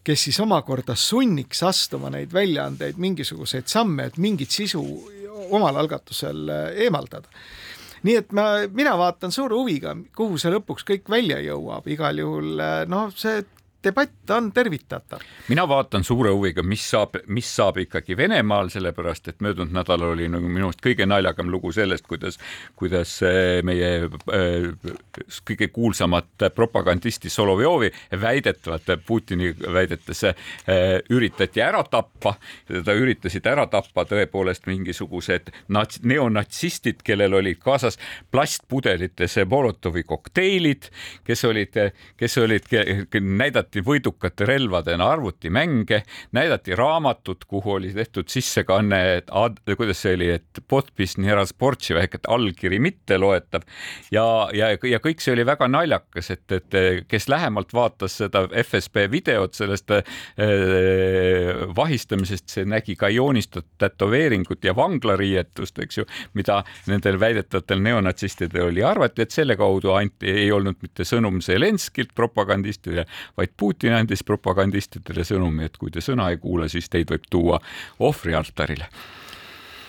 kes 0.05 0.27
siis 0.29 0.41
omakorda 0.41 0.97
sunniks 0.99 1.63
astuma 1.65 2.11
neid 2.13 2.33
väljaandeid 2.33 2.99
mingisuguseid 3.01 3.71
samme, 3.71 4.11
et 4.11 4.19
mingit 4.21 4.53
sisu 4.53 4.83
omal 5.51 5.77
algatusel 5.81 6.49
äh, 6.49 6.65
eemaldada. 6.87 7.31
Nii 8.05 8.17
et 8.21 8.33
ma, 8.37 8.45
mina 8.69 8.93
vaatan 9.01 9.33
suure 9.33 9.57
huviga, 9.57 9.95
kuhu 10.17 10.37
see 10.41 10.53
lõpuks 10.53 10.85
kõik 10.85 11.09
välja 11.09 11.39
jõuab, 11.41 11.89
igal 11.89 12.21
juhul 12.21 12.61
äh, 12.61 12.83
noh, 12.91 13.09
see 13.17 13.41
debatt 13.85 14.31
on 14.31 14.53
tervitatav. 14.53 15.21
mina 15.49 15.69
vaatan 15.69 16.05
suure 16.05 16.31
huviga, 16.31 16.63
mis 16.63 16.85
saab, 16.91 17.19
mis 17.27 17.49
saab 17.57 17.79
ikkagi 17.85 18.17
Venemaal, 18.17 18.69
sellepärast 18.73 19.29
et 19.29 19.41
möödunud 19.45 19.75
nädalal 19.75 20.15
oli 20.15 20.29
nagu 20.29 20.49
minu 20.49 20.69
arust 20.71 20.83
kõige 20.85 21.07
naljakam 21.07 21.51
lugu 21.53 21.73
sellest, 21.73 22.07
kuidas, 22.09 22.39
kuidas 22.77 23.17
äh, 23.23 23.61
meie 23.67 24.09
äh, 24.09 24.69
kõige 25.45 25.69
kuulsamat 25.75 26.49
propagandisti 26.55 27.31
Solovjovi 27.31 27.91
väidetavalt 28.21 28.95
Putini 29.07 29.53
väidetes 29.73 30.25
äh, 30.25 30.35
üritati 31.11 31.63
ära 31.63 31.83
tappa, 31.91 32.35
teda 32.69 32.95
üritasid 32.97 33.47
ära 33.47 33.67
tappa 33.71 34.07
tõepoolest 34.09 34.69
mingisugused 34.71 35.53
nats-, 35.69 36.01
neonatsistid, 36.03 37.03
kellel 37.05 37.41
olid 37.41 37.61
kaasas 37.63 37.99
plastpudelites 38.31 39.39
Molotovi 39.51 40.03
kokteilid, 40.03 40.89
kes 41.25 41.45
olid, 41.45 41.77
kes 42.17 42.39
olid, 42.39 42.69
näidati 43.21 43.74
näidati 43.75 43.83
võidukate 43.83 44.47
relvadena 44.47 45.09
arvutimänge, 45.11 46.03
näidati 46.33 46.75
raamatut, 46.77 47.45
kuhu 47.45 47.73
oli 47.79 47.93
tehtud 47.93 48.29
sissekanne, 48.29 49.17
et 49.19 49.31
kuidas 49.77 50.03
see 50.03 50.15
oli, 50.15 50.31
et 50.31 50.61
ehk 51.99 52.15
et 52.15 52.29
allkiri 52.29 52.79
mitteloetav 52.79 53.63
ja, 54.13 54.49
ja, 54.55 54.71
ja 54.75 55.01
kõik 55.01 55.21
see 55.21 55.33
oli 55.35 55.45
väga 55.47 55.69
naljakas, 55.69 56.31
et, 56.31 56.53
et 56.53 57.07
kes 57.09 57.29
lähemalt 57.29 57.73
vaatas 57.75 58.19
seda 58.19 58.47
FSB 58.49 59.09
videot 59.11 59.55
sellest 59.55 59.91
äh, 59.91 60.05
vahistamisest, 61.77 62.49
see 62.49 62.65
nägi 62.65 62.97
ka 62.97 63.09
joonistatud 63.09 63.65
tätoveeringut 63.79 64.65
ja 64.65 64.75
vanglariietust, 64.77 65.79
eks 65.79 65.99
ju, 65.99 66.07
mida 66.35 66.63
nendel 66.87 67.19
väidetavatel 67.21 67.83
neonatsistidel 67.83 68.69
oli, 68.69 68.83
arvati, 68.85 69.25
et 69.25 69.35
selle 69.35 69.57
kaudu 69.57 69.95
anti, 69.97 70.31
ei 70.31 70.51
olnud 70.53 70.79
mitte 70.83 71.07
sõnum 71.09 71.41
Zelenskilt 71.45 72.15
propagandistile, 72.15 73.07
vaid 73.37 73.55
Putin 73.65 73.97
andis 73.97 74.25
propagandistidele 74.27 75.25
sõnumi, 75.25 75.69
et 75.69 75.77
kui 75.81 75.93
te 75.95 76.05
sõna 76.05 76.29
ei 76.33 76.41
kuula, 76.43 76.69
siis 76.69 76.91
teid 76.93 77.13
võib 77.13 77.29
tuua 77.33 77.61
ohvrialtarile 78.05 78.91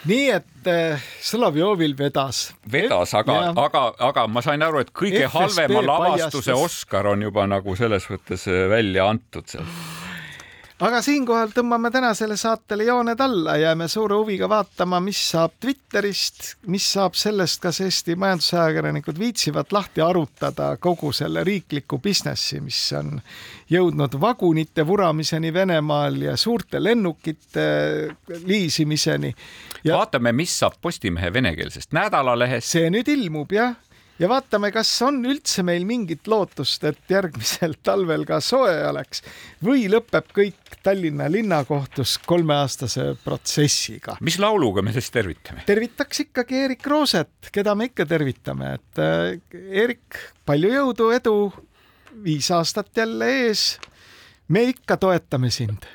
nii 0.05 0.25
et 0.29 0.69
äh, 0.69 1.05
Solovjovil 1.21 1.95
vedas. 1.97 2.53
vedas, 2.71 3.13
aga, 3.17 3.39
aga, 3.57 3.85
aga 4.09 4.27
ma 4.29 4.43
sain 4.45 4.61
aru, 4.61 4.83
et 4.85 4.91
kõige 4.93 5.25
FSB 5.25 5.33
halvema 5.39 5.81
lavastuse 5.87 6.51
paljastas... 6.53 6.65
Oscar 6.65 7.09
on 7.13 7.25
juba 7.25 7.47
nagu 7.49 7.75
selles 7.79 8.05
mõttes 8.11 8.45
äh, 8.51 8.65
välja 8.69 9.09
antud 9.09 9.49
seal 9.49 9.65
aga 10.83 10.99
siinkohal 11.01 11.53
tõmbame 11.55 11.89
tänasele 11.91 12.35
saatele 12.39 12.83
jooned 12.89 13.19
alla, 13.23 13.55
jääme 13.57 13.87
suure 13.87 14.17
huviga 14.19 14.49
vaatama, 14.51 14.99
mis 15.03 15.19
saab 15.31 15.55
Twitterist, 15.61 16.55
mis 16.67 16.87
saab 16.97 17.15
sellest, 17.15 17.61
kas 17.63 17.79
Eesti 17.85 18.17
majandusajakirjanikud 18.19 19.19
viitsivad 19.19 19.71
lahti 19.71 20.03
arutada 20.03 20.73
kogu 20.81 21.13
selle 21.15 21.43
riikliku 21.47 21.99
businessi, 22.03 22.59
mis 22.63 22.81
on 22.99 23.15
jõudnud 23.71 24.19
vagunite 24.21 24.87
vuramiseni 24.87 25.53
Venemaal 25.53 26.19
ja 26.27 26.35
suurte 26.37 26.83
lennukite 26.83 27.65
liisimiseni 28.45 29.31
ja.... 29.83 29.95
vaatame, 29.95 30.35
mis 30.35 30.59
saab 30.59 30.75
Postimehe 30.81 31.31
venekeelsest 31.33 31.95
nädalalehest. 31.95 32.67
see 32.75 32.91
nüüd 32.91 33.07
ilmub 33.15 33.55
jah 33.55 33.77
ja 34.19 34.29
vaatame, 34.31 34.71
kas 34.75 34.89
on 35.05 35.19
üldse 35.27 35.63
meil 35.67 35.85
mingit 35.87 36.27
lootust, 36.31 36.83
et 36.87 37.11
järgmisel 37.11 37.77
talvel 37.87 38.25
ka 38.27 38.39
soe 38.43 38.75
oleks 38.89 39.23
või 39.65 39.87
lõpeb 39.91 40.31
kõik 40.35 40.77
Tallinna 40.85 41.25
linnakohtus 41.31 42.19
kolmeaastase 42.29 43.15
protsessiga. 43.23 44.19
mis 44.21 44.37
lauluga 44.39 44.83
me 44.85 44.93
siis 44.95 45.09
tervitame? 45.11 45.65
tervitaks 45.65 46.25
ikkagi 46.27 46.61
Erik 46.67 46.87
Rooset, 46.87 47.49
keda 47.51 47.75
me 47.75 47.89
ikka 47.91 48.05
tervitame, 48.09 48.75
et 48.79 49.01
äh, 49.01 49.59
Erik, 49.85 50.21
palju 50.45 50.71
jõudu, 50.75 51.11
edu, 51.15 51.35
viis 52.23 52.51
aastat 52.53 52.93
jälle 52.95 53.29
ees. 53.41 53.67
me 54.47 54.67
ikka 54.71 54.97
toetame 55.01 55.49
sind 55.51 55.87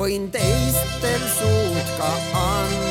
võin 0.00 0.30
teistel 0.32 1.26
suud 1.36 1.92
ka 1.98 2.14
anda. 2.44 2.89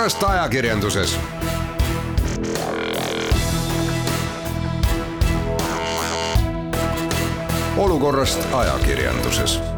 Olukorrast 0.00 0.22
ajakirjanduses. 0.22 1.18
olukorrast 7.76 8.40
ajakirjanduses 8.52 9.69